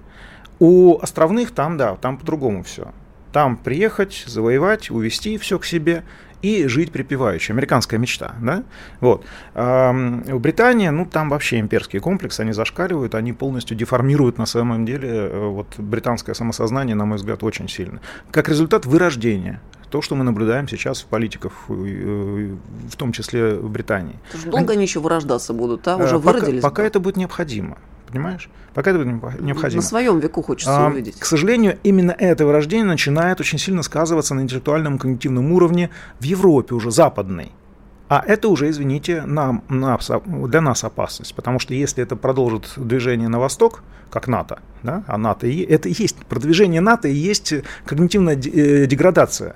У 0.59 0.99
островных 1.01 1.53
там, 1.53 1.76
да, 1.76 1.97
там 1.97 2.18
по-другому 2.18 2.62
все. 2.62 2.93
Там 3.33 3.57
приехать, 3.57 4.24
завоевать, 4.26 4.91
увести 4.91 5.39
все 5.39 5.59
к 5.59 5.64
себе 5.64 6.03
и 6.43 6.66
жить 6.66 6.91
припеваючи. 6.91 7.53
Американская 7.53 8.01
мечта, 8.01 8.35
да? 8.41 8.64
Вот. 9.01 9.24
В 9.55 10.39
Британии, 10.39 10.89
ну, 10.89 11.07
там 11.07 11.28
вообще 11.28 11.61
имперский 11.61 12.01
комплекс, 12.01 12.41
они 12.41 12.53
зашкаливают, 12.53 13.14
они 13.14 13.33
полностью 13.33 13.76
деформируют 13.76 14.39
на 14.39 14.47
самом 14.47 14.85
деле 14.87 15.09
э, 15.09 15.49
вот 15.49 15.78
британское 15.78 16.35
самосознание, 16.35 16.97
на 16.97 17.05
мой 17.05 17.18
взгляд, 17.18 17.43
очень 17.43 17.68
сильно. 17.68 18.01
Как 18.31 18.49
результат 18.49 18.87
вырождения 18.87 19.61
то, 19.91 20.03
что 20.03 20.14
мы 20.14 20.24
наблюдаем 20.24 20.68
сейчас 20.68 21.03
в 21.03 21.07
политиках, 21.07 21.53
э, 21.68 22.57
в 22.88 22.97
том 22.97 23.12
числе 23.12 23.55
в 23.55 23.70
Британии. 23.70 24.18
Долго 24.47 24.72
они, 24.72 24.82
еще 24.82 25.01
вырождаться 25.01 25.53
будут, 25.53 25.86
а? 25.88 25.97
Уже 25.97 26.18
пока, 26.18 26.32
выродились? 26.32 26.62
Пока 26.62 26.82
это 26.82 27.01
будет 27.01 27.16
необходимо 27.16 27.76
понимаешь? 28.11 28.51
Пока 28.74 28.91
это 28.91 29.05
необходимо. 29.05 29.82
На 29.82 29.88
своем 29.88 30.18
веку 30.18 30.43
хочется 30.43 30.86
а, 30.86 30.88
увидеть. 30.88 31.18
К 31.18 31.24
сожалению, 31.24 31.78
именно 31.82 32.11
это 32.11 32.45
вырождение 32.45 32.86
начинает 32.86 33.41
очень 33.41 33.59
сильно 33.59 33.82
сказываться 33.82 34.34
на 34.34 34.41
интеллектуальном 34.41 34.99
когнитивном 34.99 35.53
уровне 35.53 35.91
в 36.18 36.24
Европе 36.24 36.74
уже 36.74 36.91
западной. 36.91 37.53
А 38.09 38.24
это 38.26 38.49
уже, 38.49 38.68
извините, 38.68 39.22
нам, 39.22 39.62
нас, 39.68 40.11
для 40.26 40.61
нас 40.61 40.82
опасность, 40.82 41.32
потому 41.34 41.61
что 41.61 41.74
если 41.74 42.03
это 42.03 42.16
продолжит 42.16 42.72
движение 42.76 43.28
на 43.28 43.38
восток, 43.38 43.84
как 44.11 44.26
НАТО, 44.26 44.59
да, 44.82 45.05
а 45.07 45.16
НАТО 45.16 45.47
и, 45.47 45.62
это 45.62 45.88
и 45.88 45.95
есть 45.97 46.16
продвижение 46.26 46.80
НАТО 46.80 47.07
и 47.07 47.14
есть 47.14 47.55
когнитивная 47.84 48.34
э, 48.34 48.86
деградация. 48.86 49.55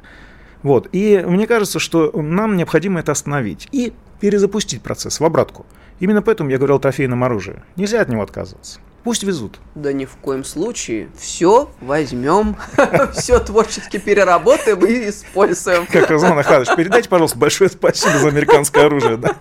Вот. 0.64 0.88
И 0.92 1.22
мне 1.24 1.46
кажется, 1.46 1.78
что 1.78 2.10
нам 2.20 2.56
необходимо 2.56 2.98
это 2.98 3.12
остановить 3.12 3.68
и 3.70 3.92
перезапустить 4.18 4.82
процесс 4.82 5.20
в 5.20 5.24
обратку. 5.24 5.66
Именно 6.00 6.22
поэтому 6.22 6.50
я 6.50 6.56
говорил 6.56 6.76
о 6.76 6.80
трофейном 6.80 7.22
оружии. 7.22 7.62
Нельзя 7.76 8.00
от 8.00 8.08
него 8.08 8.22
отказываться. 8.22 8.80
Пусть 9.04 9.22
везут. 9.22 9.60
Да 9.74 9.92
ни 9.92 10.06
в 10.06 10.16
коем 10.16 10.42
случае. 10.42 11.10
Все 11.14 11.70
возьмем, 11.82 12.56
все 13.12 13.38
творчески 13.38 13.98
переработаем 13.98 14.82
и 14.86 15.10
используем. 15.10 15.86
Как 15.86 16.08
Розман 16.08 16.38
Ахадович, 16.38 16.74
передайте, 16.74 17.10
пожалуйста, 17.10 17.38
большое 17.38 17.68
спасибо 17.68 18.18
за 18.18 18.28
американское 18.28 18.86
оружие. 18.86 19.18
Да? 19.18 19.36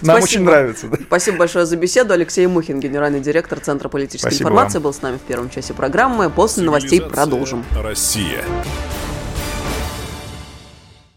Нам 0.00 0.22
очень 0.22 0.42
нравится. 0.42 0.88
Да? 0.88 0.96
Спасибо 1.06 1.36
большое 1.36 1.66
за 1.66 1.76
беседу. 1.76 2.14
Алексей 2.14 2.46
Мухин, 2.46 2.80
генеральный 2.80 3.20
директор 3.20 3.60
Центра 3.60 3.90
политической 3.90 4.30
спасибо 4.30 4.48
информации, 4.48 4.78
вам. 4.78 4.84
был 4.84 4.94
с 4.94 5.02
нами 5.02 5.18
в 5.18 5.22
первом 5.22 5.50
часе 5.50 5.74
программы. 5.74 6.30
После 6.30 6.64
новостей 6.64 7.02
продолжим. 7.02 7.64
Россия. 7.74 8.42